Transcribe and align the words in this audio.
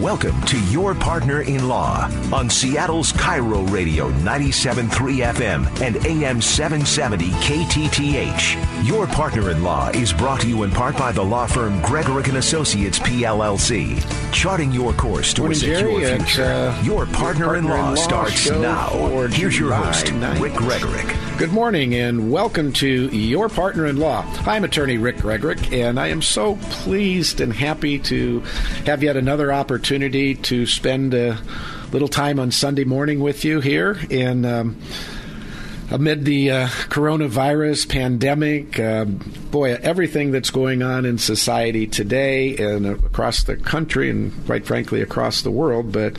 Welcome 0.00 0.40
to 0.44 0.58
Your 0.70 0.94
Partner 0.94 1.42
in 1.42 1.68
Law 1.68 2.10
on 2.32 2.48
Seattle's 2.48 3.12
KIRO 3.12 3.70
Radio 3.70 4.10
97.3 4.12 4.88
FM 5.34 5.80
and 5.82 5.96
AM 6.06 6.40
770 6.40 7.28
KTTH. 7.32 8.86
Your 8.88 9.06
Partner 9.06 9.50
in 9.50 9.62
Law 9.62 9.90
is 9.90 10.14
brought 10.14 10.40
to 10.40 10.48
you 10.48 10.62
in 10.62 10.70
part 10.70 10.96
by 10.96 11.12
the 11.12 11.22
law 11.22 11.46
firm 11.46 11.82
Gregorek 11.82 12.28
and 12.28 12.38
Associates 12.38 12.98
PLLC, 12.98 14.32
charting 14.32 14.72
your 14.72 14.94
course 14.94 15.34
towards 15.34 15.62
a 15.62 15.66
secure 15.66 16.00
Jerry. 16.00 16.18
future. 16.18 16.44
Uh, 16.44 16.82
your 16.82 17.04
Partner, 17.04 17.44
Your 17.44 17.56
in 17.56 17.64
Law 17.64 17.74
in 17.74 17.94
Law 17.94 17.94
starts 17.96 18.48
now. 18.48 18.88
Here's 19.28 19.58
your 19.58 19.74
host, 19.74 20.06
9th. 20.06 20.40
Rick 20.40 20.54
Gregorek. 20.54 21.38
Good 21.38 21.52
morning 21.52 21.94
and 21.94 22.32
welcome 22.32 22.72
to 22.74 23.08
Your 23.14 23.50
Partner 23.50 23.84
in 23.86 23.98
Law. 23.98 24.24
I'm 24.46 24.64
attorney 24.64 24.96
Rick 24.96 25.16
Gregorek, 25.16 25.72
and 25.72 26.00
I 26.00 26.08
am 26.08 26.22
so 26.22 26.56
pleased 26.70 27.42
and 27.42 27.52
happy 27.52 27.98
to 27.98 28.40
have 28.86 29.02
yet 29.02 29.18
another 29.18 29.52
opportunity 29.52 29.89
to 29.90 30.66
spend 30.66 31.14
a 31.14 31.36
little 31.90 32.06
time 32.06 32.38
on 32.38 32.52
Sunday 32.52 32.84
morning 32.84 33.18
with 33.18 33.44
you 33.44 33.60
here. 33.60 33.98
And 34.08 34.46
um, 34.46 34.80
amid 35.90 36.24
the 36.24 36.48
uh, 36.48 36.66
coronavirus 36.88 37.88
pandemic, 37.88 38.78
uh, 38.78 39.04
boy, 39.04 39.74
everything 39.82 40.30
that's 40.30 40.50
going 40.50 40.84
on 40.84 41.04
in 41.04 41.18
society 41.18 41.88
today 41.88 42.56
and 42.56 42.86
across 42.86 43.42
the 43.42 43.56
country 43.56 44.08
and 44.08 44.32
quite 44.46 44.64
frankly 44.64 45.02
across 45.02 45.42
the 45.42 45.50
world, 45.50 45.90
but 45.90 46.16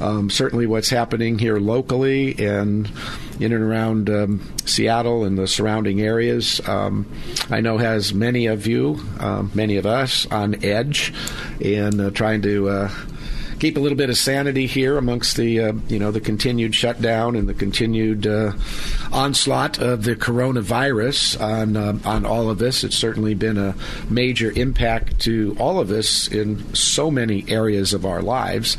um, 0.00 0.28
certainly 0.28 0.66
what's 0.66 0.90
happening 0.90 1.38
here 1.38 1.58
locally 1.58 2.36
and 2.44 2.90
in 3.38 3.52
and 3.52 3.62
around 3.62 4.10
um, 4.10 4.52
Seattle 4.64 5.24
and 5.24 5.38
the 5.38 5.46
surrounding 5.46 6.00
areas, 6.00 6.60
um, 6.68 7.06
I 7.50 7.60
know 7.60 7.78
has 7.78 8.12
many 8.12 8.46
of 8.46 8.66
you, 8.66 9.00
um, 9.20 9.52
many 9.54 9.76
of 9.76 9.86
us, 9.86 10.26
on 10.26 10.64
edge 10.64 11.14
and 11.60 12.00
uh, 12.00 12.10
trying 12.10 12.42
to. 12.42 12.90
Keep 13.62 13.76
a 13.76 13.80
little 13.80 13.96
bit 13.96 14.10
of 14.10 14.18
sanity 14.18 14.66
here 14.66 14.98
amongst 14.98 15.36
the 15.36 15.60
uh, 15.60 15.72
you 15.86 16.00
know 16.00 16.10
the 16.10 16.18
continued 16.18 16.74
shutdown 16.74 17.36
and 17.36 17.48
the 17.48 17.54
continued 17.54 18.26
uh, 18.26 18.54
onslaught 19.12 19.78
of 19.78 20.02
the 20.02 20.16
coronavirus 20.16 21.40
on 21.40 21.76
uh, 21.76 21.96
on 22.04 22.26
all 22.26 22.50
of 22.50 22.60
us. 22.60 22.82
It's 22.82 22.96
certainly 22.96 23.34
been 23.34 23.58
a 23.58 23.76
major 24.10 24.50
impact 24.50 25.20
to 25.20 25.56
all 25.60 25.78
of 25.78 25.92
us 25.92 26.26
in 26.26 26.74
so 26.74 27.08
many 27.08 27.44
areas 27.46 27.94
of 27.94 28.04
our 28.04 28.20
lives, 28.20 28.76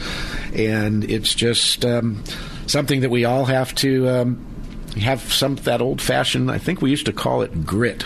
and 0.53 1.09
it's 1.09 1.33
just 1.33 1.85
um, 1.85 2.21
something 2.67 2.99
that 2.99 3.09
we 3.09 3.23
all 3.23 3.45
have 3.45 3.73
to. 3.75 4.09
Um, 4.09 4.47
have 4.99 5.21
some 5.33 5.55
that 5.55 5.81
old 5.81 5.99
fashioned 5.99 6.51
I 6.51 6.59
think 6.59 6.79
we 6.79 6.91
used 6.91 7.07
to 7.07 7.13
call 7.13 7.41
it 7.41 7.65
grit 7.65 8.03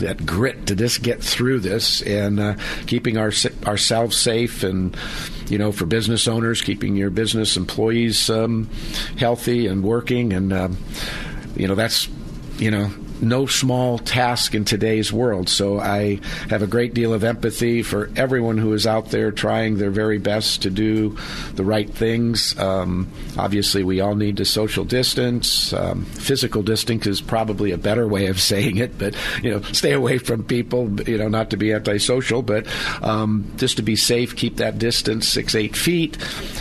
that 0.00 0.26
grit 0.26 0.66
to 0.66 0.74
just 0.74 1.02
get 1.02 1.22
through 1.22 1.60
this 1.60 2.02
and 2.02 2.40
uh, 2.40 2.54
keeping 2.86 3.16
our, 3.16 3.32
ourselves 3.66 4.16
safe 4.16 4.62
and 4.62 4.96
you 5.48 5.58
know 5.58 5.72
for 5.72 5.86
business 5.86 6.28
owners 6.28 6.62
keeping 6.62 6.96
your 6.96 7.10
business 7.10 7.56
employees 7.56 8.28
um, 8.30 8.68
healthy 9.18 9.66
and 9.66 9.82
working 9.82 10.32
and 10.32 10.52
um, 10.52 10.76
you 11.56 11.68
know 11.68 11.74
that's 11.74 12.08
you 12.58 12.70
know 12.70 12.90
no 13.22 13.46
small 13.46 13.98
task 13.98 14.54
in 14.54 14.64
today's 14.64 15.12
world. 15.12 15.48
So 15.48 15.78
I 15.78 16.20
have 16.48 16.62
a 16.62 16.66
great 16.66 16.94
deal 16.94 17.12
of 17.12 17.24
empathy 17.24 17.82
for 17.82 18.10
everyone 18.16 18.58
who 18.58 18.72
is 18.72 18.86
out 18.86 19.10
there 19.10 19.30
trying 19.30 19.78
their 19.78 19.90
very 19.90 20.18
best 20.18 20.62
to 20.62 20.70
do 20.70 21.16
the 21.54 21.64
right 21.64 21.88
things. 21.88 22.58
Um, 22.58 23.08
obviously, 23.36 23.84
we 23.84 24.00
all 24.00 24.14
need 24.14 24.38
to 24.38 24.44
social 24.44 24.84
distance. 24.84 25.72
Um, 25.72 26.04
physical 26.04 26.62
distance 26.62 27.06
is 27.06 27.20
probably 27.20 27.72
a 27.72 27.78
better 27.78 28.06
way 28.08 28.26
of 28.26 28.40
saying 28.50 28.78
it, 28.78 28.98
but 28.98 29.14
you 29.42 29.50
know, 29.50 29.62
stay 29.72 29.92
away 29.92 30.18
from 30.18 30.44
people. 30.44 31.00
You 31.08 31.18
know, 31.18 31.28
not 31.28 31.50
to 31.50 31.56
be 31.56 31.72
antisocial, 31.72 32.42
but 32.42 32.66
um, 33.02 33.52
just 33.56 33.76
to 33.76 33.82
be 33.82 33.96
safe, 33.96 34.36
keep 34.36 34.56
that 34.56 34.78
distance 34.78 35.28
six 35.28 35.54
eight 35.54 35.76
feet. 35.76 36.18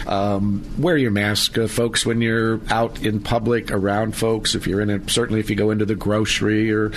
Um, 0.08 0.64
wear 0.78 0.98
your 0.98 1.12
mask, 1.12 1.58
uh, 1.58 1.68
folks, 1.68 2.06
when 2.06 2.22
you're 2.22 2.60
out 2.70 3.02
in 3.04 3.20
public 3.22 3.72
around 3.72 4.16
folks. 4.16 4.56
If 4.56 4.68
you're 4.68 4.82
in 4.82 4.90
a 4.90 5.10
certainly 5.10 5.40
if 5.40 5.50
you 5.50 5.56
go 5.56 5.72
into 5.72 5.86
the 5.86 5.96
grocery 5.96 6.49
or 6.72 6.92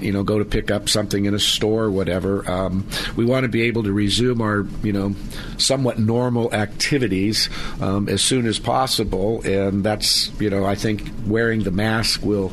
you 0.00 0.12
know 0.12 0.22
go 0.22 0.38
to 0.38 0.44
pick 0.44 0.70
up 0.70 0.88
something 0.88 1.24
in 1.24 1.34
a 1.34 1.38
store 1.38 1.84
or 1.84 1.90
whatever. 1.90 2.48
Um, 2.50 2.86
we 3.16 3.24
want 3.24 3.44
to 3.44 3.48
be 3.48 3.62
able 3.62 3.82
to 3.84 3.92
resume 3.92 4.40
our 4.40 4.66
you 4.82 4.92
know 4.92 5.14
somewhat 5.58 5.98
normal 5.98 6.52
activities 6.54 7.48
um, 7.80 8.08
as 8.08 8.22
soon 8.22 8.46
as 8.46 8.58
possible, 8.58 9.42
and 9.42 9.82
that's 9.84 10.30
you 10.40 10.50
know 10.50 10.64
I 10.64 10.74
think 10.74 11.10
wearing 11.26 11.62
the 11.62 11.70
mask 11.70 12.22
will 12.22 12.52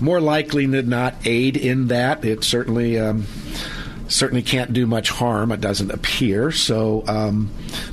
more 0.00 0.20
likely 0.20 0.66
than 0.66 0.88
not 0.88 1.14
aid 1.24 1.56
in 1.56 1.88
that. 1.88 2.24
It 2.24 2.44
certainly. 2.44 2.98
Um, 2.98 3.26
certainly 4.08 4.42
can't 4.42 4.72
do 4.72 4.86
much 4.86 5.10
harm. 5.10 5.52
It 5.52 5.60
doesn't 5.60 5.90
appear. 5.90 6.50
So, 6.52 7.04
um, 7.06 7.50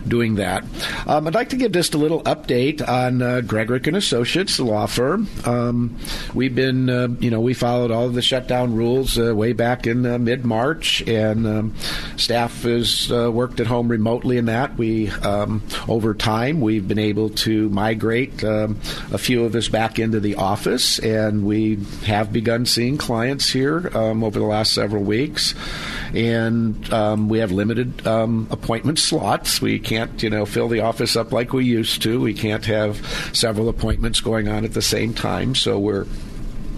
doing 0.08 0.36
that. 0.36 0.64
Um, 1.08 1.28
I'd 1.28 1.34
like 1.34 1.50
to 1.50 1.56
give 1.56 1.72
just 1.72 1.94
a 1.94 1.98
little 1.98 2.22
update 2.24 2.88
on 2.88 3.22
uh, 3.22 3.42
Gregorek 3.44 3.88
and 3.88 3.98
Associates, 3.98 4.58
the 4.58 4.64
law 4.64 4.86
firm. 4.86 5.28
Um, 5.46 5.98
we've 6.34 6.54
been, 6.54 6.90
uh, 6.90 7.08
you 7.20 7.30
know, 7.30 7.42
we 7.42 7.54
followed 7.54 7.92
all 7.92 8.06
of 8.06 8.14
the 8.14 8.22
shutdown 8.22 8.76
rules 8.76 9.18
uh, 9.18 9.34
way 9.36 9.54
back 9.54 9.88
in 9.88 10.06
uh, 10.06 10.18
mid 10.18 10.46
March, 10.46 11.02
and 11.08 11.48
um, 11.48 11.76
staff 12.18 12.64
has 12.64 13.12
uh, 13.12 13.32
worked 13.32 13.60
at 13.60 13.68
home 13.68 13.88
remotely. 13.88 14.38
In 14.38 14.46
that, 14.46 14.78
we 14.78 15.10
um, 15.10 15.62
over 15.88 16.14
time 16.14 16.62
we've 16.62 16.88
been 16.88 17.00
able 17.00 17.30
to 17.30 17.70
migrate 17.70 18.44
um, 18.44 18.80
a 19.12 19.18
few 19.18 19.46
of 19.46 19.56
us 19.56 19.68
back 19.68 20.00
into 20.00 20.20
the 20.20 20.36
office, 20.36 21.00
and 21.00 21.46
we 21.46 21.78
have 22.06 22.32
begun 22.34 22.66
seeing 22.66 22.98
clients 22.98 23.50
here 23.50 23.90
over 23.94 24.40
the 24.40 24.46
last 24.46 24.74
several 24.74 25.04
weeks 25.04 25.54
and 26.14 26.92
um, 26.94 27.30
we 27.30 27.40
have 27.40 27.52
limited 27.52 28.06
um, 28.06 28.48
appointment 28.52 29.00
slots. 29.00 29.62
We 29.62 29.80
can't, 29.80 30.22
you 30.22 30.30
know, 30.30 30.46
fill 30.46 30.68
the 30.68 30.82
office 30.82 31.16
up 31.16 31.32
like 31.32 31.54
we 31.54 31.66
used 31.66 32.02
to. 32.04 32.20
We 32.20 32.34
can't 32.34 32.66
have 32.66 32.98
several 33.34 33.70
appointments 33.70 34.22
going 34.22 34.48
on 34.48 34.64
at 34.66 34.74
the 34.74 34.82
same 34.82 35.14
time. 35.14 35.56
So 35.56 35.80
we're 35.80 36.06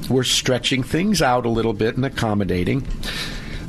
we're 0.10 0.24
stretching 0.24 0.84
things 0.84 1.22
out 1.22 1.46
a 1.46 1.50
little 1.50 1.74
bit 1.74 1.96
and 1.96 2.06
accommodating. 2.06 2.86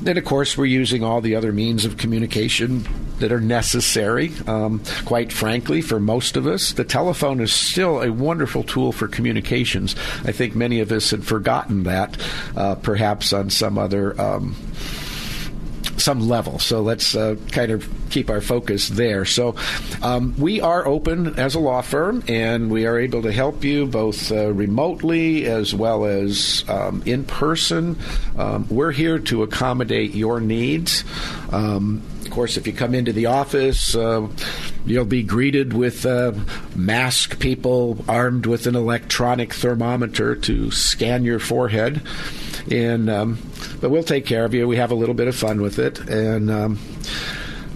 Then, 0.01 0.19
of 0.19 0.25
course, 0.25 0.57
we're 0.57 0.67
using 0.67 1.03
all 1.03 1.21
the 1.21 1.35
other 1.35 1.53
means 1.53 1.85
of 1.85 1.97
communication 1.97 2.87
that 3.19 3.33
are 3.33 3.41
necessary. 3.41 4.31
Um, 4.47 4.83
quite 5.07 5.33
frankly, 5.33 5.81
for 5.81 5.99
most 5.99 6.37
of 6.37 6.47
us, 6.47 6.73
the 6.73 6.85
telephone 6.85 7.41
is 7.41 7.53
still 7.53 8.03
a 8.03 8.13
wonderful 8.13 8.63
tool 8.63 8.93
for 8.93 9.09
communications. 9.09 9.97
I 10.25 10.33
think 10.33 10.55
many 10.55 10.81
of 10.81 10.93
us 10.93 11.11
had 11.11 11.25
forgotten 11.25 11.85
that, 11.85 12.19
uh, 12.55 12.75
perhaps 12.77 13.33
on 13.33 13.49
some 13.49 13.79
other. 13.79 14.21
Um, 14.21 14.55
some 16.07 16.29
level. 16.29 16.61
So 16.61 16.83
let's 16.83 17.17
uh, 17.17 17.35
kind 17.51 17.73
of 17.73 17.85
keep 18.11 18.31
our 18.31 18.41
focus 18.41 18.89
there. 18.91 19.25
So 19.25 19.57
um, 20.03 20.37
we 20.39 20.61
are 20.61 20.87
open 20.87 21.37
as 21.37 21.57
a 21.57 21.59
law 21.59 21.83
firm, 21.83 22.23
and 22.29 22.71
we 22.71 22.87
are 22.87 22.97
able 22.97 23.23
to 23.23 23.33
help 23.33 23.65
you 23.65 23.87
both 23.87 24.31
uh, 24.31 24.53
remotely 24.53 25.47
as 25.47 25.75
well 25.75 26.05
as 26.05 26.65
um, 26.69 27.03
in 27.07 27.25
person. 27.25 27.99
Um, 28.39 28.69
we're 28.71 28.93
here 28.93 29.19
to 29.19 29.43
accommodate 29.43 30.15
your 30.15 30.39
needs. 30.39 31.03
Um, 31.51 32.03
of 32.23 32.31
course, 32.31 32.57
if 32.57 32.69
you 32.69 32.73
come 32.73 32.95
into 32.95 33.13
the 33.13 33.27
office, 33.27 33.97
uh, 33.97 34.29
you'll 34.85 35.07
be 35.07 35.25
greeted 35.25 35.73
with 35.73 36.07
uh, 36.07 36.35
mask 36.77 37.41
people 37.41 37.99
armed 38.09 38.47
with 38.47 38.69
an 38.69 38.77
electronic 38.77 39.53
thermometer 39.55 40.37
to 40.37 40.71
scan 40.71 41.25
your 41.25 41.41
forehead. 41.41 42.01
And 42.71 43.09
um, 43.09 43.39
but 43.81 43.91
we'll 43.91 44.03
take 44.03 44.27
care 44.27 44.45
of 44.45 44.55
you. 44.55 44.67
We 44.67 44.77
have 44.77 44.91
a 44.91 44.95
little 44.95 45.15
bit 45.15 45.29
of 45.29 45.37
fun 45.37 45.63
with 45.63 45.79
it, 45.79 46.01
and 46.09 46.51
um, 46.51 46.79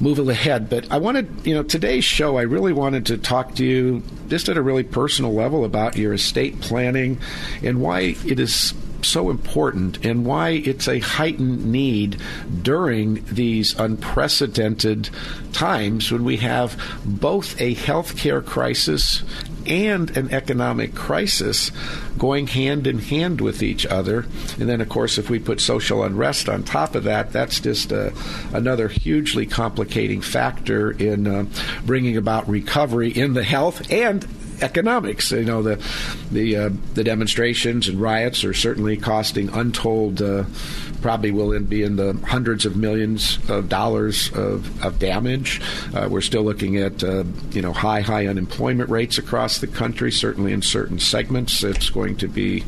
move 0.00 0.18
ahead. 0.18 0.68
But 0.68 0.90
I 0.90 0.98
wanted, 0.98 1.46
you 1.46 1.54
know, 1.54 1.62
today's 1.62 2.04
show, 2.04 2.36
I 2.36 2.42
really 2.42 2.72
wanted 2.72 3.06
to 3.06 3.18
talk 3.18 3.54
to 3.56 3.64
you 3.64 4.02
just 4.28 4.48
at 4.48 4.56
a 4.56 4.62
really 4.62 4.82
personal 4.82 5.32
level 5.32 5.64
about 5.64 5.96
your 5.96 6.12
estate 6.12 6.60
planning 6.60 7.18
and 7.62 7.80
why 7.80 8.16
it 8.24 8.40
is 8.40 8.74
so 9.02 9.30
important 9.30 10.04
and 10.04 10.26
why 10.26 10.50
it's 10.50 10.86
a 10.86 10.98
heightened 11.00 11.64
need 11.64 12.20
during 12.62 13.24
these 13.24 13.78
unprecedented 13.78 15.08
times 15.52 16.12
when 16.12 16.24
we 16.24 16.36
have 16.36 16.78
both 17.04 17.58
a 17.60 17.74
healthcare 17.74 18.44
crisis 18.44 19.22
and 19.66 20.16
an 20.16 20.30
economic 20.32 20.94
crisis 20.94 21.70
going 22.18 22.46
hand 22.46 22.86
in 22.86 22.98
hand 22.98 23.40
with 23.40 23.62
each 23.62 23.86
other. 23.86 24.26
And 24.58 24.68
then, 24.68 24.80
of 24.80 24.88
course, 24.88 25.18
if 25.18 25.30
we 25.30 25.38
put 25.38 25.60
social 25.60 26.02
unrest 26.02 26.48
on 26.48 26.62
top 26.62 26.94
of 26.94 27.04
that, 27.04 27.32
that's 27.32 27.60
just 27.60 27.92
uh, 27.92 28.10
another 28.52 28.88
hugely 28.88 29.46
complicating 29.46 30.20
factor 30.20 30.90
in 30.90 31.26
uh, 31.26 31.46
bringing 31.84 32.16
about 32.16 32.48
recovery 32.48 33.10
in 33.10 33.34
the 33.34 33.44
health 33.44 33.90
and 33.90 34.26
economics. 34.62 35.30
You 35.30 35.44
know, 35.44 35.62
the 35.62 35.82
the 36.30 36.56
uh, 36.56 36.70
the 36.94 37.04
demonstrations 37.04 37.88
and 37.88 38.00
riots 38.00 38.44
are 38.44 38.54
certainly 38.54 38.96
costing 38.96 39.48
untold. 39.50 40.22
Uh, 40.22 40.44
probably 41.00 41.30
will 41.30 41.58
be 41.60 41.82
in 41.82 41.96
the 41.96 42.12
hundreds 42.26 42.66
of 42.66 42.76
millions 42.76 43.38
of 43.48 43.68
dollars 43.68 44.30
of, 44.34 44.84
of 44.84 44.98
damage. 44.98 45.60
Uh, 45.94 46.08
we're 46.10 46.20
still 46.20 46.42
looking 46.42 46.76
at 46.76 47.02
uh, 47.02 47.24
you 47.50 47.62
know 47.62 47.72
high 47.72 48.00
high 48.00 48.26
unemployment 48.26 48.90
rates 48.90 49.18
across 49.18 49.58
the 49.58 49.66
country. 49.66 50.12
Certainly 50.12 50.52
in 50.52 50.62
certain 50.62 50.98
segments, 50.98 51.62
it's 51.64 51.90
going 51.90 52.16
to 52.16 52.28
be 52.28 52.64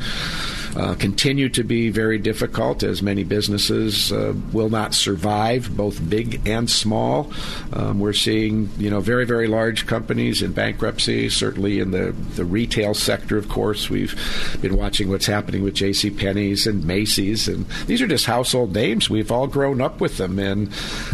uh, 0.75 0.95
continue 0.95 1.49
to 1.49 1.63
be 1.63 1.89
very 1.89 2.17
difficult 2.17 2.83
as 2.83 3.01
many 3.01 3.23
businesses 3.23 4.11
uh, 4.11 4.33
will 4.51 4.69
not 4.69 4.93
survive, 4.93 5.75
both 5.75 6.09
big 6.09 6.47
and 6.47 6.69
small. 6.69 7.31
Um, 7.73 7.99
we're 7.99 8.13
seeing, 8.13 8.69
you 8.77 8.89
know, 8.89 8.99
very, 8.99 9.25
very 9.25 9.47
large 9.47 9.85
companies 9.85 10.41
in 10.41 10.51
bankruptcy, 10.51 11.29
certainly 11.29 11.79
in 11.79 11.91
the, 11.91 12.15
the 12.35 12.45
retail 12.45 12.93
sector, 12.93 13.37
of 13.37 13.49
course. 13.49 13.89
We've 13.89 14.15
been 14.61 14.75
watching 14.75 15.09
what's 15.09 15.25
happening 15.25 15.63
with 15.63 15.75
J.C. 15.75 16.09
Penney's 16.09 16.65
and 16.65 16.85
Macy's, 16.85 17.47
and 17.47 17.67
these 17.87 18.01
are 18.01 18.07
just 18.07 18.25
household 18.25 18.73
names. 18.73 19.09
We've 19.09 19.31
all 19.31 19.47
grown 19.47 19.81
up 19.81 20.01
with 20.01 20.17
them, 20.17 20.39
and 20.39 20.71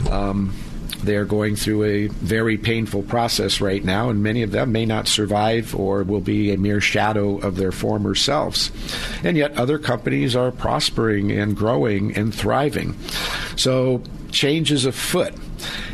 um, 0.09 0.53
they're 1.04 1.25
going 1.25 1.56
through 1.56 1.84
a 1.84 2.07
very 2.07 2.57
painful 2.57 3.04
process 3.04 3.62
right 3.62 3.84
now, 3.84 4.10
and 4.10 4.22
many 4.22 4.44
of 4.44 4.51
them 4.51 4.72
may 4.72 4.86
not 4.86 5.07
survive 5.07 5.74
or 5.75 6.04
will 6.04 6.22
be 6.22 6.51
a 6.51 6.57
mere 6.57 6.81
shadow 6.81 7.38
of 7.38 7.56
their 7.56 7.72
former 7.72 8.16
selves. 8.16 8.72
And 9.24 9.38
yet, 9.38 9.56
other 9.57 9.80
companies 9.80 10.36
are 10.36 10.51
prospering 10.51 11.31
and 11.31 11.56
growing 11.56 12.16
and 12.16 12.34
thriving. 12.34 12.98
So, 13.56 14.04
changes 14.31 14.86
afoot. 14.86 15.34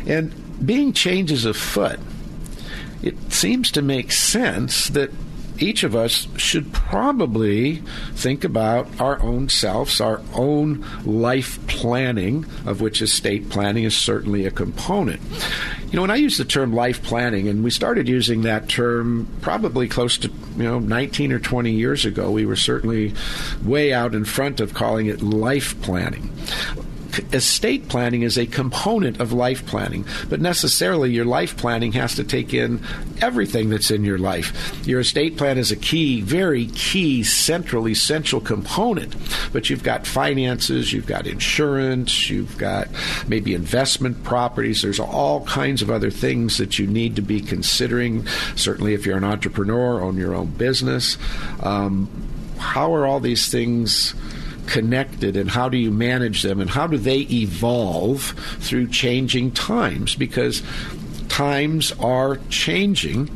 And 0.06 0.32
being 0.64 0.92
changes 0.92 1.44
afoot, 1.44 2.00
it 3.02 3.32
seems 3.32 3.70
to 3.72 3.82
make 3.82 4.12
sense 4.12 4.88
that 4.88 5.10
each 5.60 5.82
of 5.82 5.94
us 5.94 6.28
should 6.36 6.72
probably 6.72 7.76
think 8.14 8.44
about 8.44 8.88
our 9.00 9.20
own 9.22 9.48
selves, 9.48 10.00
our 10.00 10.20
own 10.34 10.84
life 11.04 11.64
planning, 11.66 12.46
of 12.64 12.80
which 12.80 13.02
estate 13.02 13.48
planning 13.50 13.84
is 13.84 13.96
certainly 13.96 14.46
a 14.46 14.50
component. 14.50 15.20
You 15.90 15.96
know, 15.96 16.02
when 16.02 16.10
I 16.10 16.16
use 16.16 16.36
the 16.36 16.44
term 16.44 16.72
life 16.72 17.02
planning, 17.02 17.48
and 17.48 17.62
we 17.62 17.70
started 17.70 18.08
using 18.08 18.42
that 18.42 18.68
term 18.68 19.28
probably 19.40 19.88
close 19.88 20.18
to, 20.18 20.28
you 20.56 20.64
know, 20.64 20.78
19 20.78 21.32
or 21.32 21.38
20 21.38 21.70
years 21.72 22.04
ago, 22.04 22.30
we 22.30 22.44
were 22.44 22.56
certainly 22.56 23.14
way 23.64 23.92
out 23.92 24.14
in 24.14 24.24
front 24.24 24.60
of 24.60 24.74
calling 24.74 25.06
it 25.06 25.22
life 25.22 25.80
planning 25.82 26.30
estate 27.32 27.88
planning 27.88 28.22
is 28.22 28.36
a 28.36 28.46
component 28.46 29.20
of 29.20 29.32
life 29.32 29.66
planning, 29.66 30.04
but 30.28 30.40
necessarily 30.40 31.12
your 31.12 31.24
life 31.24 31.56
planning 31.56 31.92
has 31.92 32.14
to 32.16 32.24
take 32.24 32.54
in 32.54 32.80
everything 33.20 33.70
that's 33.70 33.90
in 33.90 34.04
your 34.04 34.18
life. 34.18 34.86
Your 34.86 35.00
estate 35.00 35.36
plan 35.36 35.58
is 35.58 35.70
a 35.70 35.76
key, 35.76 36.20
very 36.20 36.66
key, 36.66 37.22
central, 37.22 37.88
essential 37.88 38.40
component, 38.40 39.14
but 39.52 39.70
you've 39.70 39.82
got 39.82 40.06
finances, 40.06 40.92
you've 40.92 41.06
got 41.06 41.26
insurance, 41.26 42.30
you've 42.30 42.56
got 42.58 42.88
maybe 43.28 43.54
investment 43.54 44.22
properties. 44.24 44.82
There's 44.82 45.00
all 45.00 45.44
kinds 45.44 45.82
of 45.82 45.90
other 45.90 46.10
things 46.10 46.58
that 46.58 46.78
you 46.78 46.86
need 46.86 47.16
to 47.16 47.22
be 47.22 47.40
considering. 47.40 48.26
Certainly, 48.54 48.94
if 48.94 49.06
you're 49.06 49.16
an 49.16 49.24
entrepreneur, 49.24 50.00
own 50.00 50.16
your 50.16 50.34
own 50.34 50.48
business. 50.52 51.18
Um, 51.62 52.08
how 52.58 52.94
are 52.94 53.06
all 53.06 53.20
these 53.20 53.50
things? 53.50 54.14
Connected 54.66 55.36
and 55.36 55.50
how 55.50 55.68
do 55.68 55.76
you 55.76 55.90
manage 55.90 56.42
them 56.42 56.60
and 56.60 56.70
how 56.70 56.86
do 56.86 56.96
they 56.96 57.20
evolve 57.30 58.34
through 58.60 58.88
changing 58.88 59.50
times 59.52 60.14
because 60.14 60.62
times 61.28 61.92
are 62.00 62.36
changing 62.48 63.28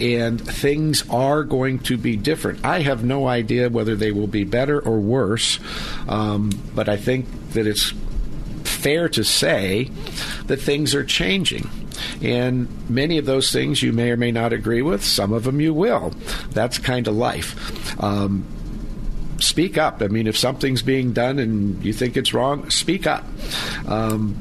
and 0.00 0.40
things 0.40 1.08
are 1.10 1.42
going 1.42 1.78
to 1.80 1.96
be 1.96 2.16
different. 2.16 2.64
I 2.64 2.80
have 2.80 3.04
no 3.04 3.26
idea 3.26 3.68
whether 3.68 3.96
they 3.96 4.12
will 4.12 4.26
be 4.26 4.44
better 4.44 4.80
or 4.80 5.00
worse, 5.00 5.58
um, 6.08 6.50
but 6.74 6.88
I 6.88 6.96
think 6.96 7.26
that 7.52 7.66
it's 7.66 7.92
fair 8.64 9.08
to 9.10 9.24
say 9.24 9.90
that 10.46 10.58
things 10.58 10.94
are 10.94 11.04
changing. 11.04 11.68
And 12.20 12.68
many 12.88 13.18
of 13.18 13.26
those 13.26 13.52
things 13.52 13.82
you 13.82 13.92
may 13.92 14.10
or 14.10 14.16
may 14.16 14.32
not 14.32 14.52
agree 14.52 14.82
with, 14.82 15.04
some 15.04 15.32
of 15.32 15.44
them 15.44 15.60
you 15.60 15.74
will. 15.74 16.10
That's 16.50 16.78
kind 16.78 17.06
of 17.08 17.16
life. 17.16 18.00
Um, 18.02 18.44
speak 19.42 19.76
up. 19.76 20.02
I 20.02 20.08
mean, 20.08 20.26
if 20.26 20.36
something's 20.36 20.82
being 20.82 21.12
done 21.12 21.38
and 21.38 21.82
you 21.84 21.92
think 21.92 22.16
it's 22.16 22.32
wrong, 22.32 22.68
speak 22.70 23.06
up. 23.06 23.24
Um, 23.86 24.36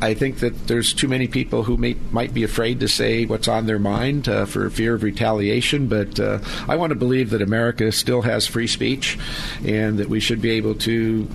I 0.00 0.14
think 0.14 0.40
that 0.40 0.66
there's 0.66 0.92
too 0.92 1.08
many 1.08 1.28
people 1.28 1.62
who 1.62 1.76
may, 1.76 1.96
might 2.10 2.34
be 2.34 2.42
afraid 2.42 2.80
to 2.80 2.88
say 2.88 3.24
what's 3.26 3.48
on 3.48 3.66
their 3.66 3.78
mind 3.78 4.28
uh, 4.28 4.44
for 4.44 4.68
fear 4.70 4.94
of 4.94 5.02
retaliation. 5.02 5.88
But 5.88 6.18
uh, 6.20 6.40
I 6.68 6.76
want 6.76 6.90
to 6.90 6.94
believe 6.94 7.30
that 7.30 7.40
America 7.40 7.90
still 7.92 8.22
has 8.22 8.46
free 8.46 8.66
speech 8.66 9.18
and 9.64 9.98
that 9.98 10.08
we 10.08 10.20
should 10.20 10.42
be 10.42 10.50
able 10.50 10.74
to 10.76 11.28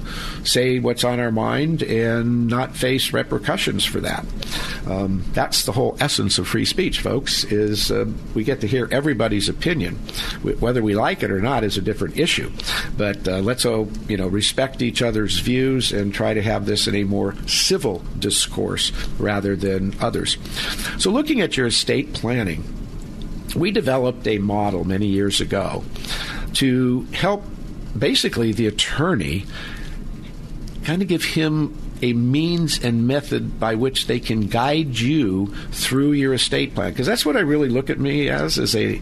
say 0.44 0.80
what's 0.80 1.04
on 1.04 1.20
our 1.20 1.32
mind 1.32 1.82
and 1.84 2.48
not 2.48 2.76
face 2.76 3.14
repercussions 3.14 3.86
for 3.86 4.02
that. 4.02 4.26
Um, 4.88 5.24
that's 5.34 5.66
the 5.66 5.72
whole 5.72 5.98
essence 6.00 6.38
of 6.38 6.48
free 6.48 6.66
speech, 6.66 7.00
folks. 7.00 7.44
Is 7.46 7.92
uh, 7.92 8.06
we 8.36 8.44
get 8.44 8.62
to 8.62 8.68
hear 8.68 8.88
everybody's 8.92 9.50
opinion, 9.50 9.96
whether 10.60 10.82
we 10.84 10.96
like 10.96 11.24
it 11.24 11.32
or 11.32 11.42
not 11.42 11.64
is 11.64 11.78
a 11.78 11.82
different 11.82 12.20
issue. 12.20 12.52
But 12.98 13.28
uh, 13.28 13.40
let's 13.40 13.66
all 13.66 13.90
you 14.08 14.18
know 14.18 14.28
respect 14.28 14.82
each 14.82 15.02
other's 15.02 15.40
views 15.40 15.92
and 15.92 16.14
try 16.14 16.34
to 16.34 16.42
have 16.42 16.66
this 16.66 16.88
in 16.88 16.96
a 16.96 17.04
more 17.04 17.36
civil 17.48 18.04
discourse 18.20 18.59
course, 18.60 18.92
rather 19.18 19.56
than 19.56 19.96
others. 20.02 20.38
So, 20.98 21.12
looking 21.12 21.40
at 21.40 21.56
your 21.56 21.68
estate 21.68 22.14
planning, 22.14 22.64
we 23.56 23.72
developed 23.72 24.28
a 24.28 24.38
model 24.38 24.84
many 24.84 25.08
years 25.08 25.40
ago 25.40 25.84
to 26.56 27.08
help 27.14 27.44
basically 27.98 28.52
the 28.52 28.68
attorney 28.68 29.46
kind 30.84 31.02
of 31.02 31.08
give 31.08 31.24
him 31.24 31.76
a 32.02 32.14
means 32.14 32.84
and 32.84 33.08
method 33.08 33.60
by 33.60 33.76
which 33.76 34.08
they 34.08 34.20
can 34.20 34.48
guide 34.48 35.00
you 35.00 35.54
through 35.72 36.14
your 36.14 36.34
estate 36.34 36.76
plan. 36.76 36.92
Because 36.92 37.08
that's 37.08 37.26
what 37.26 37.38
I 37.38 37.42
really 37.42 37.70
look 37.70 37.90
at 37.90 38.00
me 38.00 38.30
as 38.30 38.58
as 38.58 38.76
a 38.76 39.00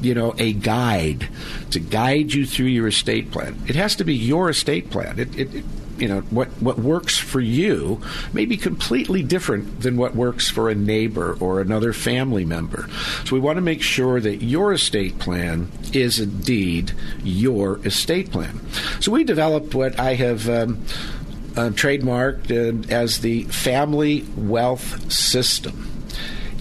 you 0.00 0.14
know 0.14 0.34
a 0.38 0.52
guide 0.52 1.28
to 1.70 1.78
guide 1.78 2.32
you 2.32 2.46
through 2.46 2.66
your 2.66 2.88
estate 2.88 3.30
plan. 3.30 3.56
It 3.68 3.76
has 3.76 3.94
to 3.96 4.04
be 4.04 4.14
your 4.14 4.50
estate 4.50 4.90
plan. 4.90 5.18
It, 5.18 5.38
it, 5.38 5.54
it 5.54 5.64
you 6.00 6.08
know 6.08 6.20
what 6.30 6.48
what 6.60 6.78
works 6.78 7.16
for 7.18 7.40
you 7.40 8.00
may 8.32 8.44
be 8.44 8.56
completely 8.56 9.22
different 9.22 9.80
than 9.80 9.96
what 9.96 10.14
works 10.14 10.48
for 10.48 10.70
a 10.70 10.74
neighbor 10.74 11.36
or 11.40 11.60
another 11.60 11.92
family 11.92 12.44
member. 12.44 12.88
So 13.24 13.34
we 13.34 13.40
want 13.40 13.56
to 13.56 13.62
make 13.62 13.82
sure 13.82 14.20
that 14.20 14.42
your 14.42 14.72
estate 14.72 15.18
plan 15.18 15.70
is 15.92 16.18
indeed 16.20 16.92
your 17.22 17.78
estate 17.86 18.30
plan. 18.30 18.60
So 19.00 19.12
we 19.12 19.24
developed 19.24 19.74
what 19.74 19.98
I 19.98 20.14
have. 20.14 20.48
Um, 20.48 20.84
uh, 21.56 21.70
trademarked 21.70 22.52
uh, 22.52 22.94
as 22.94 23.18
the 23.18 23.42
family 23.44 24.24
wealth 24.36 25.10
system. 25.10 25.90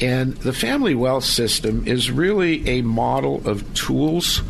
And 0.01 0.35
the 0.37 0.53
family 0.53 0.95
wealth 0.95 1.23
system 1.23 1.87
is 1.87 2.09
really 2.09 2.67
a 2.67 2.81
model 2.81 3.47
of 3.47 3.73
tools 3.75 4.41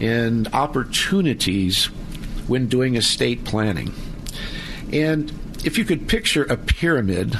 and 0.00 0.48
opportunities 0.52 1.86
when 2.46 2.68
doing 2.68 2.94
estate 2.94 3.44
planning. 3.44 3.92
And 4.92 5.32
if 5.64 5.78
you 5.78 5.84
could 5.84 6.08
picture 6.08 6.44
a 6.44 6.56
pyramid 6.56 7.38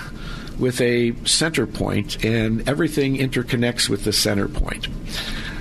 with 0.58 0.80
a 0.80 1.14
center 1.26 1.66
point 1.66 2.24
and 2.24 2.66
everything 2.68 3.16
interconnects 3.16 3.88
with 3.88 4.04
the 4.04 4.12
center 4.12 4.48
point. 4.48 4.88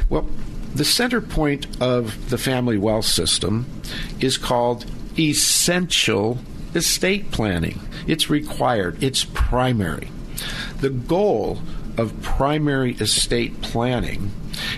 Well, 0.10 0.28
the 0.74 0.86
center 0.86 1.22
point 1.22 1.68
of 1.82 2.30
the 2.30 2.38
family 2.38 2.78
wealth 2.78 3.06
system 3.06 3.66
is 4.20 4.38
called 4.38 4.86
essential 5.18 6.40
estate 6.74 7.32
planning. 7.32 7.80
It's 8.08 8.30
required, 8.30 9.02
it's 9.02 9.24
primary. 9.24 10.10
The 10.82 10.90
goal 10.90 11.62
of 11.98 12.22
primary 12.22 12.94
estate 12.96 13.62
planning 13.62 14.32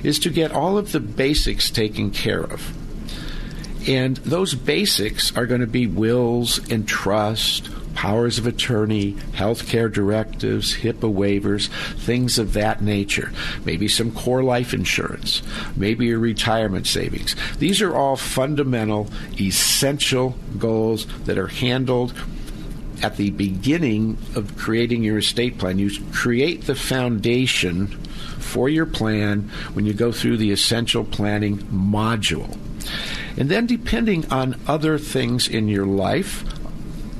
is 0.03 0.19
to 0.19 0.29
get 0.29 0.51
all 0.51 0.77
of 0.77 0.91
the 0.91 0.99
basics 0.99 1.71
taken 1.71 2.11
care 2.11 2.43
of. 2.43 2.76
And 3.87 4.17
those 4.17 4.53
basics 4.53 5.35
are 5.37 5.45
going 5.45 5.61
to 5.61 5.67
be 5.67 5.87
wills 5.87 6.59
and 6.69 6.85
trust, 6.87 7.69
powers 7.95 8.37
of 8.37 8.45
attorney, 8.45 9.13
healthcare 9.31 9.91
directives, 9.91 10.75
HIPAA 10.75 11.13
waivers, 11.13 11.69
things 11.95 12.37
of 12.37 12.53
that 12.53 12.81
nature. 12.81 13.31
Maybe 13.65 13.87
some 13.87 14.11
core 14.11 14.43
life 14.43 14.73
insurance, 14.73 15.41
maybe 15.75 16.07
your 16.07 16.19
retirement 16.19 16.85
savings. 16.85 17.35
These 17.59 17.81
are 17.81 17.95
all 17.95 18.17
fundamental, 18.17 19.09
essential 19.39 20.37
goals 20.59 21.07
that 21.23 21.37
are 21.37 21.47
handled 21.47 22.13
at 23.01 23.15
the 23.15 23.31
beginning 23.31 24.17
of 24.35 24.57
creating 24.57 25.03
your 25.03 25.19
estate 25.19 25.57
plan. 25.57 25.79
You 25.79 25.91
create 26.11 26.65
the 26.65 26.75
foundation 26.75 27.87
for 28.39 28.69
your 28.69 28.85
plan 28.85 29.49
when 29.73 29.85
you 29.85 29.93
go 29.93 30.11
through 30.11 30.37
the 30.37 30.51
essential 30.51 31.03
planning 31.03 31.57
module. 31.57 32.57
And 33.37 33.49
then, 33.49 33.65
depending 33.65 34.31
on 34.31 34.59
other 34.67 34.97
things 34.97 35.47
in 35.47 35.67
your 35.67 35.85
life, 35.85 36.43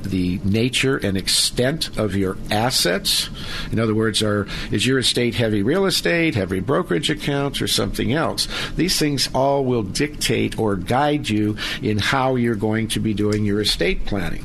the 0.08 0.40
nature 0.44 0.98
and 0.98 1.18
extent 1.18 1.98
of 1.98 2.16
your 2.16 2.38
assets. 2.52 3.30
In 3.72 3.80
other 3.80 3.94
words, 3.94 4.22
are 4.22 4.48
is 4.72 4.86
your 4.86 5.00
estate 5.00 5.36
heavy 5.36 5.64
real 5.64 5.86
estate, 5.86 6.36
heavy 6.36 6.60
brokerage 6.60 7.10
accounts, 7.10 7.62
or 7.62 7.68
something 7.68 8.14
else? 8.14 8.48
These 8.76 8.98
things 8.98 9.30
all 9.34 9.66
will 9.66 9.84
dictate 9.84 10.58
or 10.58 10.76
guide 10.76 11.30
you 11.30 11.58
in 11.82 11.98
how 11.98 12.36
you're 12.36 12.56
going 12.56 12.88
to 12.90 13.00
be 13.00 13.14
doing 13.14 13.46
your 13.46 13.62
estate 13.62 14.06
planning. 14.06 14.44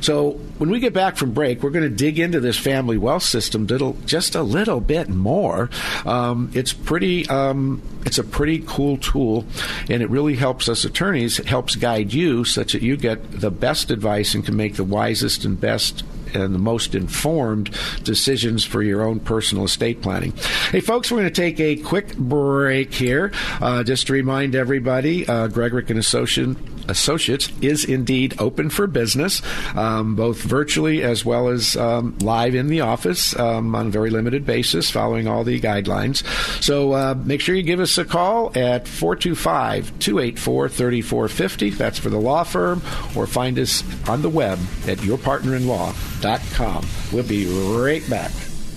So 0.00 0.32
when 0.58 0.70
we 0.70 0.80
get 0.80 0.92
back 0.92 1.16
from 1.16 1.32
break, 1.32 1.62
we're 1.62 1.70
going 1.70 1.88
to 1.88 1.94
dig 1.94 2.18
into 2.18 2.40
this 2.40 2.58
family 2.58 2.98
wealth 2.98 3.22
system 3.22 3.66
just 4.06 4.34
a 4.34 4.42
little 4.42 4.80
bit 4.80 5.08
more. 5.08 5.70
Um, 6.04 6.50
it's 6.54 6.72
pretty. 6.72 7.28
Um, 7.28 7.82
it's 8.06 8.18
a 8.18 8.24
pretty 8.24 8.62
cool 8.66 8.96
tool, 8.96 9.44
and 9.88 10.02
it 10.02 10.10
really 10.10 10.36
helps 10.36 10.68
us 10.68 10.84
attorneys. 10.84 11.38
It 11.38 11.46
helps 11.46 11.76
guide 11.76 12.12
you 12.12 12.44
such 12.44 12.72
that 12.72 12.82
you 12.82 12.96
get 12.96 13.40
the 13.40 13.50
best 13.50 13.90
advice 13.90 14.34
and 14.34 14.44
can 14.44 14.56
make 14.56 14.76
the 14.76 14.84
wisest 14.84 15.44
and 15.44 15.60
best 15.60 16.02
and 16.34 16.54
the 16.54 16.58
most 16.58 16.94
informed 16.94 17.70
decisions 18.02 18.64
for 18.64 18.82
your 18.82 19.02
own 19.02 19.20
personal 19.20 19.64
estate 19.64 20.02
planning. 20.02 20.32
Hey, 20.70 20.80
folks, 20.80 21.10
we're 21.10 21.18
going 21.18 21.32
to 21.32 21.40
take 21.40 21.60
a 21.60 21.76
quick 21.76 22.16
break 22.16 22.92
here. 22.92 23.32
Uh, 23.60 23.82
just 23.82 24.06
to 24.06 24.12
remind 24.12 24.54
everybody, 24.54 25.26
uh, 25.26 25.48
Gregorek 25.48 25.90
and 25.90 25.98
Associate, 25.98 26.56
Associates 26.88 27.50
is 27.60 27.84
indeed 27.84 28.34
open 28.38 28.70
for 28.70 28.86
business, 28.86 29.42
um, 29.76 30.16
both 30.16 30.42
virtually 30.42 31.02
as 31.02 31.24
well 31.24 31.48
as 31.48 31.76
um, 31.76 32.18
live 32.18 32.54
in 32.54 32.66
the 32.66 32.80
office 32.80 33.38
um, 33.38 33.74
on 33.74 33.86
a 33.86 33.90
very 33.90 34.10
limited 34.10 34.44
basis, 34.44 34.90
following 34.90 35.28
all 35.28 35.44
the 35.44 35.60
guidelines. 35.60 36.24
So 36.62 36.92
uh, 36.92 37.14
make 37.24 37.40
sure 37.40 37.54
you 37.54 37.62
give 37.62 37.80
us 37.80 37.96
a 37.98 38.04
call 38.04 38.52
at 38.56 38.88
425 38.88 39.98
284 39.98 40.68
3450. 40.68 41.70
That's 41.70 41.98
for 41.98 42.10
the 42.10 42.20
law 42.20 42.44
firm, 42.44 42.82
or 43.16 43.26
find 43.26 43.58
us 43.58 43.82
on 44.08 44.22
the 44.22 44.28
web 44.28 44.58
at 44.86 44.98
yourpartnerinlaw.com. 44.98 46.19
We'll 47.12 47.24
be 47.24 47.46
right 47.46 48.08
back. 48.08 48.30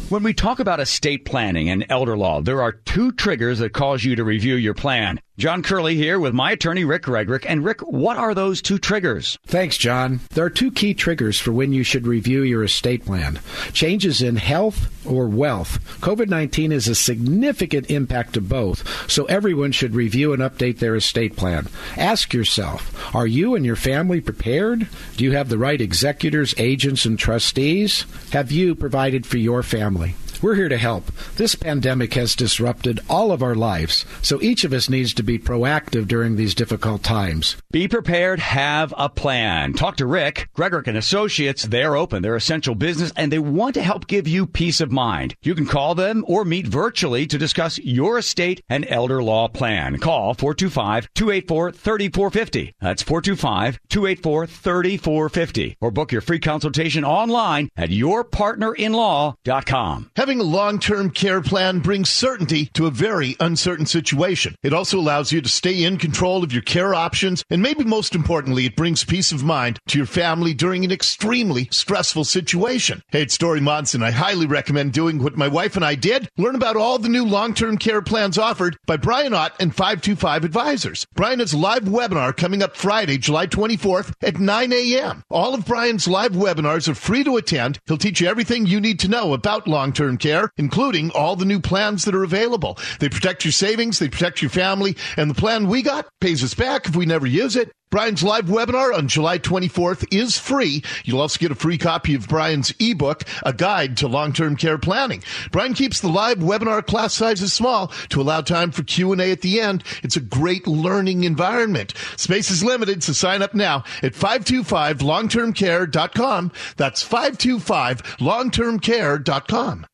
When 0.10 0.24
we 0.24 0.34
talk 0.34 0.60
about 0.60 0.80
estate 0.80 1.26
planning 1.26 1.70
and 1.70 1.86
elder 1.90 2.16
law, 2.16 2.42
there 2.42 2.62
are 2.62 2.72
two 2.72 3.12
triggers 3.14 3.60
that 3.60 3.74
cause 3.74 4.04
you 4.04 4.16
to 4.16 4.24
review 4.24 4.56
your 4.56 4.74
plan. 4.74 5.20
John 5.36 5.64
Curley 5.64 5.96
here 5.96 6.20
with 6.20 6.36
my 6.36 6.52
attorney, 6.52 6.86
Rick 6.86 7.04
Gregorek. 7.04 7.44
And 7.48 7.66
Rick, 7.66 7.82
what 7.82 8.18
are 8.18 8.36
those 8.36 8.62
two 8.62 8.78
triggers? 8.78 9.40
Thanks, 9.48 9.78
John. 9.78 10.20
There 10.30 10.46
are 10.46 10.50
two 10.52 10.72
key 10.72 10.94
triggers 10.94 11.40
for 11.40 11.52
when 11.52 11.74
you 11.74 11.84
should 11.84 12.06
review 12.06 12.44
your 12.44 12.64
estate 12.64 13.04
plan 13.04 13.40
changes 13.74 14.22
in 14.22 14.36
health 14.36 14.92
or 15.08 15.28
wealth. 15.28 15.80
COVID 16.02 16.30
19 16.30 16.72
is 16.72 16.88
a 16.88 16.94
significant 16.94 17.90
impact 17.90 18.34
to 18.34 18.42
both, 18.42 19.10
so 19.10 19.26
everyone 19.26 19.72
should 19.72 19.96
review 19.96 20.34
and 20.34 20.44
update 20.44 20.78
their 20.78 20.96
estate 20.96 21.36
plan. 21.36 21.68
Ask 21.98 22.32
yourself 22.32 23.16
are 23.16 23.28
you 23.28 23.56
and 23.56 23.66
your 23.66 23.76
family 23.76 24.22
prepared? 24.22 24.88
Do 25.18 25.24
you 25.24 25.32
have 25.32 25.50
the 25.50 25.58
right 25.58 25.82
executors, 25.82 26.54
agents, 26.60 27.06
and 27.06 27.18
trustees? 27.18 28.06
Have 28.34 28.52
you 28.52 28.76
provided 28.76 29.26
for 29.26 29.38
your 29.38 29.64
family? 29.64 30.14
We're 30.44 30.54
here 30.56 30.68
to 30.68 30.78
help. 30.78 31.06
This 31.38 31.56
pandemic 31.56 32.16
has 32.16 32.36
disrupted 32.36 33.00
all 33.10 33.32
of 33.32 33.42
our 33.42 33.56
lives, 33.56 34.04
so 34.22 34.42
each 34.42 34.66
of 34.66 34.74
us 34.74 34.90
needs 34.90 35.14
to 35.14 35.24
be 35.24 35.40
proactive 35.40 36.06
during 36.06 36.36
these 36.36 36.54
difficult 36.54 37.02
times. 37.02 37.56
Be 37.72 37.88
prepared, 37.88 38.42
have 38.42 38.94
a 38.98 39.08
plan. 39.08 39.72
Talk 39.72 39.96
to 39.98 40.06
Rick, 40.06 40.50
Gregorek 40.54 40.88
and 40.88 40.98
Associates. 40.98 41.64
They're 41.64 41.96
open, 41.96 42.22
they're 42.22 42.36
essential 42.36 42.76
business, 42.76 43.14
and 43.16 43.32
they 43.32 43.40
want 43.40 43.76
to 43.76 43.82
help 43.82 44.08
give 44.08 44.28
you 44.28 44.46
peace 44.46 44.82
of 44.82 44.92
mind. 44.92 45.34
You 45.44 45.56
can 45.56 45.66
call 45.66 45.96
them 45.96 46.26
or 46.28 46.44
meet 46.44 46.68
virtually 46.68 47.26
to 47.28 47.38
discuss 47.38 47.80
your 47.80 48.18
estate 48.18 48.62
and 48.68 48.86
elder 48.90 49.24
law 49.24 49.48
plan. 49.48 49.98
Call 49.98 50.36
425-284-3450. 50.36 52.74
That's 52.82 53.04
425-284-3450. 53.04 55.78
Or 55.80 55.90
book 55.90 56.12
your 56.12 56.20
free 56.20 56.40
consultation 56.40 57.06
online 57.06 57.70
at 57.78 57.92
yourpartnerinlaw.com. 57.92 60.12
Having 60.18 60.33
Having 60.34 60.48
a 60.48 60.58
long 60.58 60.80
term 60.80 61.12
care 61.12 61.42
plan 61.42 61.78
brings 61.78 62.10
certainty 62.10 62.66
to 62.74 62.88
a 62.88 62.90
very 62.90 63.36
uncertain 63.40 63.86
situation. 63.86 64.56
It 64.64 64.74
also 64.74 64.98
allows 64.98 65.32
you 65.32 65.42
to 65.42 65.48
stay 65.48 65.84
in 65.84 66.00
control 66.00 66.44
of 66.44 66.52
your 66.52 66.64
care 66.64 66.96
options, 66.96 67.44
and 67.52 67.62
maybe 67.62 67.84
most 67.84 68.16
importantly, 68.16 68.66
it 68.66 68.76
brings 68.76 69.04
peace 69.04 69.32
of 69.32 69.44
mind 69.44 69.80
to 69.90 70.00
your 70.00 70.08
family 70.08 70.56
during 70.56 70.84
an 70.84 70.92
extremely 70.92 71.68
stressful 71.70 72.24
situation. 72.24 73.04
Hey, 73.10 73.22
it's 73.22 73.38
Dori 73.38 73.62
Monson. 73.62 74.02
I 74.02 74.10
highly 74.10 74.48
recommend 74.48 74.94
doing 74.94 75.22
what 75.22 75.38
my 75.38 75.48
wife 75.48 75.76
and 75.76 75.86
I 75.86 75.94
did. 75.94 76.28
Learn 76.36 76.56
about 76.56 76.78
all 76.78 76.98
the 76.98 77.10
new 77.10 77.26
long 77.26 77.54
term 77.54 77.78
care 77.78 78.02
plans 78.02 78.40
offered 78.40 78.76
by 78.88 78.98
Brian 78.98 79.36
Ott 79.36 79.54
and 79.60 79.70
525 79.76 80.46
Advisors. 80.46 81.06
Brian 81.14 81.42
has 81.42 81.54
a 81.54 81.60
live 81.60 81.84
webinar 81.84 82.36
coming 82.36 82.64
up 82.64 82.76
Friday, 82.76 83.20
July 83.20 83.46
24th 83.46 84.14
at 84.24 84.40
9 84.40 84.74
a.m. 84.74 85.22
All 85.30 85.54
of 85.54 85.68
Brian's 85.68 86.08
live 86.08 86.32
webinars 86.32 86.88
are 86.88 86.96
free 86.96 87.24
to 87.24 87.38
attend. 87.38 87.78
He'll 87.86 88.00
teach 88.00 88.20
you 88.20 88.28
everything 88.28 88.66
you 88.66 88.82
need 88.82 89.00
to 89.02 89.08
know 89.08 89.34
about 89.34 89.68
long 89.68 89.94
term 89.94 90.18
care, 90.24 90.52
including 90.58 91.12
all 91.12 91.36
the 91.36 91.46
new 91.46 91.60
plans 91.60 92.06
that 92.06 92.16
are 92.16 92.24
available. 92.24 92.78
They 93.00 93.10
protect 93.10 93.46
your 93.46 93.52
savings, 93.52 94.00
they 94.00 94.10
protect 94.10 94.42
your 94.42 94.50
family, 94.50 94.96
and 95.18 95.30
the 95.30 95.36
plan 95.36 95.68
we 95.68 95.82
got 95.82 96.08
pays 96.22 96.44
us 96.44 96.54
back 96.54 96.88
if 96.88 96.96
we 96.96 97.06
never 97.06 97.28
use 97.28 97.56
it. 97.56 97.72
Brian's 97.94 98.24
live 98.24 98.46
webinar 98.46 98.98
on 98.98 99.08
July 99.08 99.38
24th 99.38 100.12
is 100.12 100.36
free. 100.36 100.82
You'll 101.04 101.22
also 101.22 101.38
get 101.38 101.52
a 101.52 101.56
free 101.56 101.78
copy 101.78 102.16
of 102.16 102.28
Brian's 102.28 102.74
ebook, 102.80 103.22
A 103.44 103.54
Guide 103.54 103.98
to 103.98 104.08
Long-Term 104.08 104.56
Care 104.56 104.80
Planning. 104.80 105.22
Brian 105.52 105.76
keeps 105.76 106.02
the 106.02 106.08
live 106.08 106.40
webinar 106.40 106.84
class 106.84 107.14
sizes 107.14 107.54
small 107.54 107.90
to 108.10 108.20
allow 108.20 108.42
time 108.42 108.72
for 108.72 108.82
Q&A 108.82 109.32
at 109.32 109.42
the 109.42 109.62
end. 109.62 109.84
It's 110.02 110.18
a 110.18 110.22
great 110.22 110.66
learning 110.66 111.24
environment. 111.24 111.94
Space 112.18 112.50
is 112.50 112.64
limited, 112.64 113.04
so 113.04 113.14
sign 113.14 113.44
up 113.44 113.54
now 113.54 113.84
at 114.02 114.14
525longtermcare.com. 114.14 116.52
That's 116.78 117.08
525longtermcare.com. 117.08 119.86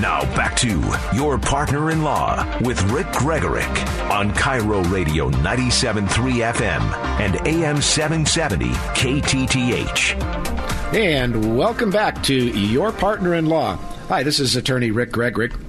Now 0.00 0.22
back 0.36 0.54
to 0.58 0.80
your 1.12 1.38
partner 1.38 1.90
in 1.90 2.02
law 2.02 2.46
with 2.60 2.80
Rick 2.92 3.08
Gregorek 3.08 4.10
on 4.10 4.30
KIRO 4.32 4.88
Radio 4.92 5.28
97.3 5.28 6.06
FM 6.52 6.80
and 7.18 7.34
AM 7.48 7.82
770 7.82 8.66
KTTH. 8.94 10.14
And 10.94 11.58
welcome 11.58 11.90
back 11.90 12.22
to 12.24 12.34
your 12.34 12.92
partner 12.92 13.34
in 13.34 13.46
law. 13.46 13.74
Hi, 14.06 14.22
this 14.22 14.38
is 14.38 14.54
attorney 14.54 14.92
Rick 14.92 15.10
Gregorek 15.10 15.67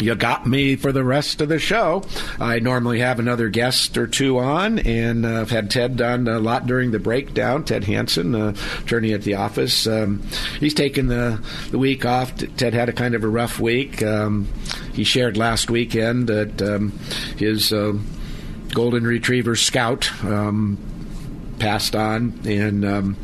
you 0.00 0.14
got 0.14 0.46
me 0.46 0.76
for 0.76 0.92
the 0.92 1.04
rest 1.04 1.40
of 1.40 1.48
the 1.48 1.58
show. 1.58 2.04
I 2.38 2.58
normally 2.60 3.00
have 3.00 3.18
another 3.18 3.48
guest 3.48 3.96
or 3.96 4.06
two 4.06 4.38
on, 4.38 4.78
and 4.80 5.26
uh, 5.26 5.40
I've 5.40 5.50
had 5.50 5.70
Ted 5.70 6.00
on 6.00 6.28
a 6.28 6.38
lot 6.38 6.66
during 6.66 6.90
the 6.90 6.98
breakdown. 6.98 7.64
Ted 7.64 7.84
Hanson, 7.84 8.34
uh, 8.34 8.54
attorney 8.80 9.12
at 9.12 9.22
the 9.22 9.34
office, 9.34 9.86
um, 9.86 10.22
he's 10.60 10.74
taken 10.74 11.08
the 11.08 11.42
the 11.70 11.78
week 11.78 12.04
off. 12.04 12.36
Ted 12.56 12.74
had 12.74 12.88
a 12.88 12.92
kind 12.92 13.14
of 13.14 13.24
a 13.24 13.28
rough 13.28 13.58
week. 13.58 14.02
Um, 14.02 14.48
he 14.92 15.04
shared 15.04 15.36
last 15.36 15.70
weekend 15.70 16.28
that 16.28 16.62
um, 16.62 16.90
his 17.36 17.72
uh, 17.72 17.94
golden 18.72 19.04
retriever 19.04 19.56
Scout 19.56 20.10
um, 20.24 20.78
passed 21.58 21.96
on, 21.96 22.40
and 22.44 22.84
um, 22.84 23.16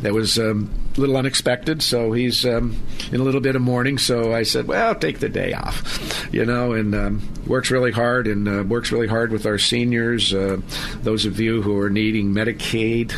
that 0.00 0.12
was 0.12 0.38
um, 0.38 0.70
little 0.96 1.16
unexpected. 1.16 1.82
So 1.82 2.12
he's 2.12 2.44
um, 2.44 2.80
in 3.10 3.20
a 3.20 3.24
little 3.24 3.40
bit 3.40 3.56
of 3.56 3.62
mourning. 3.62 3.98
So 3.98 4.32
I 4.32 4.42
said, 4.42 4.66
well, 4.66 4.94
take 4.94 5.18
the 5.20 5.28
day 5.28 5.52
off, 5.52 6.28
you 6.32 6.44
know, 6.44 6.72
and 6.72 6.94
um, 6.94 7.32
works 7.46 7.70
really 7.70 7.92
hard 7.92 8.26
and 8.26 8.48
uh, 8.48 8.62
works 8.64 8.92
really 8.92 9.06
hard 9.06 9.32
with 9.32 9.46
our 9.46 9.58
seniors. 9.58 10.32
Uh, 10.32 10.60
those 11.02 11.24
of 11.24 11.40
you 11.40 11.62
who 11.62 11.78
are 11.78 11.90
needing 11.90 12.32
Medicaid, 12.34 13.12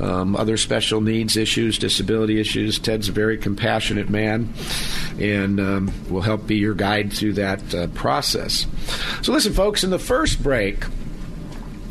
um, 0.00 0.36
other 0.36 0.56
special 0.56 1.00
needs 1.00 1.36
issues, 1.36 1.78
disability 1.78 2.40
issues. 2.40 2.78
Ted's 2.78 3.08
a 3.08 3.12
very 3.12 3.38
compassionate 3.38 4.10
man 4.10 4.52
and 5.18 5.60
um, 5.60 5.92
will 6.10 6.22
help 6.22 6.46
be 6.46 6.56
your 6.56 6.74
guide 6.74 7.12
through 7.12 7.34
that 7.34 7.74
uh, 7.74 7.86
process. 7.88 8.66
So, 9.22 9.32
listen, 9.32 9.52
folks, 9.52 9.84
in 9.84 9.90
the 9.90 9.98
first 9.98 10.42
break, 10.42 10.84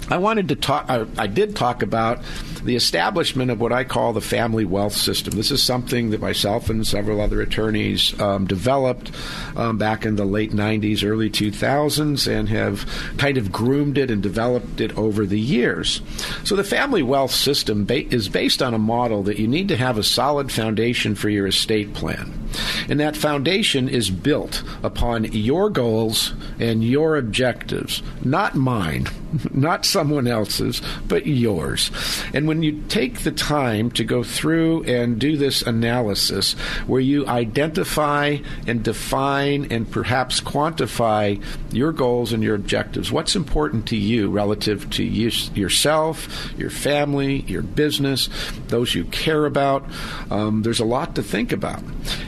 I 0.09 0.17
wanted 0.17 0.49
to 0.49 0.55
talk, 0.55 0.85
I, 0.89 1.05
I 1.17 1.27
did 1.27 1.55
talk 1.55 1.81
about 1.81 2.21
the 2.63 2.75
establishment 2.75 3.51
of 3.51 3.59
what 3.59 3.71
I 3.71 3.83
call 3.83 4.13
the 4.13 4.21
family 4.21 4.65
wealth 4.65 4.95
system. 4.95 5.35
This 5.35 5.51
is 5.51 5.61
something 5.61 6.09
that 6.11 6.21
myself 6.21 6.69
and 6.69 6.85
several 6.85 7.21
other 7.21 7.41
attorneys 7.41 8.19
um, 8.19 8.45
developed 8.45 9.11
um, 9.55 9.77
back 9.77 10.05
in 10.05 10.15
the 10.15 10.25
late 10.25 10.51
90s, 10.51 11.07
early 11.07 11.29
2000s, 11.29 12.27
and 12.27 12.49
have 12.49 12.85
kind 13.17 13.37
of 13.37 13.51
groomed 13.51 13.97
it 13.97 14.09
and 14.09 14.23
developed 14.23 14.79
it 14.81 14.97
over 14.97 15.25
the 15.25 15.39
years. 15.39 16.01
So 16.43 16.55
the 16.55 16.63
family 16.63 17.03
wealth 17.03 17.31
system 17.31 17.85
ba- 17.85 18.13
is 18.13 18.29
based 18.29 18.61
on 18.61 18.73
a 18.73 18.79
model 18.79 19.23
that 19.23 19.39
you 19.39 19.47
need 19.47 19.67
to 19.69 19.77
have 19.77 19.97
a 19.97 20.03
solid 20.03 20.51
foundation 20.51 21.15
for 21.15 21.29
your 21.29 21.47
estate 21.47 21.93
plan. 21.93 22.43
And 22.89 22.99
that 22.99 23.17
foundation 23.17 23.89
is 23.89 24.09
built 24.09 24.63
upon 24.83 25.25
your 25.25 25.69
goals 25.69 26.33
and 26.59 26.83
your 26.83 27.17
objectives, 27.17 28.03
not 28.23 28.55
mine, 28.55 29.07
not 29.53 29.85
someone 29.85 30.27
else's, 30.27 30.81
but 31.07 31.25
yours. 31.25 31.91
And 32.33 32.47
when 32.47 32.52
you 32.61 32.83
take 32.89 33.21
the 33.21 33.31
time 33.31 33.89
to 33.91 34.03
go 34.03 34.23
through 34.23 34.83
and 34.83 35.17
do 35.17 35.37
this 35.37 35.61
analysis 35.61 36.53
where 36.85 37.01
you 37.01 37.25
identify 37.25 38.37
and 38.67 38.83
define 38.83 39.71
and 39.71 39.89
perhaps 39.89 40.41
quantify 40.41 41.41
your 41.71 41.91
goals 41.91 42.33
and 42.33 42.43
your 42.43 42.55
objectives, 42.55 43.11
what's 43.11 43.35
important 43.35 43.87
to 43.87 43.95
you 43.95 44.29
relative 44.29 44.89
to 44.91 45.03
you, 45.03 45.31
yourself, 45.55 46.53
your 46.57 46.69
family, 46.69 47.41
your 47.47 47.61
business, 47.61 48.29
those 48.67 48.93
you 48.93 49.05
care 49.05 49.45
about, 49.45 49.85
um, 50.29 50.61
there's 50.61 50.79
a 50.79 50.85
lot 50.85 51.15
to 51.15 51.23
think 51.23 51.51
about. 51.51 51.81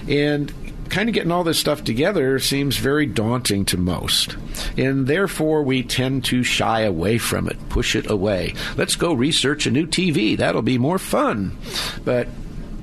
And 0.07 0.53
kind 0.89 1.09
of 1.09 1.13
getting 1.13 1.31
all 1.31 1.43
this 1.43 1.59
stuff 1.59 1.83
together 1.83 2.39
seems 2.39 2.77
very 2.77 3.05
daunting 3.05 3.65
to 3.65 3.77
most. 3.77 4.35
And 4.77 5.07
therefore, 5.07 5.63
we 5.63 5.83
tend 5.83 6.25
to 6.25 6.43
shy 6.43 6.81
away 6.81 7.17
from 7.17 7.47
it, 7.47 7.57
push 7.69 7.95
it 7.95 8.09
away. 8.09 8.53
Let's 8.77 8.95
go 8.95 9.13
research 9.13 9.65
a 9.65 9.71
new 9.71 9.87
TV. 9.87 10.37
That'll 10.37 10.61
be 10.61 10.77
more 10.77 10.99
fun. 10.99 11.57
But 12.03 12.27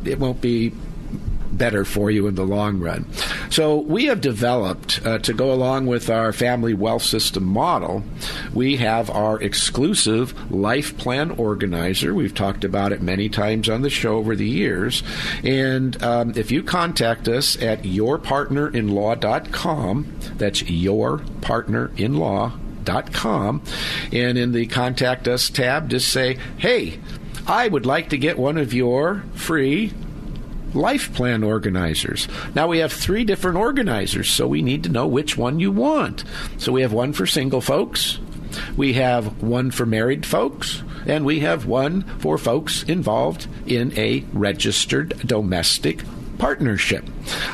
it 0.04 0.18
won't 0.18 0.40
be 0.40 0.72
better 1.52 1.84
for 1.84 2.10
you 2.10 2.26
in 2.26 2.34
the 2.34 2.44
long 2.44 2.80
run. 2.80 3.06
So 3.50 3.76
we 3.76 4.06
have 4.06 4.20
developed 4.20 5.00
uh, 5.04 5.18
to 5.18 5.32
go 5.32 5.52
along 5.52 5.86
with 5.86 6.10
our 6.10 6.32
family 6.32 6.74
wealth 6.74 7.04
system 7.04 7.44
model. 7.44 8.02
We 8.52 8.74
have 8.76 9.08
our 9.10 9.40
exclusive 9.40 10.50
life 10.50 10.96
plan 10.96 11.30
organizer. 11.32 12.14
We've 12.14 12.34
talked 12.34 12.64
about 12.64 12.92
it 12.92 13.02
many 13.02 13.28
times 13.28 13.68
on 13.68 13.82
the 13.82 13.90
show 13.90 14.16
over 14.16 14.34
the 14.34 14.48
years. 14.48 15.02
And 15.44 16.02
um, 16.02 16.32
if 16.36 16.50
you 16.50 16.62
contact 16.62 17.28
us 17.28 17.60
at 17.62 17.82
yourpartnerinlaw.com, 17.82 20.18
that's 20.36 20.62
yourpartnerinlaw.com, 20.62 23.62
and 24.12 24.38
in 24.38 24.52
the 24.52 24.66
contact 24.66 25.28
us 25.28 25.50
tab, 25.50 25.90
just 25.90 26.08
say, 26.08 26.38
hey, 26.58 26.98
I 27.46 27.68
would 27.68 27.86
like 27.86 28.08
to 28.10 28.18
get 28.18 28.38
one 28.38 28.58
of 28.58 28.72
your 28.72 29.24
free 29.34 29.92
life 30.74 31.12
plan 31.14 31.42
organizers. 31.42 32.28
Now 32.54 32.68
we 32.68 32.78
have 32.78 32.92
three 32.92 33.24
different 33.24 33.58
organizers, 33.58 34.30
so 34.30 34.46
we 34.46 34.62
need 34.62 34.84
to 34.84 34.90
know 34.90 35.06
which 35.06 35.36
one 35.36 35.60
you 35.60 35.70
want. 35.70 36.24
So 36.58 36.72
we 36.72 36.82
have 36.82 36.92
one 36.92 37.12
for 37.12 37.26
single 37.26 37.60
folks, 37.60 38.18
we 38.76 38.94
have 38.94 39.42
one 39.42 39.70
for 39.70 39.86
married 39.86 40.26
folks, 40.26 40.82
and 41.06 41.24
we 41.24 41.40
have 41.40 41.66
one 41.66 42.02
for 42.18 42.38
folks 42.38 42.82
involved 42.84 43.46
in 43.66 43.96
a 43.98 44.24
registered 44.32 45.18
domestic 45.26 46.02
partnership. 46.42 47.04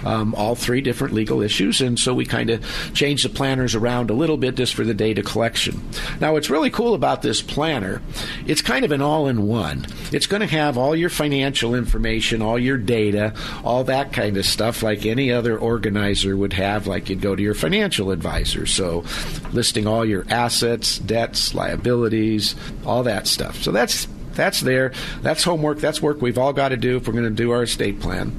Um, 0.02 0.35
all 0.35 0.54
three 0.54 0.80
different 0.80 1.12
legal 1.12 1.42
issues, 1.42 1.83
and 1.83 1.99
so 1.99 2.14
we 2.14 2.25
kind 2.25 2.49
of 2.49 2.64
changed 2.95 3.23
the 3.23 3.28
planners 3.28 3.75
around 3.75 4.09
a 4.09 4.14
little 4.14 4.38
bit 4.38 4.54
just 4.54 4.75
for 4.75 4.83
the 4.83 4.95
data 4.95 5.23
collection. 5.23 5.78
Now, 6.23 6.33
what's 6.33 6.49
really 6.49 6.71
cool 6.71 6.95
about 6.95 7.21
this 7.21 7.42
planner, 7.42 8.00
it's 8.47 8.62
kind 8.62 8.87
of 8.87 8.90
an 8.90 9.02
all 9.02 9.28
in 9.28 9.47
one. 9.47 9.85
It's 10.11 10.26
going 10.26 10.40
to 10.40 10.47
have 10.47 10.78
all 10.78 10.97
your 10.97 11.11
financial 11.11 11.75
information, 11.75 12.40
all 12.40 12.59
your 12.59 12.78
data, 12.78 13.35
all 13.62 13.85
that 13.85 14.14
kind 14.14 14.38
of 14.38 14.47
stuff, 14.47 14.83
like 14.83 15.04
any 15.04 15.30
other 15.30 15.59
organizer 15.59 16.35
would 16.35 16.54
have, 16.54 16.87
like 16.87 17.11
you'd 17.11 17.20
go 17.20 17.37
to 17.37 17.42
your 17.42 17.53
financial 17.53 18.11
advisor. 18.11 18.64
So, 18.64 19.05
listing 19.53 19.87
all 19.87 20.07
your 20.07 20.24
assets, 20.31 20.96
debts, 20.96 21.55
liabilities, 21.55 22.57
all 22.87 23.03
that 23.03 23.27
stuff. 23.27 23.62
So, 23.62 23.70
that's 23.70 24.09
that's 24.38 24.61
there. 24.61 24.92
That's 25.20 25.42
homework. 25.42 25.81
That's 25.81 26.01
work 26.01 26.22
we've 26.22 26.38
all 26.38 26.55
got 26.55 26.68
to 26.68 26.79
do 26.79 26.96
if 26.96 27.07
we're 27.07 27.12
going 27.12 27.24
to 27.24 27.31
do 27.31 27.51
our 27.51 27.64
estate 27.64 28.01
plan. 28.01 28.33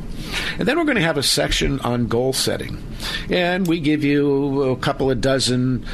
And 0.57 0.67
then 0.67 0.77
we're 0.77 0.85
going 0.85 0.97
to 0.97 1.01
have 1.01 1.17
a 1.17 1.23
section 1.23 1.79
on 1.81 2.07
goal 2.07 2.33
setting. 2.33 2.83
And 3.29 3.67
we 3.67 3.79
give 3.79 4.03
you 4.03 4.63
a 4.63 4.75
couple 4.75 5.09
of 5.09 5.21
dozen 5.21 5.85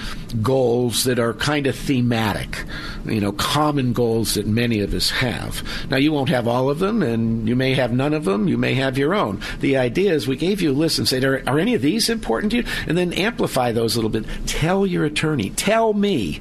goals 0.42 1.04
that 1.04 1.20
are 1.20 1.34
kind 1.34 1.68
of 1.68 1.76
thematic, 1.76 2.64
you 3.06 3.22
know, 3.22 3.32
common 3.32 3.94
goals 3.94 4.34
that 4.34 4.48
many 4.48 4.80
of 4.82 4.94
us 4.94 5.10
have. 5.12 5.64
Now, 5.90 5.98
you 5.98 6.12
won't 6.12 6.30
have 6.30 6.48
all 6.48 6.70
of 6.70 6.80
them, 6.80 7.04
and 7.04 7.48
you 7.48 7.56
may 7.56 7.74
have 7.76 7.94
none 7.94 8.14
of 8.14 8.26
them. 8.26 8.48
You 8.48 8.58
may 8.58 8.74
have 8.74 8.98
your 8.98 9.14
own. 9.14 9.40
The 9.60 9.78
idea 9.78 10.14
is 10.14 10.28
we 10.28 10.36
gave 10.36 10.62
you 10.62 10.72
a 10.72 10.74
list 10.74 10.98
and 10.98 11.08
said, 11.08 11.24
are, 11.24 11.44
are 11.48 11.60
any 11.60 11.76
of 11.76 11.82
these 11.82 12.10
important 12.10 12.52
to 12.52 12.58
you? 12.58 12.64
And 12.88 12.98
then 12.98 13.14
amplify 13.14 13.72
those 13.72 13.96
a 13.96 14.00
little 14.00 14.10
bit. 14.10 14.26
Tell 14.48 14.86
your 14.86 15.06
attorney, 15.06 15.52
tell 15.52 15.94
me 15.94 16.40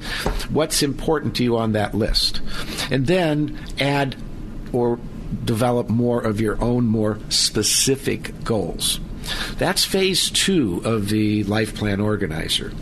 what's 0.49 0.81
important 0.81 1.35
to 1.37 1.43
you 1.43 1.57
on 1.57 1.73
that 1.73 1.93
list. 1.93 2.41
And 2.91 3.07
then 3.07 3.57
add 3.79 4.15
or 4.73 4.99
develop 5.45 5.89
more 5.89 6.21
of 6.21 6.41
your 6.41 6.61
own 6.61 6.85
more 6.85 7.19
specific 7.29 8.43
goals. 8.43 8.99
That's 9.57 9.85
phase 9.85 10.29
two 10.29 10.81
of 10.83 11.09
the 11.09 11.43
life 11.45 11.75
plan 11.75 11.99
organizer. 11.99 12.73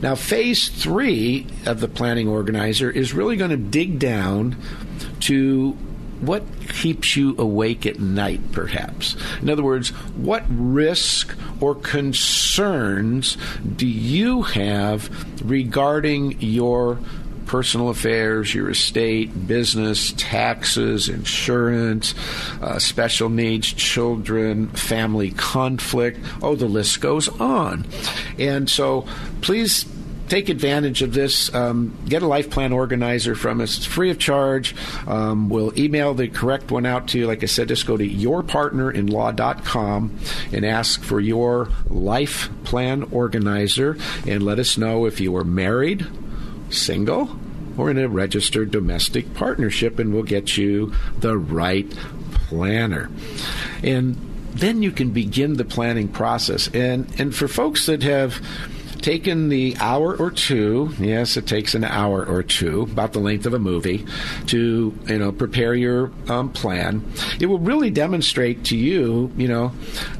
Now, 0.00 0.14
phase 0.14 0.68
three 0.68 1.46
of 1.66 1.80
the 1.80 1.88
planning 1.88 2.28
organizer 2.28 2.90
is 2.90 3.12
really 3.12 3.36
going 3.36 3.50
to 3.50 3.56
dig 3.56 3.98
down 3.98 4.56
to 5.20 5.76
what 6.20 6.42
keeps 6.68 7.16
you 7.16 7.34
awake 7.38 7.86
at 7.86 7.98
night, 7.98 8.52
perhaps. 8.52 9.16
In 9.40 9.48
other 9.48 9.62
words, 9.62 9.88
what 10.16 10.44
risk 10.48 11.34
or 11.60 11.74
concerns 11.74 13.36
do 13.76 13.86
you 13.86 14.42
have 14.42 15.10
regarding 15.48 16.40
your 16.40 16.98
personal 17.50 17.88
affairs, 17.88 18.54
your 18.54 18.70
estate, 18.70 19.48
business, 19.48 20.14
taxes, 20.16 21.08
insurance, 21.08 22.14
uh, 22.62 22.78
special 22.78 23.28
needs, 23.28 23.72
children, 23.72 24.68
family 24.68 25.32
conflict. 25.32 26.20
Oh, 26.42 26.54
the 26.54 26.66
list 26.66 27.00
goes 27.00 27.28
on. 27.40 27.86
And 28.38 28.70
so 28.70 29.04
please 29.40 29.84
take 30.28 30.48
advantage 30.48 31.02
of 31.02 31.12
this. 31.12 31.52
Um, 31.52 31.98
get 32.08 32.22
a 32.22 32.28
life 32.28 32.50
plan 32.50 32.72
organizer 32.72 33.34
from 33.34 33.60
us. 33.60 33.78
It's 33.78 33.86
free 33.86 34.10
of 34.10 34.20
charge. 34.20 34.76
Um, 35.08 35.48
we'll 35.48 35.76
email 35.76 36.14
the 36.14 36.28
correct 36.28 36.70
one 36.70 36.86
out 36.86 37.08
to 37.08 37.18
you. 37.18 37.26
Like 37.26 37.42
I 37.42 37.46
said, 37.46 37.66
just 37.66 37.84
go 37.84 37.96
to 37.96 38.08
yourpartnerinlaw.com 38.08 40.18
and 40.52 40.64
ask 40.64 41.02
for 41.02 41.18
your 41.18 41.68
life 41.88 42.48
plan 42.62 43.08
organizer 43.10 43.96
and 44.24 44.44
let 44.44 44.60
us 44.60 44.78
know 44.78 45.04
if 45.04 45.20
you 45.20 45.34
are 45.34 45.42
married, 45.42 46.06
single, 46.70 47.38
or 47.76 47.90
in 47.90 47.98
a 47.98 48.08
registered 48.08 48.70
domestic 48.70 49.34
partnership, 49.34 49.98
and 49.98 50.12
we'll 50.12 50.22
get 50.22 50.56
you 50.56 50.92
the 51.18 51.36
right 51.36 51.90
planner. 52.32 53.10
And 53.82 54.16
then 54.52 54.82
you 54.82 54.90
can 54.90 55.10
begin 55.10 55.54
the 55.54 55.64
planning 55.64 56.08
process. 56.08 56.68
And 56.74 57.08
and 57.18 57.34
for 57.34 57.48
folks 57.48 57.86
that 57.86 58.02
have 58.02 58.44
taken 59.00 59.48
the 59.48 59.76
hour 59.80 60.16
or 60.16 60.30
two, 60.30 60.94
yes, 60.98 61.36
it 61.36 61.46
takes 61.46 61.74
an 61.74 61.84
hour 61.84 62.24
or 62.24 62.42
two, 62.42 62.82
about 62.82 63.12
the 63.12 63.18
length 63.18 63.46
of 63.46 63.54
a 63.54 63.58
movie, 63.58 64.06
to 64.46 64.96
you 65.06 65.18
know 65.18 65.32
prepare 65.32 65.74
your 65.74 66.10
um, 66.28 66.50
plan. 66.50 67.04
It 67.40 67.46
will 67.46 67.58
really 67.58 67.90
demonstrate 67.90 68.64
to 68.66 68.76
you, 68.76 69.32
you 69.36 69.48
know, 69.48 69.72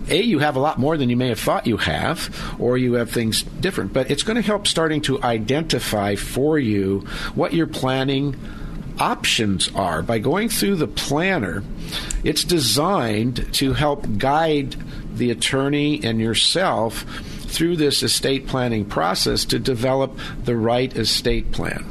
a 0.08 0.20
you 0.20 0.38
have 0.38 0.56
a 0.56 0.60
lot 0.60 0.78
more 0.78 0.96
than 0.96 1.10
you 1.10 1.16
may 1.16 1.28
have 1.28 1.40
thought 1.40 1.66
you 1.66 1.76
have, 1.76 2.56
or 2.58 2.78
you 2.78 2.94
have 2.94 3.10
things 3.10 3.42
different. 3.42 3.92
But 3.92 4.10
it's 4.10 4.22
going 4.22 4.36
to 4.36 4.42
help 4.42 4.66
starting 4.66 5.00
to 5.02 5.22
identify 5.22 6.16
for 6.16 6.58
you 6.58 7.00
what 7.34 7.52
you're 7.52 7.66
planning 7.66 8.36
options 8.98 9.74
are. 9.74 10.02
By 10.02 10.18
going 10.18 10.48
through 10.48 10.76
the 10.76 10.86
planner, 10.86 11.64
it's 12.22 12.44
designed 12.44 13.52
to 13.54 13.72
help 13.72 14.06
guide 14.18 14.76
the 15.16 15.30
attorney 15.30 16.02
and 16.04 16.20
yourself 16.20 17.04
through 17.50 17.76
this 17.76 18.02
estate 18.02 18.46
planning 18.46 18.84
process 18.84 19.44
to 19.46 19.58
develop 19.58 20.18
the 20.44 20.56
right 20.56 20.94
estate 20.96 21.52
plan. 21.52 21.84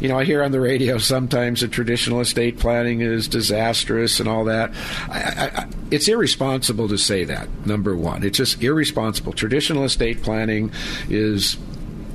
You 0.00 0.08
know, 0.08 0.18
I 0.18 0.24
hear 0.24 0.42
on 0.42 0.52
the 0.52 0.60
radio 0.60 0.98
sometimes 0.98 1.60
that 1.60 1.72
traditional 1.72 2.20
estate 2.20 2.58
planning 2.58 3.00
is 3.00 3.28
disastrous 3.28 4.20
and 4.20 4.28
all 4.28 4.44
that. 4.44 4.72
I, 5.08 5.50
I, 5.52 5.68
it's 5.90 6.08
irresponsible 6.08 6.88
to 6.88 6.98
say 6.98 7.24
that, 7.24 7.48
number 7.66 7.96
one. 7.96 8.22
It's 8.22 8.38
just 8.38 8.62
irresponsible. 8.62 9.32
Traditional 9.32 9.84
estate 9.84 10.22
planning 10.22 10.70
is 11.08 11.56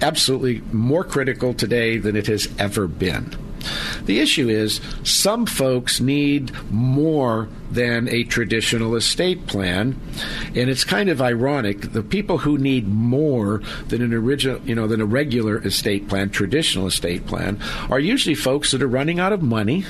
absolutely 0.02 0.62
more 0.72 1.04
critical 1.04 1.54
today 1.54 1.98
than 1.98 2.16
it 2.16 2.28
has 2.28 2.48
ever 2.58 2.88
been. 2.88 3.36
The 4.06 4.20
issue 4.20 4.50
is 4.50 4.82
some 5.04 5.46
folks 5.46 6.00
need 6.00 6.52
more 6.72 7.48
than 7.72 8.08
a 8.10 8.24
traditional 8.24 8.96
estate 8.96 9.46
plan, 9.48 10.00
and 10.56 10.70
it's 10.70 10.84
kind 10.84 11.10
of 11.10 11.22
ironic. 11.22 11.92
The 11.92 12.02
people 12.02 12.40
who 12.40 12.58
need 12.58 12.88
more 12.88 13.62
than 13.88 14.02
an 14.02 14.14
original, 14.14 14.60
you 14.62 14.76
know, 14.76 14.88
than 14.88 15.02
a 15.02 15.06
regular 15.06 15.60
estate 15.60 16.08
plan, 16.08 16.30
traditional 16.30 16.88
estate 16.88 17.28
plan, 17.28 17.60
are 17.90 18.00
usually 18.00 18.36
folks 18.36 18.72
that 18.72 18.82
are 18.82 18.88
running 18.88 19.20
out 19.20 19.34
of 19.34 19.42
money, 19.42 19.86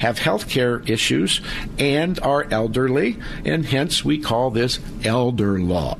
have 0.00 0.18
health 0.18 0.48
care 0.48 0.80
issues, 0.86 1.40
and 1.78 2.20
are 2.20 2.46
elderly, 2.50 3.16
and 3.44 3.66
hence 3.66 4.04
we 4.04 4.18
call 4.18 4.50
this 4.50 4.78
elder 5.04 5.58
law. 5.58 5.96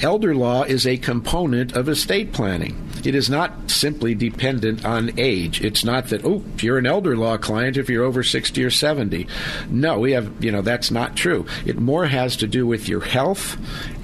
Elder 0.00 0.34
law 0.34 0.62
is 0.62 0.86
a 0.86 0.96
component 0.96 1.72
of 1.74 1.88
estate 1.88 2.32
planning. 2.32 2.80
It 3.04 3.14
is 3.14 3.28
not 3.28 3.70
simply 3.70 4.14
dependent 4.14 4.84
on 4.84 5.18
age. 5.18 5.62
It's 5.62 5.84
not 5.84 6.08
that, 6.08 6.24
oh, 6.24 6.42
you're 6.58 6.78
an 6.78 6.86
elder 6.86 7.16
law 7.16 7.36
client 7.36 7.76
if 7.76 7.88
you're 7.88 8.04
over 8.04 8.22
60 8.22 8.64
or 8.64 8.70
70. 8.70 9.26
No, 9.68 9.98
we 9.98 10.12
have, 10.12 10.42
you 10.42 10.50
know, 10.50 10.62
that's 10.62 10.90
not 10.90 11.16
true. 11.16 11.46
It 11.66 11.78
more 11.78 12.06
has 12.06 12.36
to 12.38 12.46
do 12.46 12.66
with 12.66 12.88
your 12.88 13.00
health 13.00 13.56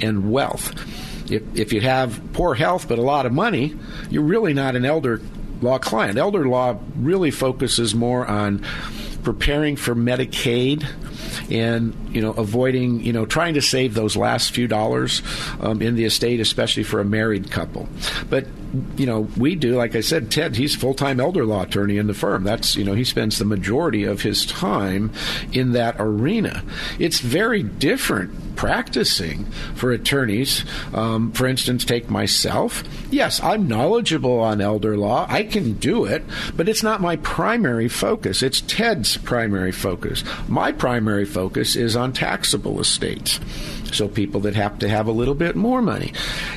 and 0.03 0.31
wealth. 0.31 0.75
If, 1.31 1.43
if 1.57 1.73
you 1.73 1.81
have 1.81 2.21
poor 2.33 2.55
health 2.55 2.89
but 2.89 2.99
a 2.99 3.03
lot 3.03 3.27
of 3.27 3.33
money, 3.33 3.75
you're 4.11 4.23
really 4.23 4.53
not 4.53 4.77
an 4.77 4.85
elder 4.85 5.21
law 5.63 5.79
client. 5.79 6.19
Elder 6.19 6.47
law 6.47 6.79
really 6.97 7.31
focuses 7.31 7.95
more 7.95 8.27
on 8.27 8.65
preparing 9.23 9.77
for 9.77 9.95
Medicaid 9.95 10.87
and 11.51 11.95
you 12.15 12.23
know 12.23 12.33
avoiding 12.33 13.01
you 13.03 13.13
know 13.13 13.27
trying 13.27 13.55
to 13.55 13.61
save 13.61 13.93
those 13.93 14.17
last 14.17 14.53
few 14.53 14.67
dollars 14.67 15.23
um, 15.61 15.83
in 15.83 15.95
the 15.95 16.05
estate, 16.05 16.41
especially 16.41 16.83
for 16.83 17.01
a 17.01 17.05
married 17.05 17.51
couple. 17.51 17.89
But 18.29 18.47
you 18.97 19.07
know 19.07 19.29
we 19.37 19.55
do, 19.55 19.77
like 19.77 19.97
I 19.97 20.01
said, 20.01 20.31
Ted. 20.31 20.57
He's 20.57 20.75
a 20.75 20.79
full 20.79 20.95
time 20.95 21.21
elder 21.21 21.45
law 21.45 21.63
attorney 21.63 21.97
in 21.97 22.07
the 22.07 22.15
firm. 22.15 22.45
That's 22.45 22.77
you 22.77 22.85
know 22.85 22.95
he 22.95 23.05
spends 23.05 23.39
the 23.39 23.45
majority 23.45 24.05
of 24.05 24.23
his 24.23 24.47
time 24.47 25.13
in 25.53 25.73
that 25.73 25.97
arena. 25.99 26.63
It's 26.99 27.21
very 27.21 27.63
different 27.63 28.57
practicing 28.57 29.47
for 29.75 29.91
attorneys. 29.91 30.65
Um, 30.93 31.33
for 31.33 31.47
instance, 31.47 31.85
take 31.85 32.11
myself. 32.11 32.85
Yes, 33.11 33.43
I'm 33.43 33.67
knowledgeable 33.67 34.39
on 34.39 34.61
elder 34.61 34.97
law. 34.97 35.27
I 35.29 35.45
can 35.45 35.75
do 35.75 36.05
it, 36.05 36.23
but 36.57 36.69
it's 36.69 36.83
not 36.83 37.01
my 37.01 37.17
primary 37.17 37.89
focus. 37.89 38.43
It's 38.43 38.61
Ted's 38.61 39.17
primary 39.17 39.73
focus. 39.73 40.23
My 40.47 40.73
primary 40.73 41.25
focus 41.25 41.75
is 41.75 41.97
on 41.97 42.13
taxable 42.13 42.81
estates. 42.81 43.41
So 43.93 44.09
people 44.09 44.41
that 44.41 44.55
have 44.55 44.79
to 44.81 44.89
have 44.89 45.07
a 45.07 45.13
little 45.13 45.35
bit 45.35 45.57
more 45.57 45.83
money. 45.83 46.13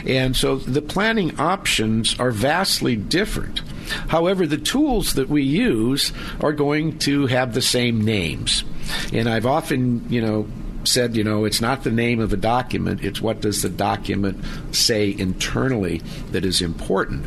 And 0.05 0.35
so 0.35 0.57
the 0.57 0.81
planning 0.81 1.39
options 1.39 2.19
are 2.19 2.31
vastly 2.31 2.95
different. 2.95 3.61
However, 4.07 4.47
the 4.47 4.57
tools 4.57 5.13
that 5.15 5.29
we 5.29 5.43
use 5.43 6.13
are 6.41 6.53
going 6.53 6.99
to 6.99 7.27
have 7.27 7.53
the 7.53 7.61
same 7.61 8.01
names. 8.01 8.63
And 9.11 9.29
I've 9.29 9.45
often, 9.45 10.05
you 10.09 10.21
know, 10.21 10.47
said, 10.85 11.15
you 11.15 11.23
know, 11.23 11.45
it's 11.45 11.61
not 11.61 11.83
the 11.83 11.91
name 11.91 12.19
of 12.19 12.33
a 12.33 12.37
document, 12.37 13.03
it's 13.03 13.21
what 13.21 13.41
does 13.41 13.61
the 13.61 13.69
document 13.69 14.43
say 14.71 15.15
internally 15.17 15.99
that 16.31 16.45
is 16.45 16.61
important. 16.61 17.25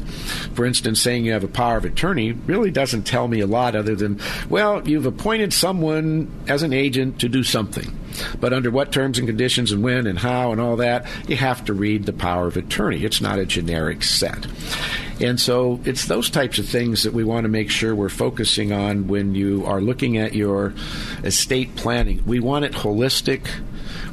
For 0.54 0.64
instance, 0.64 1.00
saying 1.00 1.24
you 1.24 1.32
have 1.32 1.44
a 1.44 1.48
power 1.48 1.76
of 1.76 1.84
attorney 1.84 2.32
really 2.32 2.70
doesn't 2.70 3.04
tell 3.04 3.28
me 3.28 3.40
a 3.40 3.46
lot 3.46 3.76
other 3.76 3.94
than, 3.94 4.20
well, 4.48 4.86
you've 4.86 5.06
appointed 5.06 5.52
someone 5.52 6.30
as 6.48 6.62
an 6.62 6.72
agent 6.72 7.20
to 7.20 7.28
do 7.28 7.42
something. 7.42 7.96
But 8.40 8.52
under 8.52 8.70
what 8.70 8.92
terms 8.92 9.18
and 9.18 9.26
conditions 9.26 9.72
and 9.72 9.82
when 9.82 10.06
and 10.06 10.18
how 10.18 10.52
and 10.52 10.60
all 10.60 10.76
that, 10.76 11.06
you 11.28 11.36
have 11.36 11.64
to 11.66 11.72
read 11.72 12.04
the 12.04 12.12
power 12.12 12.46
of 12.46 12.56
attorney. 12.56 13.04
It's 13.04 13.20
not 13.20 13.38
a 13.38 13.46
generic 13.46 14.02
set. 14.02 14.46
And 15.20 15.40
so 15.40 15.80
it's 15.84 16.06
those 16.06 16.28
types 16.28 16.58
of 16.58 16.68
things 16.68 17.02
that 17.04 17.14
we 17.14 17.24
want 17.24 17.44
to 17.44 17.48
make 17.48 17.70
sure 17.70 17.94
we're 17.94 18.08
focusing 18.10 18.72
on 18.72 19.08
when 19.08 19.34
you 19.34 19.64
are 19.64 19.80
looking 19.80 20.18
at 20.18 20.34
your 20.34 20.74
estate 21.24 21.74
planning. 21.76 22.22
We 22.26 22.38
want 22.38 22.66
it 22.66 22.72
holistic. 22.72 23.48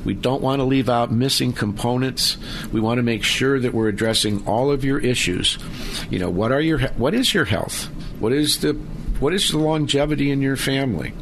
We 0.06 0.14
don't 0.14 0.42
want 0.42 0.60
to 0.60 0.64
leave 0.64 0.90
out 0.90 1.12
missing 1.12 1.52
components. 1.52 2.38
We 2.72 2.80
want 2.80 3.00
to 3.00 3.04
make 3.04 3.24
sure 3.24 3.60
that 3.60 3.74
we're 3.74 3.90
addressing 3.90 4.46
all 4.48 4.72
of 4.72 4.86
your 4.86 5.00
issues. 5.00 5.58
You 6.10 6.20
know, 6.20 6.30
what 6.30 6.52
are 6.52 6.62
your 6.62 6.80
what 6.80 7.14
is 7.14 7.34
your 7.34 7.46
health? 7.46 7.86
What 8.20 8.32
is 8.32 8.60
the 8.60 8.74
what 9.20 9.34
is 9.34 9.52
the 9.52 9.58
longevity 9.58 10.32
in 10.32 10.42
your 10.42 10.58
family? 10.58 11.14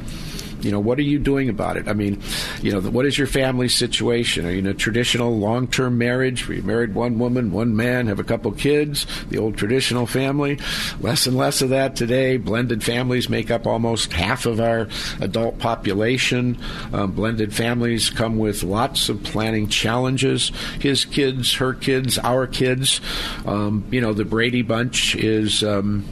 You 0.62 0.72
know, 0.72 0.80
what 0.80 0.98
are 1.00 1.04
you 1.04 1.20
doing 1.20 1.50
about 1.50 1.78
it? 1.78 1.88
I 1.88 1.94
mean, 1.94 2.22
you 2.62 2.72
know, 2.72 2.82
what 2.82 3.06
is 3.06 3.18
your 3.18 3.28
family 3.28 3.68
situation? 3.68 4.46
Are 4.46 4.52
you 4.52 4.60
in 4.60 4.68
a 4.68 4.74
traditional 4.74 5.38
long 5.38 5.68
term 5.68 5.98
marriage 5.98 6.48
where 6.48 6.58
you 6.58 6.64
married 6.64 6.94
one 6.94 7.20
woman, 7.20 7.52
one 7.52 7.76
man, 7.76 8.08
have 8.08 8.20
a 8.20 8.24
couple 8.24 8.52
kids, 8.52 9.06
the 9.30 9.38
old 9.38 9.58
traditional 9.58 10.06
family? 10.06 10.60
Less 11.00 11.28
and 11.28 11.38
less 11.38 11.62
of 11.62 11.70
that 11.70 11.96
today. 11.96 12.38
Blended 12.38 12.84
families 12.84 13.30
make 13.30 13.52
up 13.52 13.66
almost 13.66 14.14
half 14.14 14.46
of 14.46 14.60
our 14.60 14.88
adult 15.20 15.60
population. 15.60 16.58
Um, 16.94 17.12
blended 17.12 17.54
families 17.54 18.10
come 18.10 18.38
with 18.38 18.64
lots 18.64 19.10
of 19.10 19.24
planning 19.24 19.68
challenges. 19.68 20.52
His 20.80 21.06
kids, 21.06 21.54
her 21.56 21.74
kids, 21.74 22.18
our 22.20 22.48
kids. 22.48 23.02
Um, 23.46 23.86
you 23.92 24.02
know, 24.02 24.14
the 24.14 24.26
Brady 24.26 24.62
Bunch 24.62 25.16
is. 25.16 25.64
Um, 25.64 26.06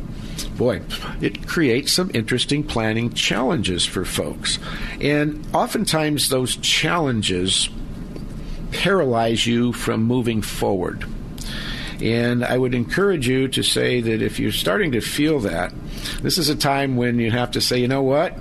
boy, 0.60 0.82
it 1.22 1.48
creates 1.48 1.94
some 1.94 2.12
interesting 2.14 2.64
planning 2.64 3.12
challenges 3.14 3.86
for 3.86 4.06
folks. 4.06 4.60
And 5.02 5.48
oftentimes 5.56 6.30
those 6.30 6.58
challenges 6.58 7.70
paralyze 8.72 9.48
you 9.48 9.74
from 9.74 10.04
moving 10.04 10.42
forward. 10.42 11.06
And 12.02 12.46
I 12.46 12.58
would 12.58 12.76
encourage 12.76 13.28
you 13.28 13.48
to 13.48 13.64
say 13.64 14.02
that 14.02 14.22
if 14.22 14.38
you're 14.40 14.52
starting 14.52 14.92
to 14.92 15.02
feel 15.02 15.40
that, 15.40 15.74
this 16.22 16.38
is 16.38 16.50
a 16.50 16.56
time 16.56 16.98
when 16.98 17.20
you 17.20 17.32
have 17.32 17.52
to 17.52 17.62
say, 17.62 17.80
you 17.80 17.88
know 17.88 18.04
what? 18.04 18.38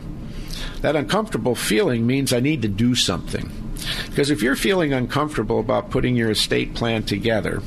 That 0.82 0.96
uncomfortable 0.96 1.54
feeling 1.54 2.06
means 2.06 2.32
I 2.32 2.40
need 2.40 2.62
to 2.62 2.68
do 2.68 2.94
something. 2.94 3.50
Because 4.10 4.30
if 4.30 4.42
you're 4.42 4.56
feeling 4.56 4.92
uncomfortable 4.92 5.60
about 5.60 5.90
putting 5.90 6.16
your 6.16 6.30
estate 6.30 6.74
plan 6.74 7.04
together, 7.04 7.62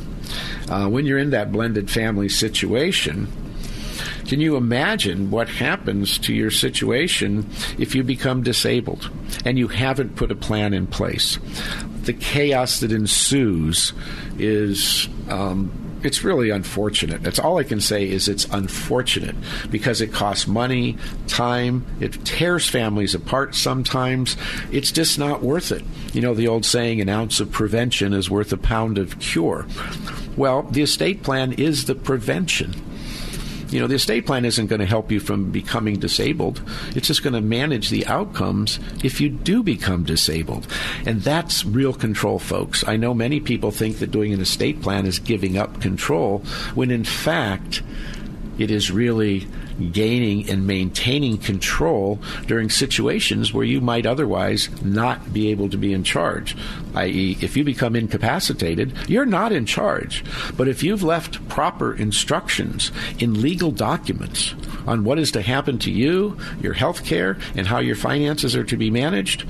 uh, 0.69 0.87
when 0.87 1.05
you're 1.05 1.17
in 1.17 1.31
that 1.31 1.51
blended 1.51 1.89
family 1.89 2.29
situation, 2.29 3.27
can 4.31 4.39
you 4.39 4.55
imagine 4.55 5.29
what 5.29 5.49
happens 5.49 6.17
to 6.19 6.33
your 6.33 6.51
situation 6.51 7.49
if 7.77 7.93
you 7.93 8.01
become 8.01 8.43
disabled 8.43 9.11
and 9.43 9.59
you 9.59 9.67
haven't 9.67 10.15
put 10.15 10.31
a 10.31 10.35
plan 10.35 10.73
in 10.73 10.87
place? 10.87 11.37
The 12.03 12.13
chaos 12.13 12.79
that 12.79 12.93
ensues 12.93 13.91
is. 14.39 15.09
Um, 15.27 15.69
it's 16.03 16.23
really 16.23 16.49
unfortunate. 16.49 17.21
That's 17.21 17.37
all 17.37 17.59
I 17.59 17.63
can 17.63 17.79
say 17.81 18.09
is 18.09 18.27
it's 18.27 18.45
unfortunate 18.45 19.35
because 19.69 20.01
it 20.01 20.11
costs 20.13 20.47
money, 20.47 20.97
time, 21.27 21.85
it 21.99 22.25
tears 22.25 22.67
families 22.67 23.13
apart 23.13 23.53
sometimes. 23.53 24.35
It's 24.71 24.91
just 24.91 25.19
not 25.19 25.43
worth 25.43 25.71
it. 25.71 25.83
You 26.13 26.21
know 26.21 26.33
the 26.33 26.47
old 26.47 26.65
saying, 26.65 27.01
an 27.01 27.09
ounce 27.09 27.39
of 27.39 27.51
prevention 27.51 28.13
is 28.13 28.31
worth 28.31 28.51
a 28.51 28.57
pound 28.57 28.97
of 28.97 29.19
cure. 29.19 29.67
Well, 30.37 30.63
the 30.63 30.81
estate 30.81 31.21
plan 31.21 31.51
is 31.51 31.85
the 31.85 31.93
prevention 31.95 32.73
you 33.71 33.79
know, 33.79 33.87
the 33.87 33.95
estate 33.95 34.25
plan 34.25 34.45
isn't 34.45 34.67
going 34.67 34.81
to 34.81 34.85
help 34.85 35.11
you 35.11 35.19
from 35.19 35.49
becoming 35.49 35.97
disabled. 35.97 36.61
It's 36.95 37.07
just 37.07 37.23
going 37.23 37.33
to 37.33 37.41
manage 37.41 37.89
the 37.89 38.05
outcomes 38.05 38.79
if 39.03 39.21
you 39.21 39.29
do 39.29 39.63
become 39.63 40.03
disabled. 40.03 40.67
And 41.05 41.21
that's 41.21 41.65
real 41.65 41.93
control, 41.93 42.37
folks. 42.37 42.85
I 42.87 42.97
know 42.97 43.13
many 43.13 43.39
people 43.39 43.71
think 43.71 43.99
that 43.99 44.11
doing 44.11 44.33
an 44.33 44.41
estate 44.41 44.81
plan 44.81 45.05
is 45.05 45.19
giving 45.19 45.57
up 45.57 45.81
control, 45.81 46.39
when 46.75 46.91
in 46.91 47.05
fact, 47.05 47.81
it 48.61 48.71
is 48.71 48.91
really 48.91 49.47
gaining 49.91 50.49
and 50.49 50.67
maintaining 50.67 51.37
control 51.37 52.19
during 52.45 52.69
situations 52.69 53.53
where 53.53 53.65
you 53.65 53.81
might 53.81 54.05
otherwise 54.05 54.69
not 54.83 55.33
be 55.33 55.49
able 55.49 55.69
to 55.69 55.77
be 55.77 55.93
in 55.93 56.03
charge. 56.03 56.55
I.e., 56.93 57.37
if 57.41 57.57
you 57.57 57.63
become 57.63 57.95
incapacitated, 57.95 58.93
you're 59.07 59.25
not 59.25 59.51
in 59.51 59.65
charge. 59.65 60.23
But 60.55 60.67
if 60.67 60.83
you've 60.83 61.03
left 61.03 61.47
proper 61.49 61.93
instructions 61.93 62.91
in 63.19 63.41
legal 63.41 63.71
documents 63.71 64.53
on 64.85 65.03
what 65.03 65.19
is 65.19 65.31
to 65.31 65.41
happen 65.41 65.79
to 65.79 65.91
you, 65.91 66.37
your 66.61 66.73
health 66.73 67.05
care, 67.05 67.37
and 67.55 67.67
how 67.67 67.79
your 67.79 67.95
finances 67.95 68.55
are 68.55 68.63
to 68.65 68.77
be 68.77 68.89
managed, 68.89 69.45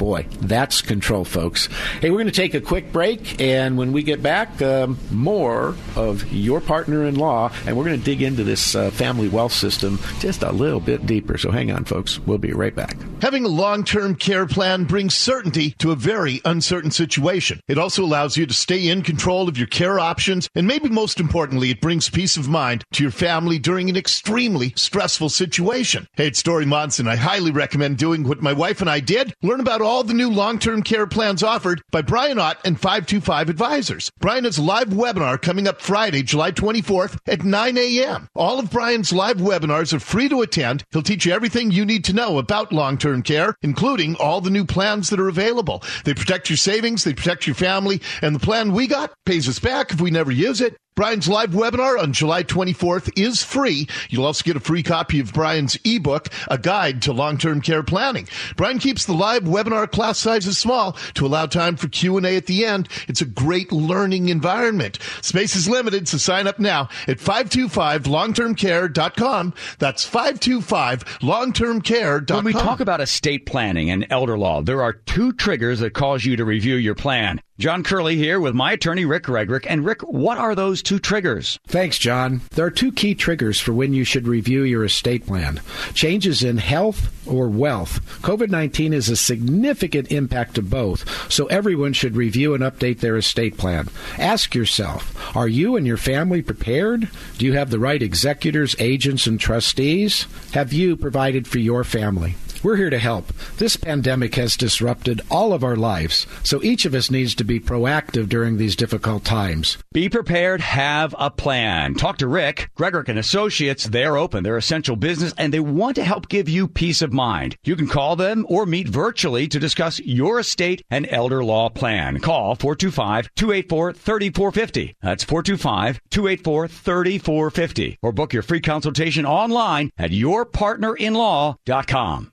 boy, 0.00 0.26
that's 0.40 0.80
control, 0.80 1.26
folks. 1.26 1.68
Hey, 2.00 2.08
we're 2.08 2.16
going 2.16 2.26
to 2.26 2.32
take 2.32 2.54
a 2.54 2.60
quick 2.60 2.90
break, 2.90 3.38
and 3.38 3.76
when 3.76 3.92
we 3.92 4.02
get 4.02 4.22
back, 4.22 4.62
um, 4.62 4.98
more 5.10 5.74
of 5.94 6.32
your 6.32 6.62
partner 6.62 7.04
in 7.04 7.16
law, 7.16 7.52
and 7.66 7.76
we're 7.76 7.84
going 7.84 7.98
to 7.98 8.04
dig 8.04 8.22
into 8.22 8.42
this 8.42 8.74
uh, 8.74 8.90
family 8.92 9.28
wealth 9.28 9.52
system 9.52 9.98
just 10.18 10.42
a 10.42 10.52
little 10.52 10.80
bit 10.80 11.04
deeper. 11.04 11.36
So 11.36 11.50
hang 11.50 11.70
on, 11.70 11.84
folks. 11.84 12.18
We'll 12.18 12.38
be 12.38 12.54
right 12.54 12.74
back. 12.74 12.96
Having 13.20 13.44
a 13.44 13.48
long 13.48 13.84
term 13.84 14.14
care 14.14 14.46
plan 14.46 14.84
brings 14.84 15.14
certainty 15.14 15.72
to 15.72 15.92
a 15.92 15.96
very 15.96 16.40
uncertain 16.46 16.90
situation. 16.90 17.60
It 17.68 17.76
also 17.76 18.02
allows 18.02 18.38
you 18.38 18.46
to 18.46 18.54
stay 18.54 18.88
in 18.88 19.02
control 19.02 19.50
of 19.50 19.58
your 19.58 19.66
care 19.66 20.00
options, 20.00 20.48
and 20.54 20.66
maybe 20.66 20.88
most 20.88 21.20
importantly, 21.20 21.68
it 21.68 21.82
brings 21.82 22.08
peace 22.08 22.38
of 22.38 22.48
mind 22.48 22.84
to 22.92 23.02
your 23.02 23.12
family 23.12 23.58
during 23.58 23.90
an 23.90 23.98
extremely 23.98 24.72
stressful 24.76 25.28
situation. 25.28 26.08
Hey, 26.14 26.28
it's 26.28 26.42
Dori 26.42 26.64
Monson. 26.64 27.06
I 27.06 27.16
highly 27.16 27.50
recommend 27.50 27.98
doing 27.98 28.26
what 28.26 28.40
my 28.40 28.54
wife 28.54 28.80
and 28.80 28.88
I 28.88 29.00
did. 29.00 29.34
Learn 29.42 29.60
about 29.60 29.82
all 29.82 29.89
the 29.90 30.14
new 30.14 30.30
long 30.30 30.58
term 30.58 30.82
care 30.82 31.06
plans 31.06 31.42
offered 31.42 31.82
by 31.90 32.00
Brian 32.00 32.38
Ott 32.38 32.58
and 32.64 32.80
525 32.80 33.48
Advisors. 33.48 34.10
Brian 34.20 34.44
has 34.44 34.56
a 34.56 34.62
live 34.62 34.88
webinar 34.88 35.40
coming 35.40 35.66
up 35.66 35.82
Friday, 35.82 36.22
July 36.22 36.52
24th 36.52 37.18
at 37.26 37.44
9 37.44 37.76
a.m. 37.76 38.28
All 38.36 38.60
of 38.60 38.70
Brian's 38.70 39.12
live 39.12 39.38
webinars 39.38 39.92
are 39.92 39.98
free 39.98 40.28
to 40.28 40.42
attend. 40.42 40.84
He'll 40.92 41.02
teach 41.02 41.26
you 41.26 41.32
everything 41.32 41.72
you 41.72 41.84
need 41.84 42.04
to 42.04 42.12
know 42.12 42.38
about 42.38 42.72
long-term 42.72 43.22
care, 43.22 43.56
including 43.62 44.14
all 44.14 44.40
the 44.40 44.48
new 44.48 44.64
plans 44.64 45.10
that 45.10 45.18
are 45.18 45.28
available. 45.28 45.82
They 46.04 46.14
protect 46.14 46.48
your 46.48 46.56
savings, 46.56 47.02
they 47.02 47.12
protect 47.12 47.48
your 47.48 47.56
family, 47.56 48.00
and 48.22 48.34
the 48.34 48.40
plan 48.40 48.72
we 48.72 48.86
got 48.86 49.12
pays 49.26 49.48
us 49.48 49.58
back 49.58 49.90
if 49.90 50.00
we 50.00 50.12
never 50.12 50.30
use 50.30 50.60
it. 50.60 50.76
Brian's 51.00 51.28
live 51.28 51.52
webinar 51.52 51.98
on 51.98 52.12
July 52.12 52.44
24th 52.44 53.10
is 53.16 53.42
free. 53.42 53.88
You'll 54.10 54.26
also 54.26 54.44
get 54.44 54.56
a 54.56 54.60
free 54.60 54.82
copy 54.82 55.18
of 55.18 55.32
Brian's 55.32 55.78
ebook, 55.82 56.28
A 56.48 56.58
Guide 56.58 57.00
to 57.00 57.14
Long-Term 57.14 57.62
Care 57.62 57.82
Planning. 57.82 58.28
Brian 58.54 58.78
keeps 58.78 59.06
the 59.06 59.14
live 59.14 59.44
webinar 59.44 59.90
class 59.90 60.18
sizes 60.18 60.58
small 60.58 60.92
to 61.14 61.24
allow 61.24 61.46
time 61.46 61.76
for 61.76 61.88
Q&A 61.88 62.36
at 62.36 62.44
the 62.44 62.66
end. 62.66 62.86
It's 63.08 63.22
a 63.22 63.24
great 63.24 63.72
learning 63.72 64.28
environment. 64.28 64.98
Space 65.22 65.56
is 65.56 65.70
limited, 65.70 66.06
so 66.06 66.18
sign 66.18 66.46
up 66.46 66.58
now 66.58 66.90
at 67.08 67.16
525longtermcare.com. 67.16 69.54
That's 69.78 70.06
525longtermcare.com. 70.06 72.36
When 72.36 72.44
we 72.44 72.52
talk 72.52 72.80
about 72.80 73.00
estate 73.00 73.46
planning 73.46 73.90
and 73.90 74.06
elder 74.10 74.36
law, 74.36 74.60
there 74.60 74.82
are 74.82 74.92
two 74.92 75.32
triggers 75.32 75.80
that 75.80 75.94
cause 75.94 76.26
you 76.26 76.36
to 76.36 76.44
review 76.44 76.74
your 76.74 76.94
plan. 76.94 77.40
John 77.60 77.82
Curley 77.82 78.16
here 78.16 78.40
with 78.40 78.54
my 78.54 78.72
attorney, 78.72 79.04
Rick 79.04 79.24
Gregorek. 79.24 79.66
And 79.68 79.84
Rick, 79.84 80.00
what 80.00 80.38
are 80.38 80.54
those 80.54 80.82
two 80.82 80.98
triggers? 80.98 81.58
Thanks, 81.66 81.98
John. 81.98 82.40
There 82.52 82.64
are 82.64 82.70
two 82.70 82.90
key 82.90 83.14
triggers 83.14 83.60
for 83.60 83.74
when 83.74 83.92
you 83.92 84.02
should 84.02 84.26
review 84.26 84.62
your 84.62 84.82
estate 84.82 85.26
plan 85.26 85.60
changes 85.92 86.42
in 86.42 86.56
health 86.56 87.12
or 87.28 87.50
wealth. 87.50 88.00
COVID 88.22 88.48
19 88.48 88.94
is 88.94 89.10
a 89.10 89.16
significant 89.16 90.10
impact 90.10 90.54
to 90.54 90.62
both, 90.62 91.30
so 91.30 91.48
everyone 91.48 91.92
should 91.92 92.16
review 92.16 92.54
and 92.54 92.64
update 92.64 93.00
their 93.00 93.18
estate 93.18 93.58
plan. 93.58 93.88
Ask 94.18 94.54
yourself 94.54 95.36
Are 95.36 95.48
you 95.48 95.76
and 95.76 95.86
your 95.86 95.98
family 95.98 96.40
prepared? 96.40 97.10
Do 97.36 97.44
you 97.44 97.52
have 97.52 97.68
the 97.68 97.78
right 97.78 98.02
executors, 98.02 98.74
agents, 98.78 99.26
and 99.26 99.38
trustees? 99.38 100.26
Have 100.54 100.72
you 100.72 100.96
provided 100.96 101.46
for 101.46 101.58
your 101.58 101.84
family? 101.84 102.36
We're 102.62 102.76
here 102.76 102.90
to 102.90 102.98
help. 102.98 103.32
This 103.56 103.76
pandemic 103.76 104.34
has 104.34 104.54
disrupted 104.54 105.22
all 105.30 105.54
of 105.54 105.64
our 105.64 105.76
lives, 105.76 106.26
so 106.44 106.62
each 106.62 106.84
of 106.84 106.94
us 106.94 107.10
needs 107.10 107.34
to 107.36 107.44
be 107.44 107.58
proactive 107.58 108.28
during 108.28 108.58
these 108.58 108.76
difficult 108.76 109.24
times. 109.24 109.78
Be 109.92 110.10
prepared, 110.10 110.60
have 110.60 111.14
a 111.18 111.30
plan. 111.30 111.94
Talk 111.94 112.18
to 112.18 112.26
Rick, 112.26 112.68
Gregor 112.74 113.02
and 113.08 113.18
Associates. 113.18 113.84
They're 113.84 114.18
open, 114.18 114.44
they're 114.44 114.58
essential 114.58 114.94
business, 114.94 115.32
and 115.38 115.54
they 115.54 115.60
want 115.60 115.96
to 115.96 116.04
help 116.04 116.28
give 116.28 116.50
you 116.50 116.68
peace 116.68 117.00
of 117.00 117.14
mind. 117.14 117.56
You 117.64 117.76
can 117.76 117.88
call 117.88 118.14
them 118.14 118.44
or 118.46 118.66
meet 118.66 118.88
virtually 118.88 119.48
to 119.48 119.58
discuss 119.58 119.98
your 120.00 120.40
estate 120.40 120.82
and 120.90 121.08
elder 121.10 121.42
law 121.42 121.70
plan. 121.70 122.20
Call 122.20 122.56
425-284-3450. 122.56 124.96
That's 125.00 125.24
425-284-3450. 125.24 127.96
Or 128.02 128.12
book 128.12 128.34
your 128.34 128.42
free 128.42 128.60
consultation 128.60 129.24
online 129.24 129.90
at 129.96 130.10
yourpartnerinlaw.com. 130.10 132.32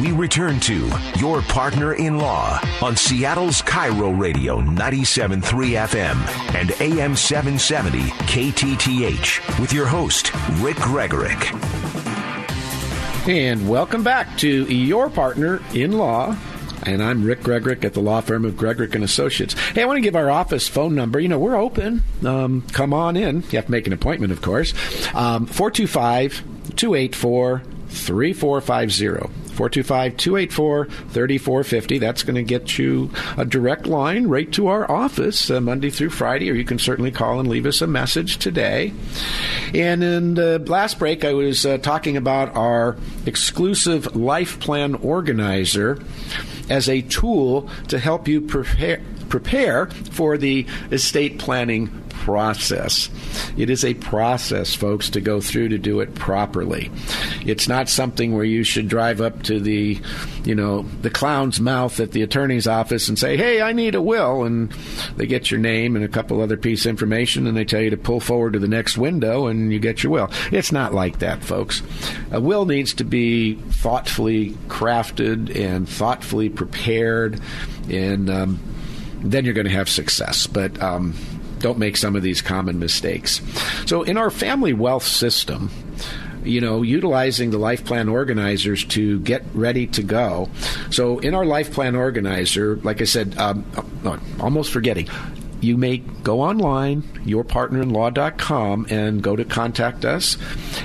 We 0.00 0.10
return 0.10 0.58
to 0.60 0.90
Your 1.18 1.40
Partner 1.42 1.94
in 1.94 2.18
Law 2.18 2.60
on 2.82 2.96
Seattle's 2.96 3.62
KIRO 3.62 4.18
Radio 4.18 4.60
97.3 4.60 5.40
FM 5.86 6.54
and 6.54 6.72
AM 6.80 7.14
770 7.14 8.00
KTTH 8.26 9.60
with 9.60 9.72
your 9.72 9.86
host, 9.86 10.34
Rick 10.54 10.78
Gregorek. 10.78 11.52
And 13.28 13.68
welcome 13.68 14.02
back 14.02 14.36
to 14.38 14.64
Your 14.64 15.08
Partner 15.08 15.62
in 15.72 15.92
Law 15.92 16.36
and 16.82 17.02
I'm 17.02 17.24
Rick 17.24 17.40
Gregorek 17.40 17.84
at 17.84 17.94
the 17.94 18.00
law 18.00 18.20
firm 18.20 18.44
of 18.44 18.54
Gregorek 18.54 18.94
and 18.94 19.04
Associates. 19.04 19.54
Hey, 19.54 19.82
I 19.82 19.86
want 19.86 19.96
to 19.96 20.02
give 20.02 20.16
our 20.16 20.28
office 20.28 20.68
phone 20.68 20.94
number. 20.94 21.18
You 21.18 21.28
know, 21.28 21.38
we're 21.38 21.56
open. 21.56 22.02
Um, 22.26 22.62
come 22.72 22.92
on 22.92 23.16
in. 23.16 23.36
You 23.36 23.56
have 23.56 23.66
to 23.66 23.70
make 23.70 23.86
an 23.86 23.94
appointment, 23.94 24.32
of 24.32 24.42
course. 24.42 24.74
Um, 25.14 25.46
425 25.46 26.42
284 26.76 27.62
3450. 27.88 29.43
425 29.54 30.16
284 30.16 30.86
3450. 30.86 31.98
That's 31.98 32.22
going 32.22 32.34
to 32.36 32.42
get 32.42 32.78
you 32.78 33.10
a 33.36 33.44
direct 33.44 33.86
line 33.86 34.26
right 34.26 34.50
to 34.52 34.68
our 34.68 34.90
office 34.90 35.50
uh, 35.50 35.60
Monday 35.60 35.90
through 35.90 36.10
Friday, 36.10 36.50
or 36.50 36.54
you 36.54 36.64
can 36.64 36.78
certainly 36.78 37.10
call 37.10 37.40
and 37.40 37.48
leave 37.48 37.66
us 37.66 37.80
a 37.80 37.86
message 37.86 38.38
today. 38.38 38.92
And 39.72 40.02
in 40.02 40.34
the 40.34 40.58
last 40.58 40.98
break, 40.98 41.24
I 41.24 41.32
was 41.32 41.64
uh, 41.64 41.78
talking 41.78 42.16
about 42.16 42.54
our 42.56 42.96
exclusive 43.26 44.16
life 44.16 44.60
plan 44.60 44.94
organizer 44.96 45.98
as 46.68 46.88
a 46.88 47.02
tool 47.02 47.68
to 47.88 47.98
help 47.98 48.28
you 48.28 48.40
prepare 48.40 49.02
prepare 49.28 49.86
for 49.86 50.38
the 50.38 50.66
estate 50.92 51.38
planning 51.38 52.03
process. 52.20 53.10
It 53.56 53.70
is 53.70 53.84
a 53.84 53.94
process, 53.94 54.74
folks, 54.74 55.10
to 55.10 55.20
go 55.20 55.40
through 55.40 55.70
to 55.70 55.78
do 55.78 56.00
it 56.00 56.14
properly. 56.14 56.90
It's 57.44 57.68
not 57.68 57.88
something 57.88 58.34
where 58.34 58.44
you 58.44 58.64
should 58.64 58.88
drive 58.88 59.20
up 59.20 59.42
to 59.44 59.60
the, 59.60 60.00
you 60.44 60.54
know, 60.54 60.82
the 61.02 61.10
clown's 61.10 61.60
mouth 61.60 62.00
at 62.00 62.12
the 62.12 62.22
attorney's 62.22 62.66
office 62.66 63.08
and 63.08 63.18
say, 63.18 63.36
"Hey, 63.36 63.60
I 63.60 63.72
need 63.72 63.94
a 63.94 64.02
will," 64.02 64.44
and 64.44 64.72
they 65.16 65.26
get 65.26 65.50
your 65.50 65.60
name 65.60 65.96
and 65.96 66.04
a 66.04 66.08
couple 66.08 66.40
other 66.40 66.56
piece 66.56 66.86
of 66.86 66.90
information, 66.90 67.46
and 67.46 67.56
they 67.56 67.64
tell 67.64 67.80
you 67.80 67.90
to 67.90 67.96
pull 67.96 68.20
forward 68.20 68.54
to 68.54 68.58
the 68.58 68.68
next 68.68 68.96
window, 68.96 69.46
and 69.46 69.72
you 69.72 69.78
get 69.78 70.02
your 70.02 70.12
will. 70.12 70.30
It's 70.50 70.72
not 70.72 70.94
like 70.94 71.18
that, 71.18 71.42
folks. 71.42 71.82
A 72.30 72.40
will 72.40 72.64
needs 72.64 72.94
to 72.94 73.04
be 73.04 73.54
thoughtfully 73.54 74.50
crafted 74.68 75.54
and 75.54 75.88
thoughtfully 75.88 76.48
prepared, 76.48 77.40
and 77.90 78.30
um, 78.30 78.58
then 79.20 79.44
you're 79.44 79.54
going 79.54 79.66
to 79.66 79.72
have 79.72 79.88
success. 79.88 80.46
But 80.46 80.80
um, 80.82 81.14
don't 81.64 81.78
make 81.78 81.96
some 81.96 82.14
of 82.14 82.22
these 82.22 82.42
common 82.42 82.78
mistakes. 82.78 83.40
So, 83.86 84.02
in 84.02 84.18
our 84.18 84.30
family 84.30 84.74
wealth 84.74 85.06
system, 85.06 85.70
you 86.44 86.60
know, 86.60 86.82
utilizing 86.82 87.52
the 87.52 87.56
life 87.56 87.86
plan 87.86 88.10
organizers 88.10 88.84
to 88.88 89.18
get 89.20 89.42
ready 89.54 89.86
to 89.86 90.02
go. 90.02 90.50
So, 90.90 91.20
in 91.20 91.34
our 91.34 91.46
life 91.46 91.72
plan 91.72 91.96
organizer, 91.96 92.76
like 92.82 93.00
I 93.00 93.04
said, 93.04 93.38
um, 93.38 93.64
oh, 94.04 94.20
almost 94.38 94.72
forgetting, 94.72 95.08
you 95.64 95.76
may 95.76 95.98
go 95.98 96.40
online, 96.40 97.02
yourpartnerinlaw.com, 97.24 98.86
and 98.90 99.22
go 99.22 99.36
to 99.36 99.44
contact 99.44 100.04
us 100.04 100.36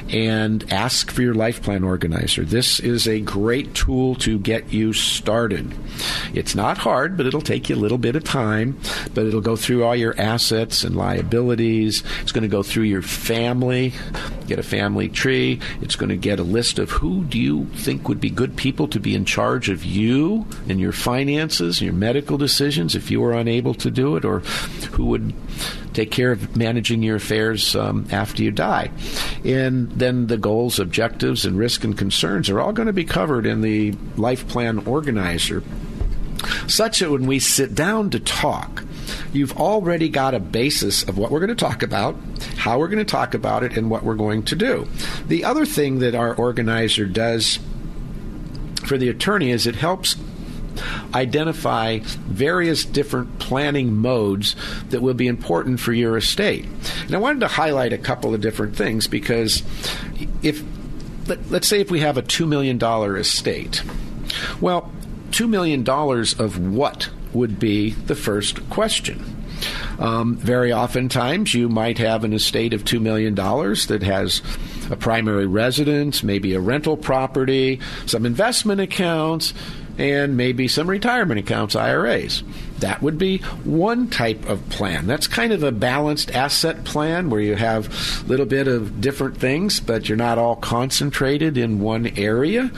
and 0.09 0.71
ask 0.71 1.11
for 1.11 1.21
your 1.21 1.33
life 1.33 1.61
plan 1.61 1.83
organizer. 1.83 2.43
This 2.43 2.79
is 2.79 3.07
a 3.07 3.19
great 3.19 3.73
tool 3.73 4.15
to 4.15 4.39
get 4.39 4.71
you 4.71 4.93
started. 4.93 5.73
It's 6.33 6.55
not 6.55 6.77
hard, 6.77 7.17
but 7.17 7.25
it'll 7.25 7.41
take 7.41 7.69
you 7.69 7.75
a 7.75 7.77
little 7.77 7.97
bit 7.97 8.15
of 8.15 8.23
time, 8.23 8.79
but 9.13 9.25
it'll 9.25 9.41
go 9.41 9.55
through 9.55 9.83
all 9.83 9.95
your 9.95 10.19
assets 10.19 10.83
and 10.83 10.95
liabilities. 10.95 12.03
It's 12.21 12.31
going 12.31 12.43
to 12.43 12.47
go 12.47 12.63
through 12.63 12.83
your 12.83 13.01
family, 13.01 13.93
get 14.47 14.59
a 14.59 14.63
family 14.63 15.09
tree. 15.09 15.59
It's 15.81 15.95
going 15.95 16.09
to 16.09 16.17
get 16.17 16.39
a 16.39 16.43
list 16.43 16.79
of 16.79 16.89
who 16.89 17.23
do 17.25 17.39
you 17.39 17.65
think 17.75 18.07
would 18.07 18.21
be 18.21 18.29
good 18.29 18.55
people 18.55 18.87
to 18.87 18.99
be 18.99 19.15
in 19.15 19.25
charge 19.25 19.69
of 19.69 19.83
you 19.83 20.45
and 20.67 20.79
your 20.79 20.91
finances 20.91 21.81
your 21.81 21.93
medical 21.93 22.37
decisions 22.37 22.95
if 22.95 23.11
you 23.11 23.21
were 23.21 23.33
unable 23.33 23.73
to 23.73 23.89
do 23.91 24.15
it 24.15 24.25
or 24.25 24.41
who 24.91 25.05
would 25.05 25.33
take 25.93 26.11
care 26.11 26.31
of 26.31 26.55
managing 26.55 27.03
your 27.03 27.15
affairs 27.17 27.75
um, 27.75 28.07
after 28.11 28.43
you 28.43 28.51
die. 28.51 28.91
And 29.43 29.91
then 29.91 30.27
the 30.27 30.37
goals, 30.37 30.79
objectives, 30.79 31.45
and 31.45 31.57
risk 31.57 31.83
and 31.83 31.97
concerns 31.97 32.49
are 32.49 32.59
all 32.59 32.73
going 32.73 32.87
to 32.87 32.93
be 32.93 33.05
covered 33.05 33.45
in 33.45 33.61
the 33.61 33.93
life 34.15 34.47
plan 34.47 34.79
organizer, 34.79 35.63
such 36.67 36.99
that 36.99 37.11
when 37.11 37.25
we 37.25 37.39
sit 37.39 37.75
down 37.75 38.09
to 38.11 38.19
talk, 38.19 38.83
you've 39.33 39.57
already 39.57 40.09
got 40.09 40.33
a 40.33 40.39
basis 40.39 41.03
of 41.03 41.17
what 41.17 41.31
we're 41.31 41.39
going 41.39 41.49
to 41.49 41.55
talk 41.55 41.83
about, 41.83 42.15
how 42.57 42.79
we're 42.79 42.87
going 42.87 42.99
to 42.99 43.11
talk 43.11 43.33
about 43.33 43.63
it, 43.63 43.75
and 43.75 43.89
what 43.89 44.03
we're 44.03 44.15
going 44.15 44.43
to 44.43 44.55
do. 44.55 44.87
The 45.27 45.43
other 45.45 45.65
thing 45.65 45.99
that 45.99 46.15
our 46.15 46.33
organizer 46.35 47.05
does 47.05 47.59
for 48.85 48.97
the 48.97 49.09
attorney 49.09 49.51
is 49.51 49.67
it 49.67 49.75
helps 49.75 50.15
identify 51.13 51.99
various 52.03 52.85
different 52.85 53.39
planning 53.39 53.95
modes 53.95 54.55
that 54.89 55.01
will 55.01 55.13
be 55.13 55.27
important 55.27 55.79
for 55.79 55.93
your 55.93 56.17
estate. 56.17 56.65
And 57.05 57.15
I 57.15 57.17
wanted 57.17 57.41
to 57.41 57.47
highlight 57.47 57.93
a 57.93 57.97
couple 57.97 58.33
of 58.33 58.41
different 58.41 58.75
things 58.75 59.07
because 59.07 59.63
if 60.41 60.63
let, 61.27 61.51
us 61.53 61.67
say 61.67 61.79
if 61.79 61.91
we 61.91 61.99
have 61.99 62.17
a 62.17 62.23
$2 62.23 62.47
million 62.47 62.83
estate, 63.17 63.83
well, 64.59 64.91
$2 65.31 65.47
million 65.47 65.87
of 65.87 66.73
what 66.73 67.09
would 67.33 67.59
be 67.59 67.91
the 67.91 68.15
first 68.15 68.67
question? 68.69 69.35
Um, 69.99 70.37
very 70.37 70.71
oftentimes, 70.71 71.53
you 71.53 71.69
might 71.69 71.97
have 71.97 72.23
an 72.23 72.33
estate 72.33 72.73
of 72.73 72.83
$2 72.83 73.01
million 73.01 73.35
that 73.35 74.01
has 74.03 74.41
a 74.89 74.95
primary 74.95 75.45
residence, 75.45 76.23
maybe 76.23 76.53
a 76.53 76.59
rental 76.59 76.97
property, 76.97 77.79
some 78.05 78.25
investment 78.25 78.81
accounts, 78.81 79.53
and 79.99 80.37
maybe 80.37 80.67
some 80.67 80.89
retirement 80.89 81.39
accounts, 81.39 81.75
IRAs. 81.75 82.41
That 82.79 83.01
would 83.01 83.17
be 83.17 83.39
one 83.65 84.09
type 84.09 84.47
of 84.47 84.67
plan. 84.69 85.05
That's 85.05 85.27
kind 85.27 85.51
of 85.51 85.61
a 85.61 85.71
balanced 85.73 86.31
asset 86.31 86.85
plan 86.85 87.29
where 87.29 87.41
you 87.41 87.55
have 87.55 88.23
a 88.23 88.27
little 88.27 88.45
bit 88.45 88.69
of 88.69 89.01
different 89.01 89.37
things, 89.37 89.81
but 89.81 90.07
you're 90.07 90.17
not 90.17 90.37
all 90.37 90.55
concentrated 90.55 91.57
in 91.57 91.81
one 91.81 92.07
area. 92.17 92.71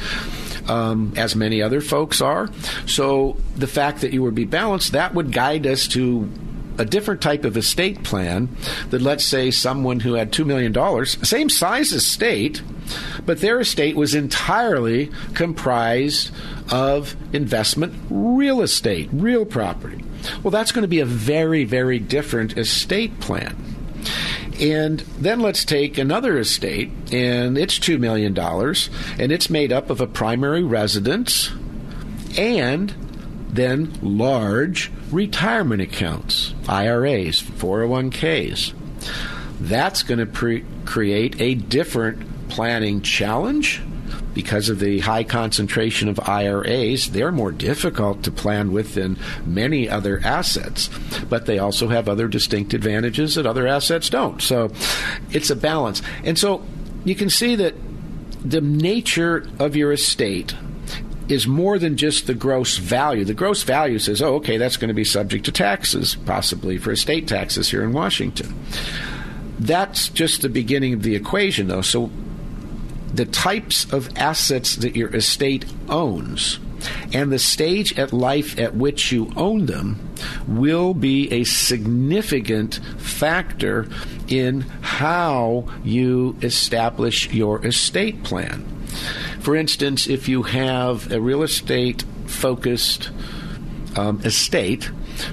Um, 0.68 1.14
as 1.18 1.36
many 1.36 1.62
other 1.62 1.82
folks 1.82 2.22
are. 2.22 2.50
So 2.86 3.38
the 3.56 3.68
fact 3.68 4.02
that 4.02 4.14
you 4.14 4.22
would 4.24 4.36
be 4.36 4.46
balanced, 4.46 4.92
that 4.94 5.14
would 5.14 5.32
guide 5.32 5.66
us 5.66 5.88
to 5.90 6.30
a 6.82 6.86
different 6.86 7.22
type 7.22 7.46
of 7.46 7.56
estate 7.56 8.04
plan 8.04 8.50
that 8.90 9.02
let's 9.02 9.24
say 9.24 9.52
someone 9.52 10.00
who 10.00 10.14
had 10.14 10.32
$2 10.32 10.46
million, 10.46 11.06
same 11.06 11.48
size 11.48 11.92
estate, 11.92 12.64
but 13.24 13.40
their 13.40 13.60
estate 13.60 13.96
was 13.96 14.16
entirely 14.16 15.12
comprised 15.36 16.32
of 16.72 17.16
investment 17.34 17.94
real 18.10 18.62
estate, 18.62 19.08
real 19.14 19.46
property. 19.46 20.04
Well, 20.42 20.50
that's 20.50 20.72
going 20.72 20.82
to 20.82 20.88
be 20.88 21.00
a 21.00 21.06
very, 21.06 21.66
very 21.66 22.00
different 22.00 22.58
estate 22.58 23.20
plan. 23.20 23.56
And 24.60 25.02
then 25.20 25.40
let's 25.40 25.64
take 25.64 26.00
another 26.00 26.40
estate, 26.40 26.92
and 27.12 27.60
it's 27.60 27.78
$2 27.78 28.00
million, 28.00 28.38
and 28.38 29.32
it's 29.32 29.50
made 29.52 29.72
up 29.72 29.92
of 29.92 30.02
a 30.02 30.08
primary 30.08 30.64
residence 30.64 31.52
and 32.38 33.11
then 33.52 33.94
large 34.02 34.92
retirement 35.12 35.82
accounts, 35.82 36.54
IRAs, 36.68 37.42
401ks. 37.42 38.74
That's 39.60 40.04
going 40.04 40.20
to 40.20 40.26
pre- 40.26 40.66
create 40.86 41.40
a 41.40 41.56
different 41.56 42.50
planning 42.50 43.02
challenge 43.02 43.82
because 44.34 44.70
of 44.70 44.80
the 44.80 45.00
high 45.00 45.24
concentration 45.24 46.08
of 46.08 46.20
IRAs, 46.20 47.12
they're 47.12 47.32
more 47.32 47.52
difficult 47.52 48.24
to 48.24 48.32
plan 48.32 48.72
with 48.72 48.96
than 48.96 49.18
many 49.46 49.90
other 49.90 50.22
assets, 50.24 50.90
but 51.30 51.46
they 51.46 51.60
also 51.60 51.90
have 51.90 52.08
other 52.08 52.28
distinct 52.28 52.74
advantages 52.74 53.36
that 53.36 53.46
other 53.46 53.68
assets 53.68 54.10
don't. 54.10 54.42
So 54.42 54.72
it's 55.32 55.50
a 55.50 55.56
balance. 55.56 56.02
And 56.24 56.38
so 56.38 56.64
you 57.04 57.16
can 57.16 57.30
see 57.30 57.56
that 57.56 57.76
the 58.44 58.62
nature 58.62 59.48
of 59.60 59.76
your 59.76 59.92
estate 59.92 60.56
is 61.32 61.48
more 61.48 61.80
than 61.80 61.96
just 61.96 62.28
the 62.28 62.34
gross 62.34 62.78
value. 62.78 63.24
The 63.24 63.34
gross 63.34 63.64
value 63.64 64.00
says, 64.00 64.22
oh, 64.22 64.36
okay, 64.36 64.58
that's 64.58 64.78
going 64.78 64.90
to 64.90 64.94
be 64.94 65.06
subject 65.06 65.46
to 65.46 65.52
taxes, 65.52 66.16
possibly 66.26 66.78
for 66.78 66.92
estate 66.92 67.28
taxes 67.28 67.70
here 67.70 67.84
in 67.84 67.94
Washington. 67.94 68.54
That's 69.58 70.10
just 70.10 70.42
the 70.42 70.50
beginning 70.50 70.94
of 70.94 71.04
the 71.04 71.16
equation, 71.16 71.68
though. 71.68 71.82
So 71.82 72.12
the 73.14 73.26
types 73.26 73.92
of 73.94 74.10
assets 74.18 74.76
that 74.78 74.96
your 74.96 75.16
estate 75.16 75.66
owns 75.88 76.60
and 77.14 77.32
the 77.32 77.40
stage 77.40 77.98
at 77.98 78.12
life 78.12 78.60
at 78.60 78.76
which 78.76 79.12
you 79.12 79.32
own 79.36 79.68
them 79.68 80.00
will 80.48 80.94
be 80.94 81.32
a 81.32 81.44
significant 81.44 82.80
factor 82.98 83.88
in 84.28 84.62
how 84.82 85.68
you 85.84 86.36
establish 86.42 87.32
your 87.32 87.66
estate 87.66 88.24
plan. 88.24 88.66
For 89.42 89.56
instance, 89.56 90.08
if 90.08 90.28
you 90.28 90.44
have 90.44 91.12
a 91.12 91.20
real 91.20 91.44
estate 91.44 92.04
focused 92.28 93.12
um, 93.96 94.22
estate, 94.24 94.90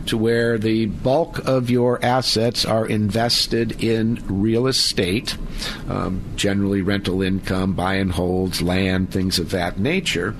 to 0.07 0.16
where 0.16 0.59
the 0.59 0.87
bulk 0.87 1.38
of 1.47 1.71
your 1.71 2.05
assets 2.05 2.64
are 2.64 2.87
invested 2.87 3.83
in 3.83 4.23
real 4.29 4.66
estate, 4.66 5.37
um, 5.88 6.23
generally 6.37 6.83
rental 6.83 7.23
income, 7.23 7.75
buy 7.75 7.94
and 7.94 8.12
holds, 8.12 8.62
land, 8.62 9.12
things 9.12 9.38
of 9.38 9.51
that 9.51 9.79
nature. 9.79 10.35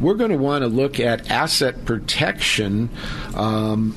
We're 0.00 0.14
going 0.14 0.30
to 0.30 0.38
want 0.38 0.62
to 0.62 0.68
look 0.68 1.00
at 1.00 1.30
asset 1.30 1.84
protection. 1.84 2.90
Um, 3.34 3.94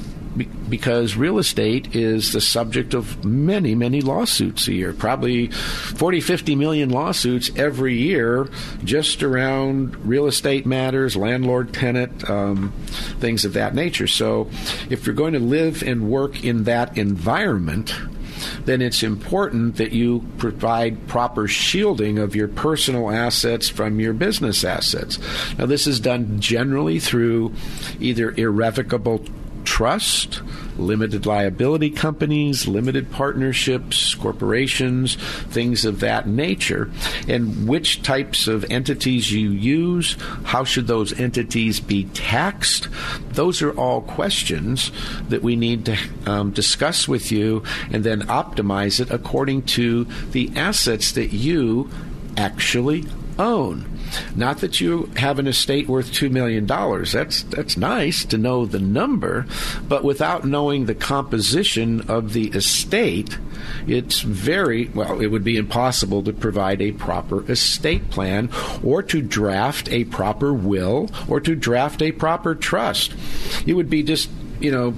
because 0.69 1.15
real 1.15 1.37
estate 1.37 1.95
is 1.95 2.31
the 2.31 2.41
subject 2.41 2.93
of 2.93 3.23
many, 3.23 3.75
many 3.75 4.01
lawsuits 4.01 4.67
a 4.67 4.73
year. 4.73 4.93
Probably 4.93 5.47
40, 5.47 6.21
50 6.21 6.55
million 6.55 6.89
lawsuits 6.89 7.51
every 7.55 7.95
year 7.95 8.49
just 8.83 9.23
around 9.23 9.95
real 10.05 10.27
estate 10.27 10.65
matters, 10.65 11.15
landlord 11.15 11.73
tenant, 11.73 12.29
um, 12.29 12.71
things 13.19 13.45
of 13.45 13.53
that 13.53 13.75
nature. 13.75 14.07
So 14.07 14.49
if 14.89 15.05
you're 15.05 15.15
going 15.15 15.33
to 15.33 15.39
live 15.39 15.83
and 15.83 16.09
work 16.09 16.43
in 16.43 16.63
that 16.63 16.97
environment, 16.97 17.93
then 18.65 18.81
it's 18.81 19.03
important 19.03 19.77
that 19.77 19.91
you 19.91 20.25
provide 20.37 21.07
proper 21.07 21.47
shielding 21.47 22.17
of 22.19 22.35
your 22.35 22.47
personal 22.47 23.11
assets 23.11 23.69
from 23.69 23.99
your 23.99 24.13
business 24.13 24.63
assets. 24.63 25.19
Now, 25.57 25.65
this 25.65 25.87
is 25.87 25.99
done 25.99 26.39
generally 26.39 26.99
through 26.99 27.53
either 27.99 28.31
irrevocable 28.31 29.23
trust, 29.63 30.41
limited 30.77 31.25
liability 31.25 31.89
companies, 31.89 32.67
limited 32.67 33.11
partnerships, 33.11 34.15
corporations, 34.15 35.15
things 35.49 35.85
of 35.85 35.99
that 35.99 36.27
nature, 36.27 36.91
and 37.27 37.67
which 37.67 38.01
types 38.01 38.47
of 38.47 38.65
entities 38.71 39.31
you 39.31 39.49
use, 39.49 40.17
how 40.43 40.63
should 40.63 40.87
those 40.87 41.17
entities 41.19 41.79
be 41.79 42.05
taxed? 42.05 42.87
Those 43.29 43.61
are 43.61 43.71
all 43.71 44.01
questions 44.01 44.91
that 45.29 45.43
we 45.43 45.55
need 45.55 45.85
to 45.85 45.97
um, 46.25 46.51
discuss 46.51 47.07
with 47.07 47.31
you 47.31 47.63
and 47.91 48.03
then 48.03 48.21
optimize 48.23 48.99
it 48.99 49.11
according 49.11 49.63
to 49.63 50.05
the 50.31 50.51
assets 50.55 51.11
that 51.13 51.33
you 51.33 51.89
actually 52.37 53.05
own. 53.39 53.92
Not 54.35 54.59
that 54.59 54.81
you 54.81 55.09
have 55.17 55.39
an 55.39 55.47
estate 55.47 55.87
worth 55.87 56.11
$2 56.11 56.31
million. 56.31 56.65
That's, 56.65 57.43
that's 57.43 57.77
nice 57.77 58.25
to 58.25 58.37
know 58.37 58.65
the 58.65 58.79
number, 58.79 59.45
but 59.87 60.03
without 60.03 60.45
knowing 60.45 60.85
the 60.85 60.95
composition 60.95 62.01
of 62.09 62.33
the 62.33 62.47
estate, 62.49 63.37
it's 63.87 64.21
very, 64.21 64.89
well, 64.89 65.19
it 65.21 65.27
would 65.27 65.43
be 65.43 65.57
impossible 65.57 66.23
to 66.23 66.33
provide 66.33 66.81
a 66.81 66.91
proper 66.91 67.49
estate 67.51 68.09
plan 68.09 68.49
or 68.83 69.03
to 69.03 69.21
draft 69.21 69.89
a 69.89 70.03
proper 70.05 70.53
will 70.53 71.09
or 71.27 71.39
to 71.39 71.55
draft 71.55 72.01
a 72.01 72.11
proper 72.11 72.55
trust. 72.55 73.13
It 73.65 73.73
would 73.73 73.89
be 73.89 74.03
just, 74.03 74.29
you 74.59 74.71
know, 74.71 74.93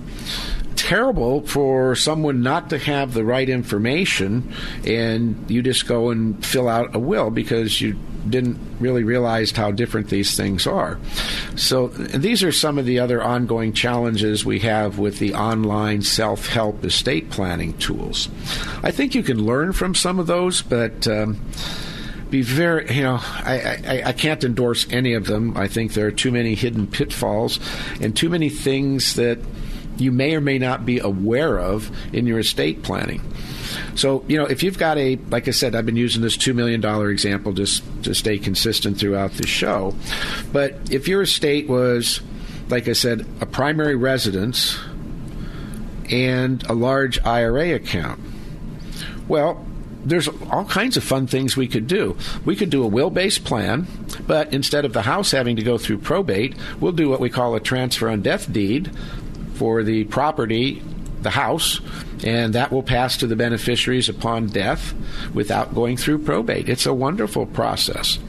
terrible 0.75 1.41
for 1.47 1.95
someone 1.95 2.43
not 2.43 2.69
to 2.69 2.77
have 2.77 3.13
the 3.13 3.23
right 3.23 3.49
information 3.49 4.53
and 4.85 5.49
you 5.49 5.61
just 5.61 5.87
go 5.87 6.09
and 6.09 6.45
fill 6.45 6.67
out 6.67 6.95
a 6.95 6.99
will 6.99 7.31
because 7.31 7.81
you 7.81 7.97
didn't 8.29 8.59
really 8.79 9.03
realize 9.03 9.51
how 9.51 9.71
different 9.71 10.09
these 10.09 10.35
things 10.35 10.67
are. 10.67 10.99
So 11.55 11.87
these 11.89 12.43
are 12.43 12.51
some 12.51 12.77
of 12.77 12.85
the 12.85 12.99
other 12.99 13.23
ongoing 13.23 13.73
challenges 13.73 14.45
we 14.45 14.59
have 14.59 14.99
with 14.99 15.19
the 15.19 15.33
online 15.33 16.01
self-help 16.01 16.83
estate 16.83 17.29
planning 17.29 17.77
tools. 17.77 18.29
I 18.83 18.91
think 18.91 19.15
you 19.15 19.23
can 19.23 19.45
learn 19.45 19.73
from 19.73 19.95
some 19.95 20.19
of 20.19 20.27
those, 20.27 20.61
but 20.61 21.07
um, 21.07 21.39
be 22.29 22.41
very, 22.41 22.93
you 22.93 23.03
know, 23.03 23.19
I, 23.21 23.81
I, 23.87 24.03
I, 24.07 24.11
can't 24.13 24.43
endorse 24.43 24.87
any 24.91 25.13
of 25.13 25.25
them. 25.25 25.55
I 25.55 25.67
think 25.67 25.93
there 25.93 26.07
are 26.07 26.11
too 26.11 26.31
many 26.31 26.55
hidden 26.55 26.87
pitfalls 26.87 27.59
and 28.01 28.15
too 28.15 28.29
many 28.29 28.49
things 28.49 29.15
that 29.15 29.39
you 29.97 30.11
may 30.11 30.35
or 30.35 30.41
may 30.41 30.57
not 30.57 30.85
be 30.85 30.99
aware 30.99 31.59
of 31.59 31.91
in 32.13 32.27
your 32.27 32.39
estate 32.39 32.83
planning. 32.83 33.21
So, 33.95 34.23
you 34.27 34.37
know, 34.37 34.45
if 34.45 34.63
you've 34.63 34.77
got 34.77 34.97
a, 34.97 35.17
like 35.29 35.47
I 35.47 35.51
said, 35.51 35.75
I've 35.75 35.85
been 35.85 35.95
using 35.95 36.21
this 36.21 36.37
$2 36.37 36.53
million 36.55 36.83
example 37.09 37.53
just 37.53 37.83
to 38.03 38.13
stay 38.13 38.37
consistent 38.37 38.99
throughout 38.99 39.33
the 39.33 39.47
show. 39.47 39.95
But 40.51 40.91
if 40.91 41.07
your 41.07 41.21
estate 41.21 41.67
was, 41.67 42.21
like 42.69 42.87
I 42.87 42.93
said, 42.93 43.25
a 43.41 43.45
primary 43.45 43.95
residence 43.95 44.77
and 46.09 46.63
a 46.69 46.73
large 46.73 47.23
IRA 47.25 47.73
account, 47.75 48.19
well, 49.27 49.65
there's 50.05 50.27
all 50.27 50.65
kinds 50.65 50.97
of 50.97 51.03
fun 51.03 51.25
things 51.25 51.57
we 51.57 51.67
could 51.67 51.87
do. 51.87 52.15
We 52.45 52.55
could 52.55 52.69
do 52.69 52.83
a 52.83 52.87
will 52.87 53.09
based 53.09 53.43
plan, 53.43 53.87
but 54.27 54.53
instead 54.53 54.85
of 54.85 54.93
the 54.93 55.01
house 55.01 55.31
having 55.31 55.55
to 55.55 55.63
go 55.63 55.77
through 55.77 55.97
probate, 55.99 56.55
we'll 56.79 56.91
do 56.91 57.09
what 57.09 57.19
we 57.19 57.29
call 57.29 57.55
a 57.55 57.59
transfer 57.59 58.07
on 58.07 58.21
death 58.21 58.51
deed 58.51 58.91
for 59.55 59.83
the 59.83 60.03
property, 60.05 60.83
the 61.25 61.31
house, 61.31 61.81
and 62.23 62.53
that 62.53 62.71
will 62.71 62.83
pass 62.83 63.17
to 63.17 63.27
the 63.27 63.35
beneficiaries 63.35 64.07
upon 64.07 64.47
death 64.47 64.93
without 65.33 65.75
going 65.75 65.97
through 65.97 66.19
probate. 66.19 66.69
It's 66.69 66.85
a 66.85 66.93
wonderful 66.93 67.47
process. 67.47 68.19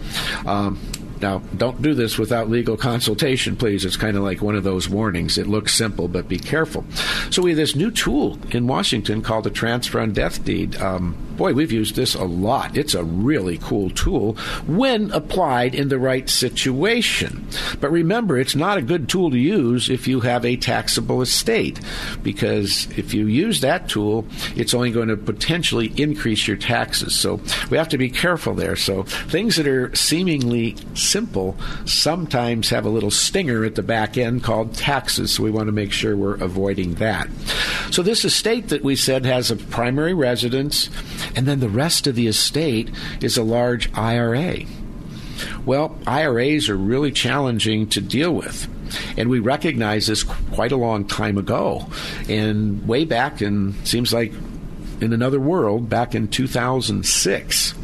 Um, 0.47 0.81
now, 1.21 1.39
don't 1.57 1.81
do 1.81 1.95
this 1.95 2.19
without 2.19 2.51
legal 2.51 2.77
consultation, 2.77 3.57
please. 3.57 3.85
It's 3.85 3.97
kind 3.97 4.17
of 4.17 4.23
like 4.23 4.43
one 4.43 4.55
of 4.55 4.65
those 4.65 4.89
warnings. 4.89 5.39
It 5.39 5.47
looks 5.47 5.75
simple, 5.75 6.09
but 6.09 6.29
be 6.29 6.39
careful. 6.39 6.85
So, 7.31 7.43
we 7.43 7.51
have 7.51 7.57
this 7.57 7.77
new 7.77 7.91
tool 7.91 8.39
in 8.51 8.67
Washington 8.67 9.23
called 9.23 9.47
a 9.47 9.51
transfer 9.51 10.01
on 10.01 10.13
death 10.13 10.45
deed. 10.45 10.77
Um, 10.77 11.17
boy, 11.37 11.53
we've 11.53 11.73
used 11.73 11.97
this 11.97 12.15
a 12.15 12.25
lot. 12.25 12.77
It's 12.77 12.95
a 12.95 13.05
really 13.05 13.59
cool 13.59 13.91
tool 13.91 14.35
when 14.67 15.11
applied 15.13 15.75
in 15.75 15.89
the 15.89 15.99
right 15.99 16.29
situation. 16.29 17.47
But 17.81 17.91
remember, 17.91 18.39
it's 18.39 18.57
not 18.57 18.79
a 18.79 18.83
good 18.83 19.09
tool 19.09 19.31
to 19.31 19.39
use 19.39 19.89
if 19.89 20.09
you 20.09 20.21
have 20.21 20.45
a 20.45 20.57
taxable 20.57 21.23
estate, 21.23 21.81
because 22.23 22.89
if 22.97 23.15
you 23.15 23.27
use 23.27 23.61
that 23.61 23.89
tool, 23.89 24.27
it's 24.55 24.75
only 24.75 24.91
going 24.91 25.09
to 25.09 25.17
potentially 25.17 25.93
increase 25.97 26.49
your 26.49 26.57
taxes. 26.57 27.15
So 27.19 27.41
we 27.71 27.77
have 27.77 27.89
to 27.91 27.99
be 27.99 28.11
careful 28.11 28.55
there. 28.55 28.77
So 28.77 29.03
things 29.05 29.57
that 29.57 29.67
are 29.67 29.95
seemingly 29.95 30.77
simple 30.95 31.57
sometimes 31.85 32.71
have 32.71 32.87
a 32.87 32.91
little 32.91 33.11
stinger 33.11 33.65
at 33.65 33.75
the 33.75 33.83
back 33.83 34.17
end 34.17 34.43
called 34.43 34.75
taxes. 34.75 35.33
So 35.33 35.43
we 35.43 35.51
want 35.51 35.67
to 35.67 35.73
make 35.73 35.93
sure 35.93 36.17
we're 36.17 36.35
avoiding 36.35 36.95
that. 36.95 37.29
So 37.91 38.03
this 38.03 38.25
estate 38.25 38.69
that 38.69 38.83
we 38.83 38.97
said 38.97 39.25
has 39.25 39.51
a 39.51 39.57
primary 39.57 40.15
residence, 40.15 40.89
and 41.35 41.47
then 41.47 41.61
the 41.61 41.69
rest 41.69 42.07
of 42.07 42.15
the 42.15 42.27
estate 42.27 42.91
is 43.21 43.37
a 43.37 43.43
large 43.43 43.93
IRA. 43.95 44.59
Well, 45.65 45.99
IRAs 46.07 46.69
are 46.69 46.77
really 46.77 47.13
challenging 47.13 47.89
to 47.89 48.01
deal 48.01 48.33
with. 48.33 48.69
And 49.17 49.29
we 49.29 49.41
recognized 49.41 50.09
this 50.09 50.23
quite 50.23 50.73
a 50.73 50.77
long 50.77 51.07
time 51.07 51.39
ago. 51.39 51.87
And 52.29 52.87
way 52.87 53.05
back 53.05 53.43
in, 53.43 53.75
seems 53.85 54.13
like 54.13 54.33
in 55.01 55.13
another 55.13 55.41
world, 55.41 55.89
back 55.89 56.15
in 56.15 56.29
2006, 56.29 57.75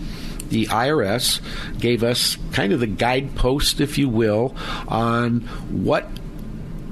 the 0.48 0.66
IRS 0.66 1.40
gave 1.78 2.02
us 2.02 2.36
kind 2.52 2.72
of 2.72 2.80
the 2.80 2.86
guidepost, 2.86 3.80
if 3.80 3.98
you 3.98 4.08
will, 4.08 4.54
on 4.86 5.40
what 5.70 6.08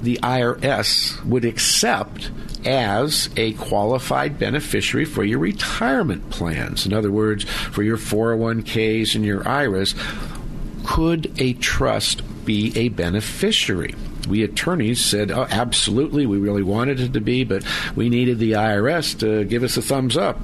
the 0.01 0.19
IRS 0.23 1.23
would 1.25 1.45
accept 1.45 2.31
as 2.65 3.29
a 3.37 3.53
qualified 3.53 4.37
beneficiary 4.37 5.05
for 5.05 5.23
your 5.23 5.39
retirement 5.39 6.29
plans. 6.29 6.85
In 6.85 6.93
other 6.93 7.11
words, 7.11 7.43
for 7.43 7.83
your 7.83 7.97
401ks 7.97 9.15
and 9.15 9.25
your 9.25 9.47
IRAs, 9.47 9.95
could 10.85 11.31
a 11.39 11.53
trust 11.53 12.23
be 12.45 12.73
a 12.75 12.89
beneficiary? 12.89 13.95
We 14.31 14.43
attorneys 14.43 15.03
said, 15.03 15.29
oh, 15.29 15.45
absolutely, 15.49 16.25
we 16.25 16.37
really 16.37 16.63
wanted 16.63 17.01
it 17.01 17.11
to 17.13 17.19
be, 17.19 17.43
but 17.43 17.65
we 17.97 18.07
needed 18.07 18.39
the 18.39 18.53
IRS 18.53 19.19
to 19.19 19.43
give 19.43 19.61
us 19.61 19.75
a 19.75 19.81
thumbs 19.81 20.15
up. 20.15 20.39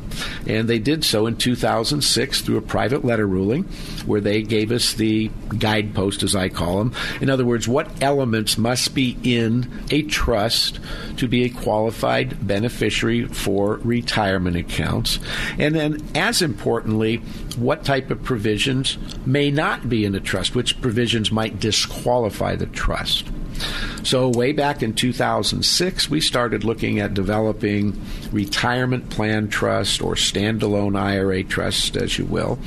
And 0.46 0.68
they 0.68 0.78
did 0.78 1.06
so 1.06 1.26
in 1.26 1.38
2006 1.38 2.42
through 2.42 2.58
a 2.58 2.62
private 2.62 3.06
letter 3.06 3.26
ruling 3.26 3.64
where 4.06 4.20
they 4.20 4.42
gave 4.42 4.74
us 4.74 4.94
the 4.94 5.32
guidepost, 5.58 6.22
as 6.22 6.36
I 6.36 6.50
call 6.50 6.80
them. 6.80 6.94
In 7.22 7.30
other 7.30 7.46
words, 7.46 7.66
what 7.66 8.04
elements 8.04 8.58
must 8.58 8.94
be 8.94 9.18
in 9.24 9.72
a 9.90 10.02
trust 10.04 10.80
to 11.16 11.28
be 11.30 11.46
a 11.46 11.50
qualified 11.50 12.46
beneficiary 12.46 13.26
for 13.26 13.76
retirement 13.78 14.58
accounts. 14.58 15.18
And 15.58 15.74
then, 15.74 16.06
as 16.14 16.42
importantly, 16.42 17.18
what 17.56 17.86
type 17.86 18.12
of 18.12 18.22
provisions 18.22 18.98
may 19.26 19.50
not 19.50 19.88
be 19.88 20.04
in 20.04 20.14
a 20.14 20.20
trust, 20.20 20.56
which 20.56 20.82
provisions 20.82 21.32
might 21.32 21.62
disqualify 21.62 22.58
the 22.58 22.66
trust. 22.66 23.32
So, 24.04 24.30
way 24.30 24.54
back 24.54 24.84
in 24.84 24.94
2006, 24.94 26.10
we 26.10 26.22
started 26.22 26.64
looking 26.64 27.00
at 27.00 27.14
developing 27.14 28.00
retirement 28.32 29.10
plan 29.10 29.50
trust 29.50 30.02
or 30.02 30.16
standalone 30.16 30.98
IRA 30.98 31.44
trust, 31.44 31.98
as 31.98 32.18
you 32.18 32.26
will. 32.26 32.60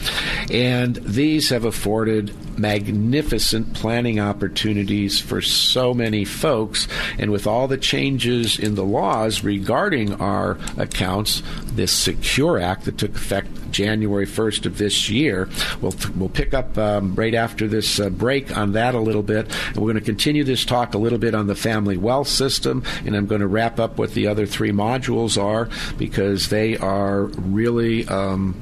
And 0.51 0.97
these 0.97 1.51
have 1.51 1.65
afforded 1.65 2.35
magnificent 2.61 3.75
planning 3.75 4.21
opportunities 4.21 5.21
for 5.21 5.41
so 5.41 5.95
many 5.95 6.25
folks. 6.25 6.89
And 7.19 7.31
with 7.31 7.47
all 7.47 7.69
the 7.69 7.79
changes 7.79 8.59
in 8.59 8.75
the 8.75 8.85
laws 8.85 9.43
regarding 9.43 10.15
our 10.21 10.59
accounts, 10.77 11.43
this 11.73 11.93
Secure 11.93 12.59
Act 12.59 12.85
that 12.85 12.99
took 12.99 13.15
effect 13.15 13.49
January 13.71 14.27
1st 14.27 14.67
of 14.67 14.79
this 14.79 15.09
year. 15.09 15.49
We'll, 15.81 15.95
we'll 16.17 16.29
pick 16.29 16.55
up 16.55 16.77
um, 16.77 17.15
right 17.15 17.35
after 17.35 17.69
this 17.69 18.01
uh, 18.01 18.11
break 18.11 18.57
on 18.57 18.73
that 18.73 18.95
a 18.95 19.01
little 19.01 19.23
bit. 19.23 19.47
And 19.69 19.77
we're 19.77 19.93
going 19.93 19.95
to 19.95 20.01
continue 20.01 20.45
this 20.45 20.65
talk 20.65 20.95
a 20.95 20.99
little 20.99 21.19
bit 21.19 21.35
on 21.35 21.47
the 21.47 21.55
family 21.55 21.97
wealth 21.97 22.29
system. 22.29 22.83
And 23.05 23.17
I'm 23.17 23.27
going 23.27 23.41
to 23.41 23.47
wrap 23.47 23.79
up 23.79 23.99
what 23.99 24.15
the 24.15 24.27
other 24.27 24.47
three 24.47 24.73
modules 24.73 25.41
are 25.41 25.69
because 25.97 26.49
they 26.49 26.77
are 26.79 27.25
really. 27.25 28.07
Um, 28.09 28.61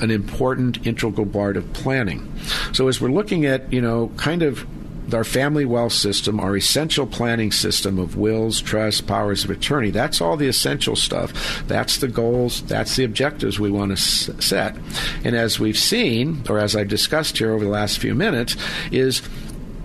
an 0.00 0.10
important 0.12 0.86
integral 0.86 1.26
part 1.26 1.56
of 1.56 1.72
planning. 1.72 2.32
So 2.72 2.88
as 2.88 3.00
we're 3.00 3.10
looking 3.10 3.46
at, 3.46 3.72
you 3.72 3.80
know, 3.80 4.10
kind 4.16 4.42
of 4.42 4.66
our 5.14 5.24
family 5.24 5.64
wealth 5.64 5.92
system, 5.92 6.40
our 6.40 6.56
essential 6.56 7.06
planning 7.06 7.52
system 7.52 7.98
of 7.98 8.16
wills, 8.16 8.60
trusts, 8.60 9.00
powers 9.00 9.44
of 9.44 9.50
attorney. 9.50 9.90
That's 9.90 10.20
all 10.20 10.36
the 10.36 10.48
essential 10.48 10.96
stuff. 10.96 11.62
That's 11.66 11.98
the 11.98 12.08
goals. 12.08 12.62
That's 12.62 12.96
the 12.96 13.04
objectives 13.04 13.58
we 13.58 13.70
want 13.70 13.96
to 13.96 14.42
set. 14.42 14.76
And 15.24 15.34
as 15.34 15.58
we've 15.58 15.78
seen, 15.78 16.42
or 16.48 16.58
as 16.58 16.76
I've 16.76 16.88
discussed 16.88 17.38
here 17.38 17.52
over 17.52 17.64
the 17.64 17.70
last 17.70 17.98
few 17.98 18.14
minutes, 18.14 18.56
is 18.90 19.22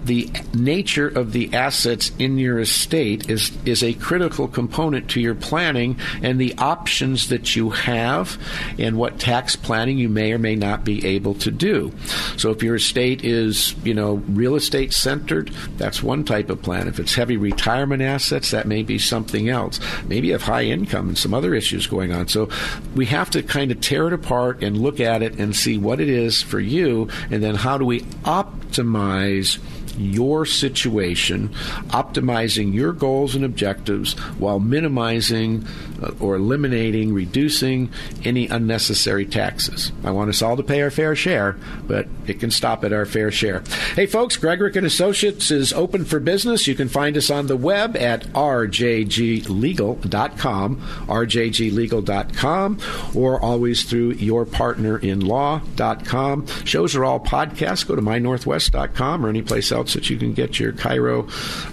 the 0.06 0.30
nature 0.54 1.08
of 1.08 1.32
the 1.32 1.54
assets 1.54 2.12
in 2.20 2.38
your 2.38 2.60
estate 2.60 3.30
is 3.30 3.52
is 3.66 3.84
a 3.84 3.94
critical 3.94 4.48
component 4.48 5.10
to 5.12 5.22
your 5.22 5.36
planning 5.36 5.98
and 6.22 6.40
the 6.40 6.54
options 6.58 7.30
that 7.30 7.56
you 7.56 7.70
have 7.70 8.38
and 8.78 8.98
what 8.98 9.20
tax 9.20 9.56
planning 9.56 9.98
you 9.98 10.10
may 10.10 10.34
or 10.34 10.38
may 10.38 10.56
not 10.56 10.84
be 10.84 11.06
able 11.06 11.34
to 11.36 11.52
do. 11.52 11.92
So 12.38 12.52
if 12.52 12.64
your 12.64 12.76
estate 12.76 13.24
is, 13.24 13.76
you 13.84 13.94
know, 13.94 14.16
real 14.30 14.56
estate 14.56 14.94
centered, 14.94 15.50
that's 15.78 16.04
one 16.04 16.24
type 16.24 16.50
of 16.50 16.62
plan. 16.62 16.88
If 16.88 17.00
it's 17.00 17.16
heavy 17.16 17.38
retirement 17.38 18.02
assets, 18.02 18.52
that 18.52 18.68
may 18.68 18.84
be 18.84 18.98
something 19.00 19.50
else. 19.50 19.80
Maybe 20.08 20.28
you 20.28 20.34
have 20.34 20.44
high 20.44 20.66
income 20.66 21.10
and 21.10 21.18
some 21.18 21.34
other 21.34 21.54
issues 21.54 21.88
going 21.88 22.12
on. 22.12 22.28
So 22.28 22.50
we 22.96 23.06
have 23.08 23.30
to 23.32 23.44
kind 23.44 23.72
of 23.72 23.82
tear 23.82 24.08
it 24.08 24.14
apart 24.14 24.64
and 24.64 24.78
look 24.78 25.00
at 25.00 25.22
it 25.22 25.40
and 25.40 25.56
see 25.56 25.78
what 25.78 26.00
it 26.00 26.10
is 26.10 26.42
for 26.42 26.60
you 26.60 27.10
and 27.32 27.44
then 27.44 27.56
how 27.56 27.78
do 27.78 27.86
we 27.86 28.02
optimize 28.24 29.60
your 29.98 30.46
situation, 30.46 31.50
optimizing 31.90 32.74
your 32.74 32.94
goals 32.94 33.36
and 33.36 33.46
objectives 33.46 34.14
while 34.40 34.60
minimizing 34.60 35.68
uh, 36.02 36.12
or 36.20 36.36
eliminating, 36.36 37.14
reducing 37.14 37.92
any 38.24 38.48
unnecessary 38.48 39.26
taxes. 39.26 39.92
I 40.04 40.12
want 40.12 40.30
us 40.30 40.42
all 40.42 40.58
to 40.58 40.64
pay 40.64 40.82
our 40.82 40.92
fair 40.92 41.16
share, 41.16 41.56
but 41.88 42.08
it 42.28 42.40
can 42.40 42.52
stop 42.52 42.84
at 42.84 42.92
our 42.94 43.06
fair 43.06 43.32
share. 43.32 43.64
Hey, 43.96 44.06
folks, 44.06 44.38
Gregorek 44.38 44.76
and 44.76 44.88
Associates 44.88 45.52
is 45.52 45.72
open 45.74 46.06
for 46.06 46.20
business. 46.20 46.68
You 46.68 46.76
can 46.76 46.90
find 46.90 47.18
us 47.18 47.30
on 47.30 47.48
the 47.48 47.58
web 47.58 47.96
at 47.98 48.24
rjglegal.com, 48.34 50.78
rjglegal.com, 51.08 52.80
or 53.16 53.42
always 53.42 53.84
through 53.84 54.14
yourpartnerinlaw.com. 54.16 56.48
Shows 56.66 56.96
are 56.96 57.06
all 57.06 57.20
podcasts. 57.20 57.88
Go 57.88 57.96
to 57.96 58.02
mynorthwest.com 58.02 59.26
or 59.26 59.30
any 59.30 59.42
place 59.42 59.72
else 59.72 59.83
else 59.84 59.94
that 59.94 60.10
you 60.10 60.18
can 60.18 60.34
get 60.34 60.60
your 60.60 60.72
KIRO 60.72 61.24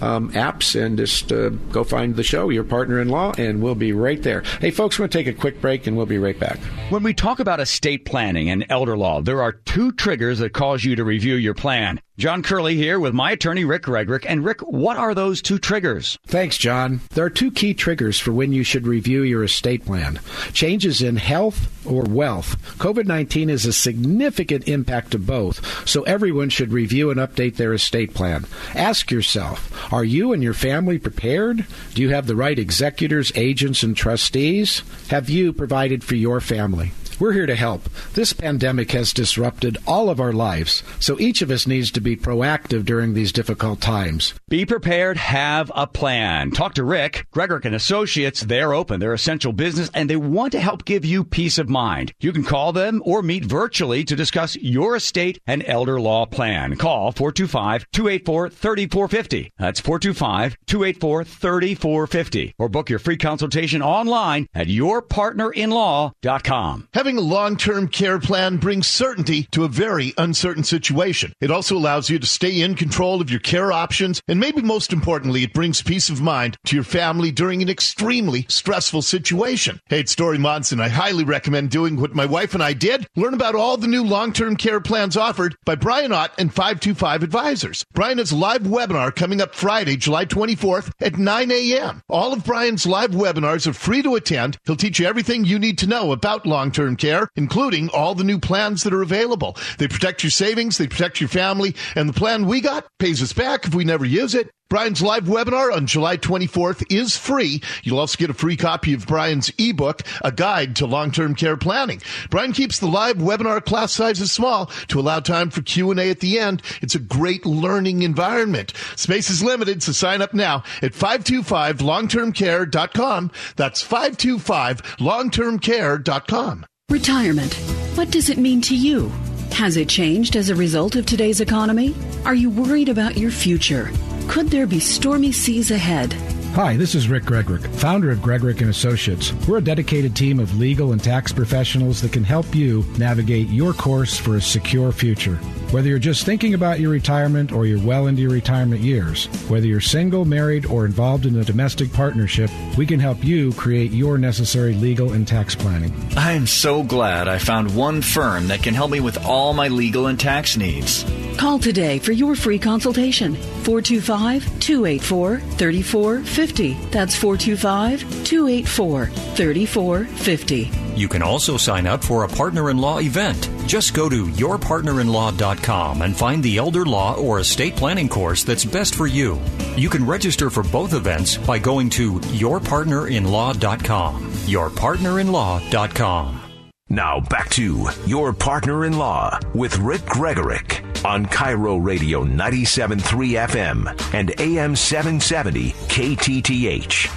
um, 0.01 0.31
apps 0.33 0.79
and 0.79 0.97
just 0.97 1.31
uh, 1.31 1.49
go 1.71 1.85
find 1.85 2.17
the 2.17 2.23
show, 2.23 2.49
your 2.49 2.65
partner 2.65 2.99
in 2.99 3.07
law, 3.07 3.31
and 3.37 3.63
we'll 3.63 3.73
be 3.73 3.93
right 3.93 4.21
there. 4.21 4.41
Hey, 4.59 4.69
folks, 4.69 4.99
we're 4.99 5.03
going 5.03 5.11
to 5.11 5.17
take 5.23 5.27
a 5.27 5.39
quick 5.39 5.61
break 5.61 5.87
and 5.87 5.95
we'll 5.95 6.05
be 6.05 6.17
right 6.17 6.37
back. 6.37 6.57
When 6.89 7.03
we 7.03 7.13
talk 7.13 7.39
about 7.39 7.61
estate 7.61 8.03
planning 8.03 8.49
and 8.49 8.65
elder 8.69 8.97
law, 8.97 9.21
there 9.21 9.41
are 9.41 9.53
two 9.53 9.93
triggers 9.93 10.39
that 10.39 10.51
cause 10.51 10.83
you 10.83 10.97
to 10.97 11.05
review 11.05 11.35
your 11.35 11.53
plan. 11.53 12.01
John 12.17 12.43
Curley 12.43 12.75
here 12.75 12.99
with 12.99 13.13
my 13.13 13.31
attorney, 13.31 13.63
Rick 13.63 13.83
Gregorek. 13.83 14.25
And 14.27 14.43
Rick, 14.43 14.59
what 14.61 14.97
are 14.97 15.15
those 15.15 15.41
two 15.41 15.57
triggers? 15.57 16.19
Thanks, 16.27 16.57
John. 16.57 16.99
There 17.13 17.25
are 17.25 17.29
two 17.29 17.51
key 17.51 17.73
triggers 17.73 18.19
for 18.19 18.33
when 18.33 18.51
you 18.51 18.63
should 18.63 18.85
review 18.85 19.23
your 19.23 19.43
estate 19.43 19.85
plan 19.85 20.19
changes 20.51 21.01
in 21.01 21.15
health 21.15 21.69
or 21.85 22.03
wealth. 22.03 22.61
COVID 22.77 23.05
19 23.05 23.49
is 23.49 23.65
a 23.65 23.73
significant 23.73 24.67
impact 24.67 25.11
to 25.11 25.19
both, 25.19 25.87
so 25.87 26.03
everyone 26.03 26.49
should 26.49 26.73
review 26.73 27.09
and 27.11 27.19
update 27.19 27.55
their 27.55 27.73
estate 27.73 28.13
plan. 28.13 28.45
Ask 28.75 29.09
yourself 29.09 29.71
are 29.91 30.03
you 30.03 30.33
and 30.33 30.43
your 30.43 30.53
family 30.53 30.99
prepared? 30.99 31.65
Do 31.93 32.01
you 32.01 32.09
have 32.09 32.27
the 32.27 32.35
right 32.35 32.59
executors, 32.59 33.31
agents, 33.35 33.83
and 33.83 33.95
trustees? 33.95 34.83
Have 35.09 35.29
you 35.29 35.53
provided 35.53 36.03
for 36.03 36.15
your 36.15 36.41
family? 36.41 36.91
We're 37.21 37.31
here 37.33 37.45
to 37.45 37.55
help. 37.55 37.83
This 38.15 38.33
pandemic 38.33 38.93
has 38.93 39.13
disrupted 39.13 39.77
all 39.85 40.09
of 40.09 40.19
our 40.19 40.33
lives, 40.33 40.81
so 40.99 41.19
each 41.19 41.43
of 41.43 41.51
us 41.51 41.67
needs 41.67 41.91
to 41.91 42.01
be 42.01 42.17
proactive 42.17 42.83
during 42.83 43.13
these 43.13 43.31
difficult 43.31 43.79
times. 43.79 44.33
Be 44.49 44.65
prepared, 44.65 45.17
have 45.17 45.71
a 45.75 45.85
plan. 45.85 46.49
Talk 46.49 46.73
to 46.73 46.83
Rick, 46.83 47.27
Gregorek 47.31 47.65
and 47.65 47.75
Associates. 47.75 48.41
They're 48.41 48.73
open, 48.73 48.99
they're 48.99 49.13
essential 49.13 49.53
business, 49.53 49.91
and 49.93 50.09
they 50.09 50.15
want 50.15 50.51
to 50.53 50.59
help 50.59 50.83
give 50.83 51.05
you 51.05 51.23
peace 51.23 51.59
of 51.59 51.69
mind. 51.69 52.11
You 52.19 52.33
can 52.33 52.43
call 52.43 52.73
them 52.73 53.03
or 53.05 53.21
meet 53.21 53.45
virtually 53.45 54.03
to 54.05 54.15
discuss 54.15 54.55
your 54.55 54.95
estate 54.95 55.39
and 55.45 55.63
elder 55.67 56.01
law 56.01 56.25
plan. 56.25 56.75
Call 56.75 57.13
425-284-3450. 57.13 59.51
That's 59.59 59.79
425-284-3450. 59.79 62.53
Or 62.57 62.67
book 62.67 62.89
your 62.89 62.97
free 62.97 63.17
consultation 63.17 63.83
online 63.83 64.47
at 64.55 64.65
yourpartnerinlaw.com. 64.65 66.87
Having 66.93 67.10
Having 67.11 67.25
a 67.25 67.35
long 67.35 67.57
term 67.57 67.87
care 67.89 68.19
plan 68.19 68.55
brings 68.55 68.87
certainty 68.87 69.43
to 69.51 69.65
a 69.65 69.67
very 69.67 70.13
uncertain 70.17 70.63
situation. 70.63 71.33
It 71.41 71.51
also 71.51 71.75
allows 71.75 72.09
you 72.09 72.17
to 72.19 72.25
stay 72.25 72.61
in 72.61 72.75
control 72.75 73.19
of 73.19 73.29
your 73.29 73.41
care 73.41 73.73
options, 73.73 74.21
and 74.29 74.39
maybe 74.39 74.61
most 74.61 74.93
importantly, 74.93 75.43
it 75.43 75.51
brings 75.51 75.81
peace 75.81 76.07
of 76.07 76.21
mind 76.21 76.55
to 76.67 76.75
your 76.77 76.85
family 76.85 77.29
during 77.29 77.61
an 77.61 77.67
extremely 77.67 78.45
stressful 78.47 79.01
situation. 79.01 79.81
Hey, 79.87 79.99
it's 79.99 80.15
Dori 80.15 80.37
Monson. 80.37 80.79
I 80.79 80.87
highly 80.87 81.25
recommend 81.25 81.69
doing 81.69 81.99
what 81.99 82.15
my 82.15 82.25
wife 82.25 82.53
and 82.53 82.63
I 82.63 82.71
did. 82.71 83.05
Learn 83.17 83.33
about 83.33 83.55
all 83.55 83.75
the 83.75 83.87
new 83.87 84.05
long 84.05 84.31
term 84.31 84.55
care 84.55 84.79
plans 84.79 85.17
offered 85.17 85.57
by 85.65 85.75
Brian 85.75 86.13
Ott 86.13 86.31
and 86.37 86.53
525 86.53 87.23
Advisors. 87.23 87.83
Brian 87.91 88.19
has 88.19 88.31
a 88.31 88.37
live 88.37 88.61
webinar 88.61 89.13
coming 89.13 89.41
up 89.41 89.53
Friday, 89.53 89.97
July 89.97 90.25
24th 90.25 90.93
at 91.01 91.17
9 91.17 91.51
a.m. 91.51 92.03
All 92.07 92.31
of 92.31 92.45
Brian's 92.45 92.85
live 92.85 93.11
webinars 93.11 93.67
are 93.67 93.73
free 93.73 94.01
to 94.01 94.15
attend. 94.15 94.57
He'll 94.63 94.77
teach 94.77 94.97
you 94.97 95.07
everything 95.07 95.43
you 95.43 95.59
need 95.59 95.77
to 95.79 95.87
know 95.87 96.13
about 96.13 96.45
long 96.45 96.71
term 96.71 96.95
care, 97.01 97.27
including 97.35 97.89
all 97.89 98.15
the 98.15 98.23
new 98.23 98.39
plans 98.39 98.83
that 98.83 98.93
are 98.93 99.01
available. 99.01 99.57
They 99.77 99.87
protect 99.87 100.23
your 100.23 100.31
savings, 100.31 100.77
they 100.77 100.87
protect 100.87 101.19
your 101.19 101.29
family, 101.29 101.75
and 101.95 102.07
the 102.07 102.13
plan 102.13 102.45
we 102.45 102.61
got 102.61 102.87
pays 102.99 103.21
us 103.21 103.33
back 103.33 103.65
if 103.65 103.73
we 103.73 103.83
never 103.83 104.05
use 104.05 104.35
it. 104.35 104.51
Brian's 104.71 105.01
live 105.01 105.25
webinar 105.25 105.75
on 105.75 105.85
July 105.85 106.15
24th 106.15 106.85
is 106.89 107.17
free. 107.17 107.61
You'll 107.83 107.99
also 107.99 108.17
get 108.17 108.29
a 108.29 108.33
free 108.33 108.55
copy 108.55 108.93
of 108.93 109.05
Brian's 109.05 109.51
ebook, 109.57 110.03
A 110.23 110.31
Guide 110.31 110.77
to 110.77 110.85
Long-Term 110.85 111.35
Care 111.35 111.57
Planning. 111.57 112.01
Brian 112.29 112.53
keeps 112.53 112.79
the 112.79 112.87
live 112.87 113.17
webinar 113.17 113.61
class 113.65 113.91
sizes 113.91 114.31
small 114.31 114.67
to 114.87 114.97
allow 114.97 115.19
time 115.19 115.49
for 115.49 115.61
Q&A 115.61 116.09
at 116.09 116.21
the 116.21 116.39
end. 116.39 116.61
It's 116.81 116.95
a 116.95 116.99
great 116.99 117.45
learning 117.45 118.03
environment. 118.03 118.71
Space 118.95 119.29
is 119.29 119.43
limited, 119.43 119.83
so 119.83 119.91
sign 119.91 120.21
up 120.21 120.33
now 120.33 120.63
at 120.81 120.93
525longtermcare.com. 120.93 123.31
That's 123.57 123.85
525longtermcare.com. 123.85 126.65
Retirement. 126.89 127.53
What 127.95 128.09
does 128.09 128.29
it 128.29 128.37
mean 128.37 128.61
to 128.61 128.77
you? 128.77 129.11
Has 129.51 129.75
it 129.75 129.89
changed 129.89 130.37
as 130.37 130.49
a 130.49 130.55
result 130.55 130.95
of 130.95 131.05
today's 131.05 131.41
economy? 131.41 131.93
Are 132.23 132.35
you 132.35 132.49
worried 132.49 132.87
about 132.87 133.17
your 133.17 133.31
future? 133.31 133.91
Could 134.31 134.47
there 134.47 134.65
be 134.65 134.79
stormy 134.79 135.33
seas 135.33 135.71
ahead? 135.71 136.15
Hi, 136.55 136.75
this 136.75 136.95
is 136.95 137.07
Rick 137.07 137.23
Gregorek, 137.23 137.65
founder 137.75 138.11
of 138.11 138.19
Gregorek 138.19 138.59
and 138.59 138.69
Associates. 138.69 139.31
We're 139.47 139.59
a 139.59 139.63
dedicated 139.63 140.17
team 140.17 140.37
of 140.37 140.59
legal 140.59 140.91
and 140.91 141.01
tax 141.01 141.31
professionals 141.31 142.01
that 142.01 142.11
can 142.11 142.25
help 142.25 142.53
you 142.53 142.83
navigate 142.97 143.47
your 143.47 143.71
course 143.71 144.17
for 144.17 144.35
a 144.35 144.41
secure 144.41 144.91
future. 144.91 145.35
Whether 145.71 145.87
you're 145.87 145.97
just 145.97 146.25
thinking 146.25 146.53
about 146.53 146.81
your 146.81 146.91
retirement 146.91 147.53
or 147.53 147.65
you're 147.65 147.79
well 147.79 148.07
into 148.07 148.21
your 148.21 148.31
retirement 148.31 148.81
years, 148.81 149.27
whether 149.47 149.65
you're 149.65 149.79
single, 149.79 150.25
married, 150.25 150.65
or 150.65 150.85
involved 150.85 151.25
in 151.25 151.37
a 151.37 151.45
domestic 151.45 151.93
partnership, 151.93 152.51
we 152.77 152.85
can 152.85 152.99
help 152.99 153.23
you 153.23 153.53
create 153.53 153.91
your 153.91 154.17
necessary 154.17 154.73
legal 154.73 155.13
and 155.13 155.25
tax 155.25 155.55
planning. 155.55 155.93
I 156.17 156.33
am 156.33 156.47
so 156.47 156.83
glad 156.83 157.29
I 157.29 157.37
found 157.37 157.73
one 157.73 158.01
firm 158.01 158.49
that 158.49 158.61
can 158.61 158.73
help 158.73 158.91
me 158.91 158.99
with 158.99 159.25
all 159.25 159.53
my 159.53 159.69
legal 159.69 160.07
and 160.07 160.19
tax 160.19 160.57
needs. 160.57 161.05
Call 161.37 161.59
today 161.59 161.97
for 161.99 162.11
your 162.11 162.35
free 162.35 162.59
consultation. 162.59 163.35
425 163.63 164.59
284 164.59 165.39
3450. 165.39 166.40
That's 166.41 167.15
425 167.15 168.23
284 168.23 169.05
3450. 169.05 170.71
You 170.95 171.07
can 171.07 171.21
also 171.21 171.55
sign 171.57 171.85
up 171.85 172.03
for 172.03 172.23
a 172.23 172.27
partner 172.27 172.71
in 172.71 172.79
law 172.79 172.99
event. 172.99 173.47
Just 173.67 173.93
go 173.93 174.09
to 174.09 174.25
yourpartnerinlaw.com 174.25 176.01
and 176.01 176.17
find 176.17 176.43
the 176.43 176.57
elder 176.57 176.83
law 176.83 177.15
or 177.15 177.39
estate 177.39 177.75
planning 177.75 178.09
course 178.09 178.43
that's 178.43 178.65
best 178.65 178.95
for 178.95 179.05
you. 179.05 179.39
You 179.75 179.87
can 179.89 180.03
register 180.05 180.49
for 180.49 180.63
both 180.63 180.93
events 180.93 181.37
by 181.37 181.59
going 181.59 181.91
to 181.91 182.19
yourpartnerinlaw.com. 182.19 184.23
Yourpartnerinlaw.com. 184.23 186.41
Now 186.89 187.19
back 187.21 187.49
to 187.51 187.87
Your 188.05 188.33
Partner 188.33 188.85
in 188.85 188.97
Law 188.97 189.39
with 189.53 189.77
Rick 189.77 190.01
Gregorek 190.01 190.90
on 191.03 191.25
KIRO 191.25 191.83
Radio 191.83 192.23
97.3 192.23 193.47
FM 193.47 194.13
and 194.13 194.39
AM 194.39 194.75
770 194.75 195.71
KTTH. 195.71 197.07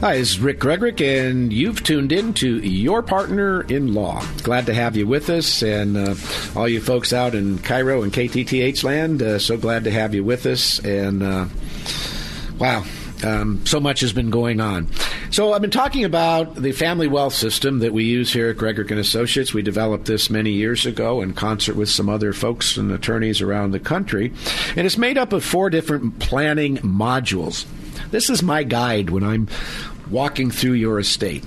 Hi, 0.00 0.18
this 0.18 0.30
is 0.30 0.38
Rick 0.38 0.60
Gregorek, 0.60 1.00
and 1.00 1.52
you've 1.52 1.82
tuned 1.82 2.12
in 2.12 2.32
to 2.34 2.58
Your 2.58 3.02
Partner 3.02 3.62
in 3.62 3.94
Law. 3.94 4.24
Glad 4.42 4.66
to 4.66 4.74
have 4.74 4.94
you 4.94 5.08
with 5.08 5.28
us, 5.28 5.62
and 5.62 5.96
uh, 5.96 6.14
all 6.54 6.68
you 6.68 6.80
folks 6.80 7.12
out 7.12 7.34
in 7.34 7.58
KIRO 7.58 8.04
and 8.04 8.12
KTTH 8.12 8.84
land, 8.84 9.22
uh, 9.22 9.38
so 9.40 9.56
glad 9.56 9.84
to 9.84 9.90
have 9.90 10.14
you 10.14 10.22
with 10.22 10.46
us. 10.46 10.78
And 10.84 11.22
uh, 11.22 11.46
wow, 12.58 12.84
um, 13.24 13.64
so 13.66 13.80
much 13.80 14.00
has 14.00 14.12
been 14.12 14.30
going 14.30 14.60
on. 14.60 14.88
So 15.30 15.52
I've 15.52 15.60
been 15.60 15.70
talking 15.70 16.04
about 16.04 16.54
the 16.54 16.72
family 16.72 17.08
wealth 17.08 17.34
system 17.34 17.80
that 17.80 17.92
we 17.92 18.04
use 18.04 18.32
here 18.32 18.50
at 18.50 18.56
Gregorek 18.56 18.90
and 18.90 19.00
Associates. 19.00 19.52
We 19.52 19.62
developed 19.62 20.06
this 20.06 20.30
many 20.30 20.52
years 20.52 20.86
ago 20.86 21.20
in 21.20 21.34
concert 21.34 21.76
with 21.76 21.88
some 21.88 22.08
other 22.08 22.32
folks 22.32 22.76
and 22.76 22.90
attorneys 22.90 23.40
around 23.40 23.72
the 23.72 23.80
country, 23.80 24.32
and 24.76 24.86
it's 24.86 24.98
made 24.98 25.18
up 25.18 25.32
of 25.32 25.44
four 25.44 25.70
different 25.70 26.18
planning 26.18 26.78
modules. 26.78 27.66
This 28.10 28.30
is 28.30 28.42
my 28.42 28.62
guide 28.62 29.10
when 29.10 29.24
I'm 29.24 29.48
walking 30.10 30.50
through 30.50 30.72
your 30.72 30.98
estate 30.98 31.44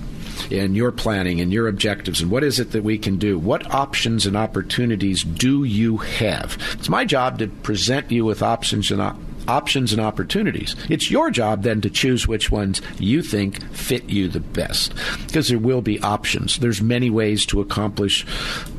and 0.50 0.76
your 0.76 0.92
planning 0.92 1.40
and 1.40 1.52
your 1.52 1.66
objectives 1.66 2.20
and 2.20 2.30
what 2.30 2.44
is 2.44 2.60
it 2.60 2.72
that 2.72 2.84
we 2.84 2.98
can 2.98 3.16
do? 3.16 3.38
What 3.38 3.72
options 3.74 4.26
and 4.26 4.36
opportunities 4.36 5.24
do 5.24 5.64
you 5.64 5.96
have? 5.98 6.56
It's 6.74 6.88
my 6.88 7.04
job 7.04 7.38
to 7.38 7.48
present 7.48 8.10
you 8.10 8.24
with 8.24 8.42
options 8.42 8.90
and 8.90 9.00
opportunities 9.00 9.31
options 9.48 9.92
and 9.92 10.00
opportunities. 10.00 10.76
It's 10.88 11.10
your 11.10 11.30
job 11.30 11.62
then 11.62 11.80
to 11.82 11.90
choose 11.90 12.26
which 12.26 12.50
ones 12.50 12.80
you 12.98 13.22
think 13.22 13.62
fit 13.72 14.08
you 14.08 14.28
the 14.28 14.40
best 14.40 14.94
because 15.26 15.48
there 15.48 15.58
will 15.58 15.82
be 15.82 16.00
options. 16.00 16.58
There's 16.58 16.82
many 16.82 17.10
ways 17.10 17.46
to 17.46 17.60
accomplish 17.60 18.24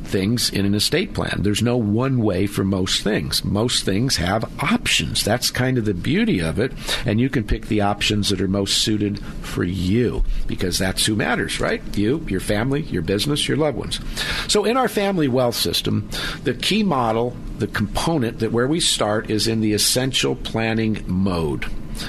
things 0.04 0.50
in 0.50 0.66
an 0.66 0.74
estate 0.74 1.14
plan. 1.14 1.38
There's 1.40 1.62
no 1.62 1.76
one 1.76 2.18
way 2.18 2.46
for 2.46 2.64
most 2.64 3.02
things. 3.02 3.44
Most 3.44 3.84
things 3.84 4.16
have 4.16 4.50
options. 4.62 5.24
That's 5.24 5.50
kind 5.50 5.78
of 5.78 5.84
the 5.84 5.94
beauty 5.94 6.40
of 6.40 6.58
it. 6.58 6.72
And 7.06 7.20
you 7.20 7.28
can 7.28 7.44
pick 7.44 7.66
the 7.66 7.80
options 7.80 8.28
that 8.28 8.40
are 8.40 8.48
most 8.48 8.78
suited 8.78 9.24
for 9.42 9.64
you 9.64 10.24
because 10.46 10.78
that's 10.78 11.06
who 11.06 11.16
matters, 11.16 11.60
right? 11.60 11.82
You, 11.96 12.24
your 12.28 12.40
family, 12.40 12.82
your 12.82 13.02
business, 13.02 13.48
your 13.48 13.56
loved 13.56 13.78
ones. 13.78 14.00
So 14.48 14.64
in 14.64 14.76
our 14.76 14.88
family 14.88 15.28
wealth 15.28 15.56
system, 15.56 16.08
the 16.44 16.54
key 16.54 16.82
model, 16.82 17.36
the 17.58 17.66
component 17.66 18.40
that 18.40 18.52
where 18.52 18.66
we 18.66 18.80
start 18.80 19.30
is 19.30 19.48
in 19.48 19.60
the 19.60 19.72
essential 19.72 20.36
planning 20.36 21.04
mode. 21.06 21.66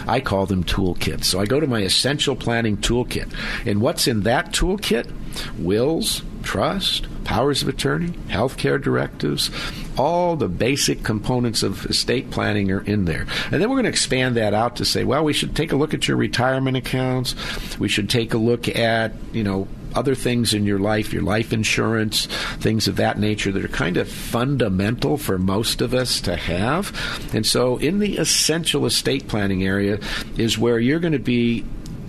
I 0.08 0.20
call 0.20 0.46
them 0.46 0.64
toolkits. 0.64 1.26
So 1.26 1.40
I 1.40 1.46
go 1.46 1.60
to 1.60 1.68
my 1.68 1.82
essential 1.82 2.36
planning 2.36 2.78
toolkit. 2.78 3.32
And 3.66 3.82
what's 3.82 4.08
in 4.08 4.22
that 4.22 4.52
toolkit? 4.52 5.12
Wills, 5.60 6.24
trust, 6.46 7.08
powers 7.26 7.62
of 7.62 7.68
attorney, 7.68 8.12
healthcare 8.30 8.82
directives, 8.82 9.52
all 9.98 10.36
the 10.36 10.48
basic 10.48 11.04
components 11.04 11.64
of 11.64 11.86
estate 11.88 12.32
planning 12.32 12.72
are 12.72 12.82
in 12.82 13.06
there. 13.06 13.26
And 13.52 13.62
then 13.62 13.70
we're 13.70 13.76
going 13.76 13.84
to 13.84 13.90
expand 13.90 14.38
that 14.38 14.54
out 14.54 14.78
to 14.78 14.86
say, 14.86 15.04
well, 15.04 15.24
we 15.24 15.34
should 15.34 15.56
take 15.56 15.72
a 15.72 15.76
look 15.76 15.94
at 15.94 16.08
your 16.08 16.18
retirement 16.18 16.78
accounts. 16.78 17.36
We 17.80 17.90
should 17.90 18.10
take 18.10 18.34
a 18.34 18.38
look 18.38 18.70
at, 18.70 19.14
you 19.34 19.44
know, 19.44 19.68
other 19.96 20.14
things 20.14 20.54
in 20.54 20.66
your 20.66 20.80
life, 20.80 21.14
your 21.14 21.24
life 21.24 21.54
insurance, 21.54 22.26
things 22.58 22.88
of 22.88 22.98
that 22.98 23.18
nature 23.18 23.52
that 23.52 23.64
are 23.64 23.70
kind 23.70 23.98
of 23.98 24.10
fundamental 24.10 25.18
for 25.18 25.38
most 25.38 25.82
of 25.82 25.94
us 25.94 26.20
to 26.22 26.36
have. 26.36 26.94
And 27.34 27.46
so 27.46 27.78
in 27.78 28.00
the 28.00 28.18
essential 28.18 28.86
estate 28.86 29.28
planning 29.28 29.64
area 29.64 30.00
is 30.38 30.58
where 30.58 30.80
you're 30.80 31.00
going 31.00 31.14
to 31.14 31.20
be 31.20 31.64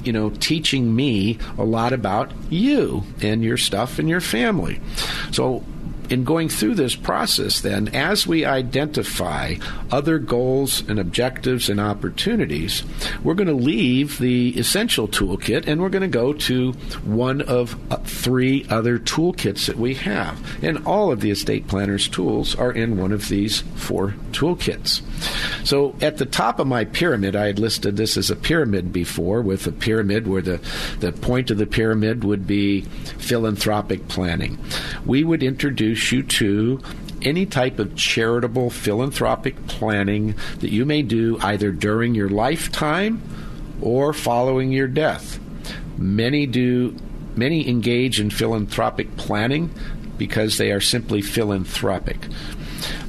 you 0.07 0.13
know, 0.13 0.31
teaching 0.31 0.95
me 0.95 1.39
a 1.59 1.65
lot 1.65 1.93
about 1.93 2.31
you 2.49 3.03
and 3.21 3.43
your 3.43 3.57
stuff 3.57 3.99
and 3.99 4.09
your 4.09 4.21
family. 4.21 4.81
So 5.33 5.65
in 6.11 6.25
going 6.25 6.49
through 6.49 6.75
this 6.75 6.95
process, 6.95 7.61
then, 7.61 7.89
as 7.89 8.27
we 8.27 8.45
identify 8.45 9.55
other 9.91 10.19
goals 10.19 10.81
and 10.89 10.99
objectives 10.99 11.69
and 11.69 11.81
opportunities, 11.81 12.83
we're 13.23 13.35
going 13.35 13.47
to 13.49 13.55
leave 13.55 14.19
the 14.19 14.59
essential 14.59 15.09
toolkit 15.09 15.67
and 15.67 15.81
we're 15.81 15.89
going 15.89 16.03
to 16.03 16.09
go 16.09 16.33
to 16.33 16.73
one 17.05 17.41
of 17.43 17.77
uh, 17.93 17.97
three 17.99 18.67
other 18.69 18.99
toolkits 18.99 19.67
that 19.67 19.77
we 19.77 19.95
have. 19.95 20.39
And 20.63 20.85
all 20.87 21.11
of 21.11 21.21
the 21.21 21.31
estate 21.31 21.69
planner's 21.69 22.09
tools 22.09 22.55
are 22.55 22.73
in 22.73 22.99
one 22.99 23.13
of 23.13 23.29
these 23.29 23.61
four 23.77 24.15
toolkits. 24.33 25.03
So 25.67 25.97
at 26.01 26.19
the 26.19 26.27
top 26.27 26.59
of 26.59 26.67
my 26.67 26.85
pyramid, 26.85 27.35
I 27.35 27.47
had 27.47 27.59
listed 27.59 27.97
this 27.97 28.17
as 28.17 28.31
a 28.31 28.37
pyramid 28.37 28.93
before, 28.93 29.43
with 29.43 29.67
a 29.67 29.73
pyramid 29.73 30.27
where 30.27 30.43
the, 30.43 30.61
the 31.01 31.13
point 31.13 31.51
of 31.51 31.59
the 31.59 31.67
pyramid 31.67 32.25
would 32.25 32.47
be 32.47 32.83
philanthropic 33.19 34.07
planning. 34.09 34.59
We 35.05 35.25
would 35.25 35.43
introduce 35.43 35.96
you 36.13 36.23
to 36.23 36.81
any 37.23 37.47
type 37.47 37.79
of 37.79 37.97
charitable 37.97 38.71
philanthropic 38.71 39.67
planning 39.67 40.35
that 40.61 40.71
you 40.71 40.85
may 40.85 41.03
do 41.03 41.39
either 41.41 41.73
during 41.73 42.15
your 42.15 42.29
lifetime 42.29 43.23
or 43.81 44.13
following 44.13 44.73
your 44.73 44.89
death. 44.89 45.39
Many 45.99 46.47
do 46.47 46.97
many 47.35 47.69
engage 47.69 48.21
in 48.21 48.31
philanthropic 48.31 49.17
planning 49.17 49.71
because 50.17 50.57
they 50.57 50.73
are 50.73 50.81
simply 50.81 51.21
philanthropic. 51.21 52.17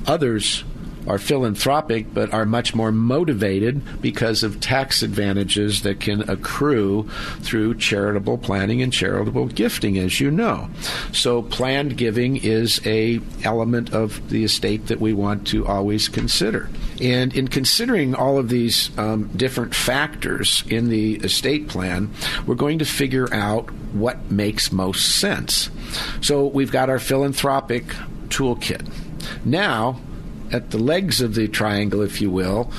Others 0.05 0.63
are 1.07 1.17
philanthropic 1.17 2.13
but 2.13 2.33
are 2.33 2.45
much 2.45 2.75
more 2.75 2.91
motivated 2.91 3.81
because 4.01 4.43
of 4.43 4.59
tax 4.59 5.01
advantages 5.01 5.81
that 5.83 5.99
can 5.99 6.29
accrue 6.29 7.07
through 7.41 7.75
charitable 7.75 8.37
planning 8.37 8.81
and 8.81 8.93
charitable 8.93 9.47
gifting 9.47 9.97
as 9.97 10.19
you 10.19 10.31
know. 10.31 10.69
So 11.11 11.41
planned 11.41 11.97
giving 11.97 12.37
is 12.37 12.81
a 12.85 13.19
element 13.43 13.93
of 13.93 14.29
the 14.29 14.43
estate 14.43 14.87
that 14.87 14.99
we 14.99 15.13
want 15.13 15.47
to 15.47 15.65
always 15.65 16.07
consider. 16.07 16.69
And 17.01 17.35
in 17.35 17.47
considering 17.47 18.15
all 18.15 18.37
of 18.37 18.49
these 18.49 18.97
um, 18.97 19.27
different 19.35 19.75
factors 19.75 20.63
in 20.67 20.89
the 20.89 21.15
estate 21.15 21.67
plan 21.67 22.09
we're 22.45 22.55
going 22.55 22.79
to 22.79 22.85
figure 22.85 23.33
out 23.33 23.71
what 23.93 24.31
makes 24.31 24.71
most 24.71 25.17
sense. 25.19 25.69
So 26.21 26.47
we've 26.47 26.71
got 26.71 26.89
our 26.89 26.99
philanthropic 26.99 27.85
toolkit. 28.29 28.87
Now 29.45 29.99
at 30.51 30.71
the 30.71 30.77
legs 30.77 31.21
of 31.21 31.35
the 31.35 31.47
triangle, 31.47 32.01
if 32.01 32.21
you 32.21 32.29
will, 32.29 32.71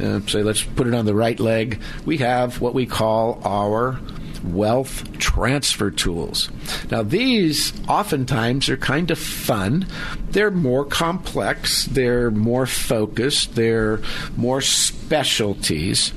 uh, 0.00 0.20
say 0.26 0.42
let's 0.42 0.62
put 0.62 0.86
it 0.86 0.94
on 0.94 1.04
the 1.04 1.14
right 1.14 1.38
leg, 1.38 1.80
we 2.04 2.18
have 2.18 2.60
what 2.60 2.74
we 2.74 2.86
call 2.86 3.40
our 3.44 3.98
wealth 4.44 5.18
transfer 5.18 5.90
tools. 5.90 6.50
Now, 6.90 7.02
these 7.02 7.72
oftentimes 7.88 8.68
are 8.68 8.76
kind 8.76 9.10
of 9.10 9.18
fun. 9.18 9.86
They're 10.30 10.50
more 10.50 10.84
complex, 10.84 11.84
they're 11.86 12.30
more 12.30 12.66
focused, 12.66 13.54
they're 13.54 14.00
more 14.36 14.60
specialties. 14.60 16.12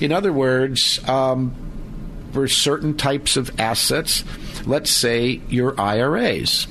In 0.00 0.12
other 0.12 0.32
words, 0.32 1.00
um, 1.08 1.54
for 2.32 2.48
certain 2.48 2.96
types 2.96 3.36
of 3.36 3.58
assets, 3.60 4.24
let's 4.66 4.90
say 4.90 5.40
your 5.48 5.78
IRAs. 5.80 6.66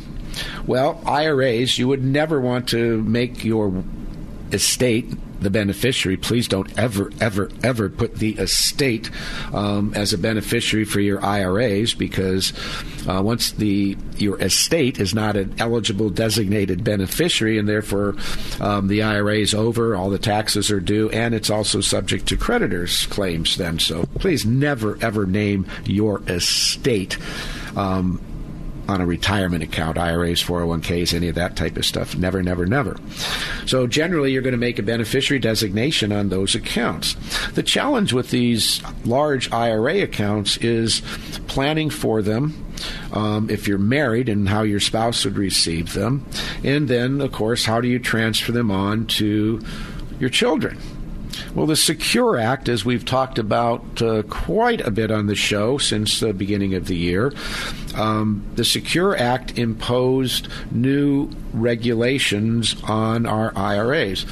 Well, 0.65 1.01
IRAs, 1.05 1.77
you 1.77 1.87
would 1.87 2.03
never 2.03 2.39
want 2.39 2.69
to 2.69 3.01
make 3.03 3.43
your 3.43 3.83
estate 4.51 5.13
the 5.41 5.49
beneficiary. 5.49 6.17
Please 6.17 6.47
don't 6.47 6.77
ever, 6.77 7.11
ever, 7.21 7.49
ever 7.63 7.89
put 7.89 8.15
the 8.15 8.31
estate 8.33 9.09
um, 9.53 9.93
as 9.95 10.13
a 10.13 10.17
beneficiary 10.17 10.85
for 10.85 10.99
your 10.99 11.23
IRAs 11.23 11.93
because 11.93 12.53
uh, 13.07 13.21
once 13.21 13.51
the 13.51 13.97
your 14.17 14.39
estate 14.41 14.99
is 14.99 15.13
not 15.13 15.37
an 15.37 15.55
eligible 15.59 16.09
designated 16.09 16.83
beneficiary, 16.83 17.57
and 17.57 17.67
therefore 17.67 18.15
um, 18.59 18.87
the 18.87 19.01
IRA 19.01 19.37
is 19.37 19.53
over, 19.53 19.95
all 19.95 20.09
the 20.09 20.19
taxes 20.19 20.69
are 20.71 20.81
due, 20.81 21.09
and 21.11 21.33
it's 21.33 21.49
also 21.49 21.79
subject 21.79 22.27
to 22.27 22.37
creditors' 22.37 23.05
claims. 23.05 23.57
Then, 23.57 23.79
so 23.79 24.05
please 24.15 24.45
never 24.45 24.97
ever 25.01 25.25
name 25.25 25.65
your 25.85 26.21
estate. 26.27 27.17
Um, 27.77 28.21
on 28.89 29.01
a 29.01 29.05
retirement 29.05 29.63
account, 29.63 29.97
IRAs, 29.97 30.43
401ks, 30.43 31.13
any 31.13 31.27
of 31.27 31.35
that 31.35 31.55
type 31.55 31.77
of 31.77 31.85
stuff. 31.85 32.17
Never, 32.17 32.41
never, 32.41 32.65
never. 32.65 32.97
So 33.67 33.85
generally, 33.85 34.31
you're 34.31 34.41
going 34.41 34.53
to 34.53 34.57
make 34.57 34.79
a 34.79 34.83
beneficiary 34.83 35.39
designation 35.39 36.11
on 36.11 36.29
those 36.29 36.55
accounts. 36.55 37.15
The 37.51 37.63
challenge 37.63 38.13
with 38.13 38.31
these 38.31 38.81
large 39.05 39.51
IRA 39.51 40.01
accounts 40.01 40.57
is 40.57 41.01
planning 41.47 41.89
for 41.89 42.21
them. 42.21 42.65
Um, 43.11 43.49
if 43.49 43.67
you're 43.67 43.77
married 43.77 44.29
and 44.29 44.47
how 44.47 44.63
your 44.63 44.79
spouse 44.79 45.25
would 45.25 45.37
receive 45.37 45.93
them. 45.93 46.25
And 46.63 46.87
then, 46.87 47.19
of 47.19 47.33
course, 47.33 47.65
how 47.65 47.81
do 47.81 47.89
you 47.89 47.99
transfer 47.99 48.53
them 48.53 48.71
on 48.71 49.05
to 49.07 49.61
your 50.17 50.29
children? 50.29 50.79
Well, 51.55 51.65
the 51.65 51.75
Secure 51.75 52.37
Act, 52.37 52.69
as 52.69 52.85
we've 52.85 53.03
talked 53.03 53.39
about 53.39 54.01
uh, 54.01 54.21
quite 54.23 54.81
a 54.81 54.91
bit 54.91 55.09
on 55.09 55.25
the 55.25 55.35
show 55.35 55.79
since 55.79 56.19
the 56.19 56.31
beginning 56.31 56.75
of 56.75 56.85
the 56.85 56.95
year, 56.95 57.33
um, 57.95 58.45
the 58.55 58.63
Secure 58.63 59.17
Act 59.17 59.57
imposed 59.57 60.47
new 60.69 61.29
regulations 61.51 62.75
on 62.83 63.25
our 63.25 63.51
IRAs. 63.57 64.27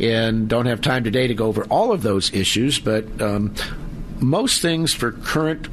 And 0.00 0.48
don't 0.48 0.66
have 0.66 0.80
time 0.80 1.04
today 1.04 1.28
to 1.28 1.34
go 1.34 1.46
over 1.46 1.64
all 1.64 1.92
of 1.92 2.02
those 2.02 2.34
issues, 2.34 2.80
but 2.80 3.22
um, 3.22 3.54
most 4.18 4.60
things 4.60 4.92
for 4.92 5.12
current 5.12 5.68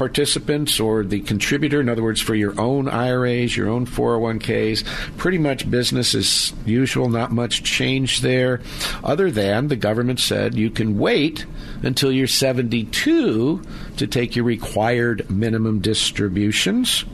participants 0.00 0.80
or 0.80 1.04
the 1.04 1.20
contributor, 1.20 1.78
in 1.78 1.90
other 1.90 2.02
words, 2.02 2.22
for 2.22 2.34
your 2.34 2.58
own 2.58 2.88
IRAs, 2.88 3.54
your 3.54 3.68
own 3.68 3.84
401ks, 3.84 4.82
pretty 5.18 5.36
much 5.36 5.70
business 5.70 6.14
as 6.14 6.54
usual, 6.64 7.10
not 7.10 7.30
much 7.32 7.62
change 7.64 8.22
there, 8.22 8.62
other 9.04 9.30
than 9.30 9.68
the 9.68 9.76
government 9.76 10.18
said 10.18 10.54
you 10.54 10.70
can 10.70 10.98
wait 10.98 11.44
until 11.82 12.12
you're 12.12 12.26
72 12.26 13.62
to 13.96 14.06
take 14.06 14.36
your 14.36 14.44
required 14.44 15.28
minimum 15.30 15.80
distributions 15.80 17.04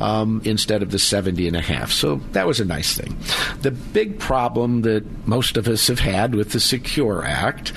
um, 0.00 0.40
instead 0.44 0.82
of 0.82 0.90
the 0.90 0.98
70 0.98 1.46
and 1.46 1.56
a 1.56 1.60
half. 1.60 1.92
So 1.92 2.16
that 2.32 2.46
was 2.46 2.60
a 2.60 2.64
nice 2.64 2.96
thing. 2.96 3.16
The 3.62 3.70
big 3.70 4.18
problem 4.18 4.82
that 4.82 5.04
most 5.26 5.56
of 5.56 5.68
us 5.68 5.88
have 5.88 6.00
had 6.00 6.34
with 6.34 6.52
the 6.52 6.60
Secure 6.60 7.24
Act, 7.24 7.72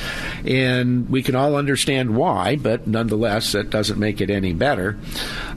and 0.46 1.10
we 1.10 1.22
can 1.22 1.36
all 1.36 1.56
understand 1.56 2.16
why, 2.16 2.56
but 2.56 2.88
nonetheless, 2.88 3.52
that 3.52 3.70
doesn't 3.70 4.00
make 4.00 4.22
it 4.22 4.30
any 4.30 4.54
better. 4.54 4.98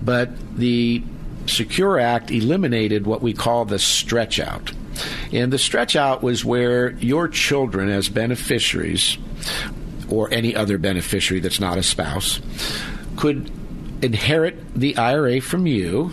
But 0.03 0.31
the 0.57 1.03
Secure 1.47 1.99
Act 1.99 2.31
eliminated 2.31 3.07
what 3.07 3.23
we 3.23 3.33
call 3.33 3.65
the 3.65 3.79
stretch 3.79 4.39
out. 4.39 4.73
And 5.33 5.53
the 5.53 5.59
stretch 5.59 5.97
out 5.97 6.23
was 6.23 6.45
where 6.45 6.91
your 6.95 7.29
children, 7.29 7.89
as 7.89 8.09
beneficiaries, 8.09 9.17
or 10.11 10.33
any 10.33 10.55
other 10.55 10.79
beneficiary 10.79 11.41
that's 11.41 11.61
not 11.61 11.79
a 11.79 11.83
spouse, 11.83 12.41
could 13.17 13.51
inherit 14.03 14.75
the 14.75 14.97
IRA 14.97 15.41
from 15.41 15.67
you 15.67 16.13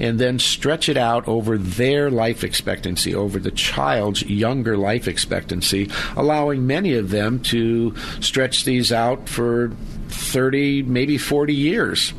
and 0.00 0.18
then 0.18 0.38
stretch 0.38 0.88
it 0.88 0.96
out 0.96 1.26
over 1.26 1.58
their 1.58 2.10
life 2.10 2.44
expectancy, 2.44 3.14
over 3.14 3.38
the 3.38 3.50
child's 3.50 4.22
younger 4.22 4.76
life 4.76 5.08
expectancy, 5.08 5.90
allowing 6.16 6.66
many 6.66 6.94
of 6.94 7.10
them 7.10 7.40
to 7.40 7.94
stretch 8.20 8.64
these 8.64 8.92
out 8.92 9.28
for 9.28 9.72
30, 10.08 10.82
maybe 10.84 11.18
40 11.18 11.54
years 11.54 12.12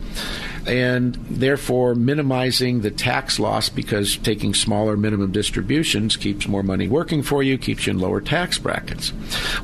and 0.69 1.15
therefore 1.29 1.95
minimizing 1.95 2.81
the 2.81 2.91
tax 2.91 3.39
loss 3.39 3.69
because 3.69 4.17
taking 4.17 4.53
smaller 4.53 4.95
minimum 4.95 5.31
distributions 5.31 6.15
keeps 6.15 6.47
more 6.47 6.61
money 6.61 6.87
working 6.87 7.23
for 7.23 7.41
you, 7.41 7.57
keeps 7.57 7.87
you 7.87 7.91
in 7.91 7.99
lower 7.99 8.21
tax 8.21 8.59
brackets. 8.59 9.11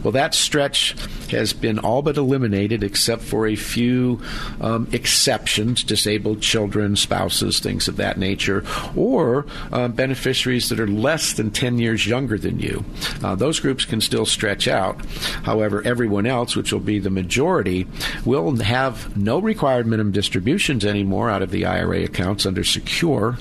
Well, 0.04 0.12
that 0.14 0.34
stretch 0.34 0.96
has 1.30 1.54
been 1.54 1.78
all 1.78 2.02
but 2.02 2.18
eliminated 2.18 2.84
except 2.84 3.22
for 3.22 3.46
a 3.46 3.56
few 3.56 4.20
um, 4.62 4.88
exceptions 4.92 5.84
disabled 5.84 6.42
children, 6.42 6.96
spouses, 6.96 7.60
things 7.60 7.88
of 7.88 7.98
that 7.98 8.18
nature, 8.18 8.64
or 8.96 9.46
uh, 9.72 9.88
beneficiaries 9.88 10.70
that 10.70 10.80
are 10.80 10.88
less 10.88 11.34
than 11.34 11.52
10 11.52 11.78
years 11.78 12.08
younger 12.08 12.40
than 12.40 12.60
you. 12.60 12.84
Uh, 13.24 13.36
those 13.36 13.60
groups 13.60 13.86
can 13.86 14.02
still 14.02 14.26
stretch 14.26 14.68
out. 14.68 15.06
However, 15.44 15.84
everyone 15.86 16.26
else, 16.26 16.56
which 16.56 16.74
will 16.74 16.80
be 16.80 16.98
the 16.98 17.12
majority, 17.12 17.86
will 18.26 18.56
have 18.58 19.16
no 19.16 19.38
required 19.38 19.86
minimum 19.86 20.12
distributions 20.12 20.84
anymore 20.96 21.30
out 21.30 21.42
of 21.42 21.52
the 21.52 21.66
IRA 21.66 22.04
accounts 22.04 22.46
under 22.46 22.64
secure. 22.64 23.38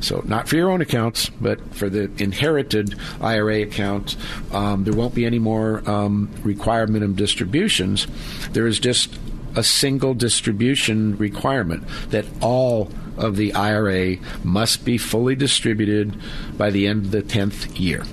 So, 0.00 0.22
not 0.26 0.48
for 0.48 0.56
your 0.56 0.70
own 0.70 0.80
accounts, 0.80 1.28
but 1.28 1.74
for 1.74 1.88
the 1.88 2.10
inherited 2.22 2.98
IRA 3.20 3.62
account, 3.62 4.16
um, 4.52 4.84
there 4.84 4.94
won't 4.94 5.14
be 5.14 5.24
any 5.24 5.38
more 5.38 5.88
um, 5.88 6.30
required 6.42 6.90
minimum 6.90 7.16
distributions. 7.16 8.06
There 8.52 8.66
is 8.66 8.78
just 8.78 9.18
a 9.56 9.62
single 9.62 10.14
distribution 10.14 11.16
requirement 11.16 11.84
that 12.10 12.26
all 12.42 12.90
of 13.16 13.36
the 13.36 13.54
IRA 13.54 14.16
must 14.42 14.84
be 14.84 14.98
fully 14.98 15.36
distributed 15.36 16.16
by 16.58 16.70
the 16.70 16.86
end 16.86 17.06
of 17.06 17.10
the 17.12 17.22
10th 17.22 17.78
year. 17.78 18.04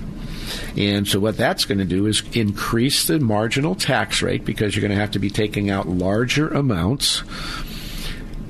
And 0.76 1.06
so, 1.06 1.20
what 1.20 1.36
that's 1.36 1.64
going 1.64 1.78
to 1.78 1.84
do 1.84 2.06
is 2.06 2.22
increase 2.32 3.06
the 3.06 3.20
marginal 3.20 3.74
tax 3.74 4.22
rate 4.22 4.44
because 4.44 4.74
you're 4.74 4.80
going 4.80 4.96
to 4.96 5.00
have 5.00 5.12
to 5.12 5.18
be 5.18 5.30
taking 5.30 5.70
out 5.70 5.88
larger 5.88 6.48
amounts 6.48 7.22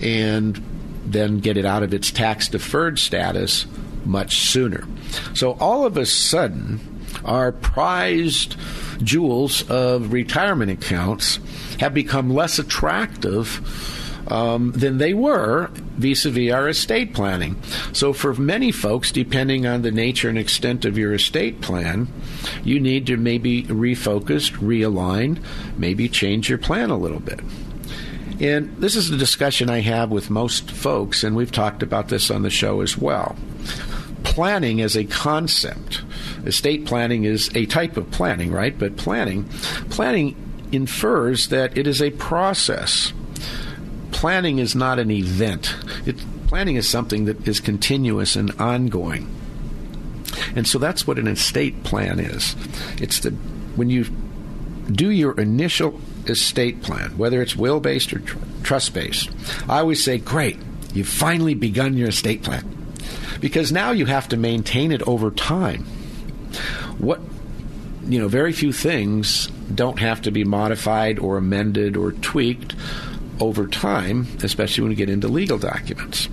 and 0.02 0.62
then 1.04 1.38
get 1.38 1.56
it 1.56 1.64
out 1.64 1.82
of 1.82 1.92
its 1.92 2.10
tax 2.10 2.48
deferred 2.48 2.98
status 2.98 3.66
much 4.04 4.40
sooner. 4.48 4.84
So 5.34 5.52
all 5.60 5.86
of 5.86 5.96
a 5.96 6.06
sudden, 6.06 6.80
our 7.24 7.52
prized 7.52 8.56
jewels 9.02 9.68
of 9.70 10.12
retirement 10.12 10.70
accounts 10.70 11.38
have 11.80 11.94
become 11.94 12.30
less 12.30 12.58
attractive 12.58 13.60
um, 14.28 14.72
than 14.72 14.98
they 14.98 15.14
were 15.14 15.68
vis 15.96 16.24
a 16.24 16.30
vis 16.30 16.52
our 16.52 16.68
estate 16.68 17.12
planning. 17.12 17.60
So, 17.92 18.12
for 18.12 18.34
many 18.34 18.72
folks, 18.72 19.12
depending 19.12 19.66
on 19.66 19.82
the 19.82 19.90
nature 19.90 20.28
and 20.28 20.38
extent 20.38 20.84
of 20.84 20.96
your 20.96 21.12
estate 21.12 21.60
plan, 21.60 22.08
you 22.64 22.80
need 22.80 23.06
to 23.08 23.16
maybe 23.16 23.64
refocus, 23.64 24.52
realign, 24.52 25.42
maybe 25.76 26.08
change 26.08 26.48
your 26.48 26.58
plan 26.58 26.90
a 26.90 26.96
little 26.96 27.20
bit. 27.20 27.40
And 28.42 28.76
this 28.78 28.96
is 28.96 29.08
a 29.08 29.16
discussion 29.16 29.70
I 29.70 29.80
have 29.82 30.10
with 30.10 30.28
most 30.28 30.68
folks, 30.68 31.22
and 31.22 31.36
we've 31.36 31.52
talked 31.52 31.80
about 31.80 32.08
this 32.08 32.28
on 32.28 32.42
the 32.42 32.50
show 32.50 32.80
as 32.80 32.98
well. 32.98 33.36
Planning 34.24 34.80
as 34.80 34.96
a 34.96 35.04
concept, 35.04 36.02
estate 36.44 36.84
planning 36.84 37.22
is 37.22 37.54
a 37.54 37.66
type 37.66 37.96
of 37.96 38.10
planning, 38.10 38.50
right? 38.50 38.76
But 38.76 38.96
planning, 38.96 39.44
planning 39.90 40.34
infers 40.72 41.48
that 41.48 41.78
it 41.78 41.86
is 41.86 42.02
a 42.02 42.10
process. 42.10 43.12
Planning 44.10 44.58
is 44.58 44.74
not 44.74 44.98
an 44.98 45.12
event. 45.12 45.76
It, 46.04 46.16
planning 46.48 46.74
is 46.74 46.88
something 46.88 47.26
that 47.26 47.46
is 47.46 47.60
continuous 47.60 48.34
and 48.34 48.50
ongoing. 48.60 49.32
And 50.56 50.66
so 50.66 50.80
that's 50.80 51.06
what 51.06 51.18
an 51.18 51.28
estate 51.28 51.84
plan 51.84 52.18
is. 52.18 52.56
It's 53.00 53.20
the 53.20 53.30
when 53.76 53.88
you 53.88 54.04
do 54.90 55.10
your 55.10 55.38
initial 55.40 56.00
estate 56.26 56.82
plan, 56.82 57.16
whether 57.18 57.42
it's 57.42 57.56
will 57.56 57.80
based 57.80 58.12
or 58.12 58.18
tr- 58.20 58.38
trust 58.62 58.94
based, 58.94 59.30
I 59.68 59.80
always 59.80 60.04
say, 60.04 60.18
great, 60.18 60.58
you've 60.94 61.08
finally 61.08 61.54
begun 61.54 61.96
your 61.96 62.08
estate 62.08 62.42
plan. 62.42 62.78
Because 63.40 63.72
now 63.72 63.90
you 63.90 64.06
have 64.06 64.28
to 64.28 64.36
maintain 64.36 64.92
it 64.92 65.02
over 65.02 65.30
time. 65.30 65.84
What, 66.98 67.20
you 68.06 68.18
know, 68.18 68.28
very 68.28 68.52
few 68.52 68.72
things 68.72 69.48
don't 69.74 69.98
have 69.98 70.22
to 70.22 70.30
be 70.30 70.44
modified 70.44 71.18
or 71.18 71.38
amended 71.38 71.96
or 71.96 72.12
tweaked 72.12 72.74
over 73.40 73.66
time, 73.66 74.26
especially 74.42 74.82
when 74.82 74.92
you 74.92 74.96
get 74.96 75.10
into 75.10 75.28
legal 75.28 75.58
documents. 75.58 76.28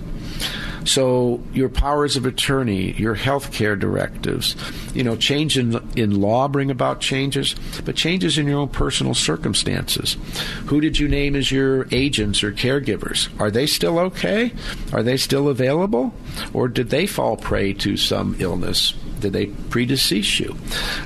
So 0.90 1.40
your 1.52 1.68
powers 1.68 2.16
of 2.16 2.26
attorney, 2.26 2.94
your 2.94 3.14
health 3.14 3.52
care 3.52 3.76
directives, 3.76 4.56
you 4.92 5.04
know, 5.04 5.14
change 5.14 5.56
in, 5.56 5.88
in 5.94 6.20
law 6.20 6.48
bring 6.48 6.68
about 6.68 7.00
changes, 7.00 7.54
but 7.84 7.94
changes 7.94 8.38
in 8.38 8.48
your 8.48 8.58
own 8.58 8.70
personal 8.70 9.14
circumstances. 9.14 10.16
Who 10.66 10.80
did 10.80 10.98
you 10.98 11.06
name 11.06 11.36
as 11.36 11.52
your 11.52 11.86
agents 11.92 12.42
or 12.42 12.50
caregivers? 12.50 13.28
Are 13.40 13.52
they 13.52 13.68
still 13.68 14.00
okay? 14.00 14.52
Are 14.92 15.04
they 15.04 15.16
still 15.16 15.46
available? 15.46 16.12
Or 16.52 16.66
did 16.66 16.90
they 16.90 17.06
fall 17.06 17.36
prey 17.36 17.72
to 17.74 17.96
some 17.96 18.34
illness? 18.40 18.92
Did 19.20 19.32
they 19.32 19.46
predecease 19.46 20.40
you? 20.40 20.56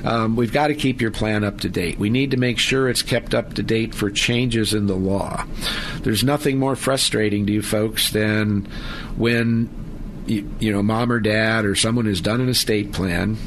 Um, 0.07 0.35
we've 0.35 0.53
got 0.53 0.67
to 0.67 0.75
keep 0.75 1.01
your 1.01 1.11
plan 1.11 1.43
up 1.43 1.61
to 1.61 1.69
date. 1.69 1.99
We 1.99 2.09
need 2.09 2.31
to 2.31 2.37
make 2.37 2.57
sure 2.57 2.89
it's 2.89 3.01
kept 3.01 3.33
up 3.33 3.53
to 3.55 3.63
date 3.63 3.93
for 3.93 4.09
changes 4.09 4.73
in 4.73 4.87
the 4.87 4.95
law. 4.95 5.45
There's 6.01 6.23
nothing 6.23 6.57
more 6.57 6.75
frustrating 6.75 7.45
to 7.47 7.53
you 7.53 7.61
folks 7.61 8.11
than 8.11 8.65
when 9.17 9.69
you, 10.27 10.49
you 10.59 10.71
know 10.71 10.81
mom 10.81 11.11
or 11.11 11.19
dad 11.19 11.65
or 11.65 11.75
someone 11.75 12.05
has 12.05 12.21
done 12.21 12.41
an 12.41 12.49
estate 12.49 12.91
plan 12.91 13.37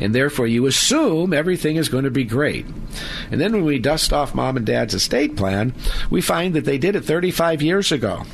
and 0.00 0.14
therefore 0.14 0.46
you 0.46 0.66
assume 0.66 1.32
everything 1.32 1.76
is 1.76 1.88
going 1.88 2.04
to 2.04 2.10
be 2.10 2.24
great. 2.24 2.66
And 3.30 3.40
then 3.40 3.52
when 3.52 3.64
we 3.64 3.78
dust 3.78 4.12
off 4.12 4.34
mom 4.34 4.56
and 4.56 4.66
dad's 4.66 4.94
estate 4.94 5.36
plan, 5.36 5.74
we 6.10 6.20
find 6.20 6.54
that 6.54 6.64
they 6.64 6.78
did 6.78 6.96
it 6.96 7.04
35 7.04 7.62
years 7.62 7.92
ago. 7.92 8.24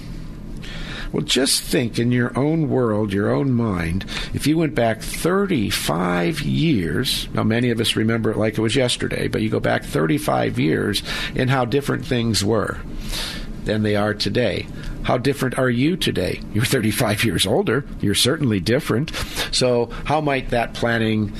Well, 1.13 1.25
just 1.25 1.63
think 1.63 1.99
in 1.99 2.13
your 2.13 2.37
own 2.39 2.69
world, 2.69 3.13
your 3.13 3.31
own 3.31 3.53
mind, 3.53 4.05
if 4.33 4.47
you 4.47 4.57
went 4.57 4.75
back 4.75 5.01
35 5.01 6.41
years, 6.43 7.29
now 7.35 7.43
many 7.43 7.71
of 7.71 7.81
us 7.81 7.97
remember 7.97 8.31
it 8.31 8.37
like 8.37 8.57
it 8.57 8.61
was 8.61 8.77
yesterday, 8.77 9.27
but 9.27 9.43
you 9.43 9.51
go 9.51 9.61
back 9.61 9.83
35 9.83 10.59
years 10.59 11.03
and 11.35 11.51
how 11.51 11.65
different 11.65 12.07
things 12.07 12.45
were 12.45 12.79
than 13.65 13.83
they 13.83 13.97
are 13.97 14.15
today. 14.15 14.67
How 15.03 15.19
different 15.19 15.59
are 15.59 15.71
you 15.71 15.97
today? 15.97 16.41
You're 16.53 16.65
35 16.65 17.25
years 17.25 17.47
older. 17.47 17.85
You're 18.01 18.15
certainly 18.15 18.61
different. 18.61 19.15
So, 19.53 19.87
how 20.05 20.21
might 20.21 20.51
that 20.51 20.75
planning 20.75 21.33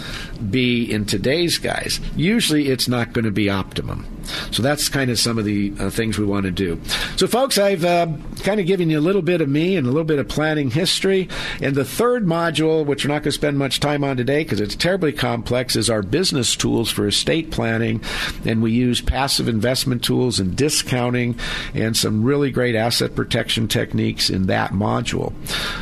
be 0.51 0.91
in 0.91 1.05
today's 1.05 1.59
guys? 1.59 2.01
Usually, 2.17 2.69
it's 2.69 2.89
not 2.89 3.13
going 3.13 3.25
to 3.25 3.31
be 3.31 3.49
optimum. 3.49 4.07
So 4.51 4.63
that's 4.63 4.89
kind 4.89 5.11
of 5.11 5.19
some 5.19 5.39
of 5.39 5.45
the 5.45 5.73
uh, 5.79 5.91
things 5.91 6.19
we 6.19 6.25
want 6.25 6.45
to 6.45 6.51
do. 6.51 6.81
So, 7.17 7.27
folks, 7.27 7.59
I've 7.59 7.85
uh, 7.85 8.09
kind 8.43 8.61
of 8.61 8.67
given 8.67 8.91
you 8.91 8.99
a 8.99 9.01
little 9.01 9.23
bit 9.23 9.41
of 9.41 9.49
me 9.49 9.77
and 9.77 9.87
a 9.87 9.91
little 9.91 10.05
bit 10.05 10.19
of 10.19 10.29
planning 10.29 10.71
history. 10.71 11.29
And 11.61 11.75
the 11.75 11.85
third 11.85 12.27
module, 12.27 12.85
which 12.85 13.05
we're 13.05 13.13
not 13.13 13.23
going 13.23 13.31
to 13.31 13.33
spend 13.33 13.59
much 13.59 13.81
time 13.81 14.05
on 14.05 14.17
today 14.17 14.43
because 14.43 14.61
it's 14.61 14.75
terribly 14.75 15.13
complex, 15.13 15.77
is 15.77 15.91
our 15.91 16.03
business 16.03 16.57
tools 16.57 16.91
for 16.91 17.07
estate 17.07 17.51
planning. 17.51 18.03
And 18.45 18.63
we 18.63 18.73
use 18.73 19.01
passive 19.01 19.49
investment 19.49 20.05
tools 20.05 20.39
and 20.39 20.57
discounting 20.57 21.39
and 21.75 21.97
some 21.97 22.23
really 22.23 22.51
great 22.51 22.75
asset 22.75 23.15
protection 23.15 23.60
techniques 23.69 24.31
in 24.31 24.47
that 24.47 24.73
module. 24.73 25.33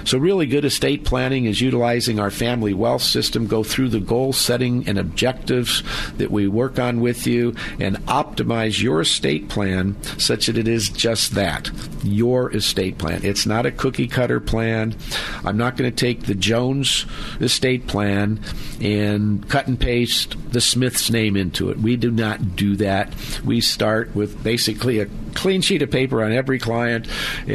So, 0.07 0.18
really 0.18 0.47
good 0.47 0.64
estate 0.64 1.05
planning 1.05 1.45
is 1.45 1.61
utilizing 1.61 2.18
our 2.18 2.31
family 2.31 2.74
wealth 2.74 3.03
system, 3.03 3.47
go 3.47 3.62
through 3.62 3.91
the 3.91 4.01
goal 4.01 4.33
setting 4.33 4.87
and 4.89 4.99
objectives 4.99 5.83
that 6.16 6.31
we 6.31 6.49
work 6.49 6.79
on 6.79 7.01
with 7.01 7.26
you, 7.26 7.55
and 7.79 7.97
optimize 8.07 8.83
your 8.83 9.01
estate 9.01 9.49
plan 9.49 9.97
such 10.18 10.47
that 10.47 10.59
it 10.59 10.68
is 10.68 10.89
just 10.89 11.35
that 11.35 11.70
your 12.03 12.55
estate 12.55 12.99
plan. 12.99 13.20
It's 13.24 13.47
not 13.47 13.66
a 13.66 13.70
cookie 13.70 14.09
cutter 14.09 14.41
plan. 14.41 14.97
I'm 15.45 15.57
not 15.57 15.76
going 15.76 15.91
to 15.91 15.97
take 15.97 16.22
the 16.22 16.35
Jones 16.35 17.07
estate 17.41 17.87
plan 17.87 18.41
and 18.81 19.49
cut 19.49 19.66
and 19.66 19.79
paste 19.79 20.37
the 20.53 20.61
Smith's 20.61 21.11
name 21.11 21.37
into 21.37 21.70
it. 21.70 21.79
We 21.79 21.97
do 21.97 22.11
not 22.11 22.57
do 22.57 22.76
that. 22.76 23.12
We 23.45 23.61
start 23.61 24.14
with 24.14 24.43
basically 24.43 25.01
a 25.01 25.07
clean 25.35 25.61
sheet 25.61 25.83
of 25.83 25.91
paper 25.91 26.22
on 26.22 26.33
every 26.33 26.59
client, 26.59 27.07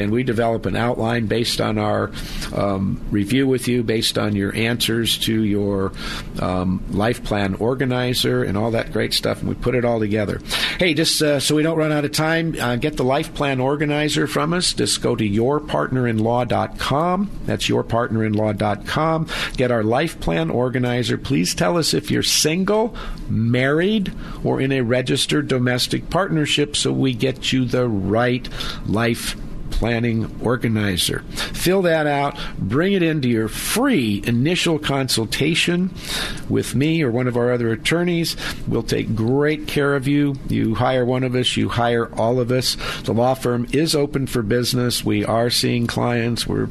and 0.03 0.11
we 0.11 0.21
develop 0.23 0.67
an 0.67 0.75
outline 0.75 1.25
based 1.25 1.59
on 1.59 1.79
our 1.79 2.11
um, 2.53 3.01
review 3.09 3.47
with 3.47 3.67
you, 3.67 3.81
based 3.83 4.19
on 4.19 4.35
your 4.35 4.55
answers 4.55 5.17
to 5.19 5.43
your 5.43 5.91
um, 6.39 6.83
life 6.91 7.23
plan 7.23 7.55
organizer, 7.55 8.43
and 8.43 8.57
all 8.57 8.71
that 8.71 8.91
great 8.93 9.13
stuff, 9.13 9.39
and 9.39 9.49
we 9.49 9.55
put 9.55 9.73
it 9.73 9.85
all 9.85 9.99
together. 9.99 10.39
Hey, 10.77 10.93
just 10.93 11.19
uh, 11.21 11.39
so 11.39 11.55
we 11.55 11.63
don't 11.63 11.77
run 11.77 11.91
out 11.91 12.05
of 12.05 12.11
time, 12.11 12.55
uh, 12.59 12.75
get 12.75 12.97
the 12.97 13.03
life 13.03 13.33
plan 13.33 13.59
organizer 13.59 14.27
from 14.27 14.53
us. 14.53 14.73
Just 14.73 15.01
go 15.01 15.15
to 15.15 15.27
yourpartnerinlaw.com. 15.27 17.31
That's 17.45 17.67
yourpartnerinlaw.com. 17.67 19.27
Get 19.57 19.71
our 19.71 19.83
life 19.83 20.19
plan 20.19 20.49
organizer. 20.49 21.17
Please 21.17 21.55
tell 21.55 21.77
us 21.77 21.93
if 21.93 22.11
you're 22.11 22.23
single, 22.23 22.95
married, 23.29 24.11
or 24.43 24.59
in 24.59 24.71
a 24.71 24.81
registered 24.81 25.47
domestic 25.47 26.09
partnership 26.09 26.75
so 26.75 26.91
we 26.91 27.13
get 27.13 27.53
you 27.53 27.65
the 27.65 27.87
right 27.87 28.49
life 28.85 29.35
planning 29.74 30.30
organizer. 30.41 31.19
Fill 31.53 31.82
that 31.84 32.07
out, 32.07 32.38
bring 32.57 32.93
it 32.93 33.03
into 33.03 33.28
your 33.28 33.47
free 33.47 34.21
initial 34.26 34.80
consultation 34.80 35.91
with 36.49 36.76
me 36.76 37.01
or 37.01 37.11
one 37.11 37.28
of 37.28 37.38
our 37.38 37.51
other 37.51 37.71
attorneys. 37.71 38.36
We'll 38.67 38.84
take 38.84 39.15
great 39.15 39.67
care 39.67 39.95
of 39.95 40.07
you. 40.07 40.36
You 40.49 40.76
hire 40.76 41.05
one 41.05 41.24
of 41.24 41.36
us, 41.36 41.57
you 41.57 41.69
hire 41.69 42.13
all 42.15 42.39
of 42.39 42.51
us. 42.51 42.78
The 43.03 43.13
law 43.13 43.34
firm 43.34 43.67
is 43.71 43.95
open 43.95 44.28
for 44.28 44.41
business. 44.41 45.03
We 45.03 45.26
are 45.26 45.49
seeing 45.49 45.88
clients. 45.88 46.47
We're 46.47 46.69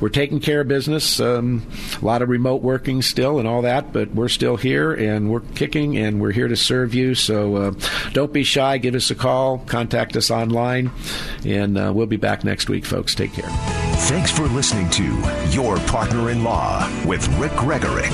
we're 0.00 0.08
taking 0.08 0.40
care 0.40 0.60
of 0.60 0.68
business. 0.68 1.20
Um, 1.20 1.66
a 2.00 2.04
lot 2.04 2.22
of 2.22 2.28
remote 2.28 2.62
working 2.62 3.02
still 3.02 3.38
and 3.38 3.48
all 3.48 3.62
that, 3.62 3.92
but 3.92 4.10
we're 4.14 4.28
still 4.28 4.56
here 4.56 4.92
and 4.92 5.30
we're 5.30 5.40
kicking 5.40 5.96
and 5.96 6.20
we're 6.20 6.32
here 6.32 6.48
to 6.48 6.56
serve 6.56 6.94
you. 6.94 7.14
So 7.14 7.56
uh, 7.56 7.72
don't 8.12 8.32
be 8.32 8.42
shy. 8.42 8.78
Give 8.78 8.94
us 8.94 9.10
a 9.10 9.14
call. 9.14 9.58
Contact 9.58 10.16
us 10.16 10.30
online, 10.30 10.90
and 11.44 11.78
uh, 11.78 11.92
we'll 11.94 12.06
be 12.06 12.16
back 12.16 12.41
next 12.44 12.68
week, 12.68 12.84
folks. 12.84 13.14
Take 13.14 13.32
care. 13.32 13.48
Thanks 14.08 14.30
for 14.30 14.46
listening 14.48 14.90
to 14.90 15.04
Your 15.50 15.78
Partner 15.80 16.30
in 16.30 16.44
Law 16.44 16.86
with 17.06 17.26
Rick 17.38 17.52
Gregorek. 17.52 18.12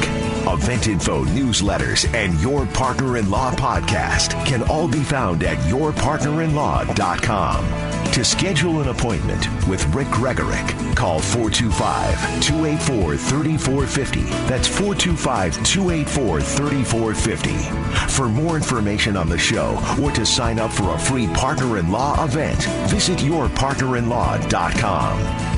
Event 0.52 0.86
info, 0.86 1.24
newsletters, 1.24 2.06
and 2.14 2.38
Your 2.40 2.66
Partner 2.66 3.16
in 3.16 3.28
Law 3.30 3.52
podcast 3.54 4.30
can 4.46 4.62
all 4.64 4.86
be 4.88 5.02
found 5.02 5.42
at 5.42 5.56
yourpartnerinlaw.com. 5.70 7.87
To 8.12 8.24
schedule 8.24 8.80
an 8.80 8.88
appointment 8.88 9.46
with 9.68 9.84
Rick 9.94 10.08
Gregorek, 10.08 10.96
call 10.96 11.20
425 11.20 12.42
284 12.42 13.16
3450. 13.16 14.22
That's 14.48 14.66
425 14.66 15.62
284 15.62 16.40
3450. 16.40 18.12
For 18.12 18.28
more 18.28 18.56
information 18.56 19.16
on 19.16 19.28
the 19.28 19.38
show 19.38 19.78
or 20.02 20.10
to 20.12 20.26
sign 20.26 20.58
up 20.58 20.72
for 20.72 20.94
a 20.94 20.98
free 20.98 21.28
Partner 21.28 21.78
in 21.78 21.92
Law 21.92 22.24
event, 22.24 22.64
visit 22.88 23.18
yourpartnerinlaw.com. 23.18 25.57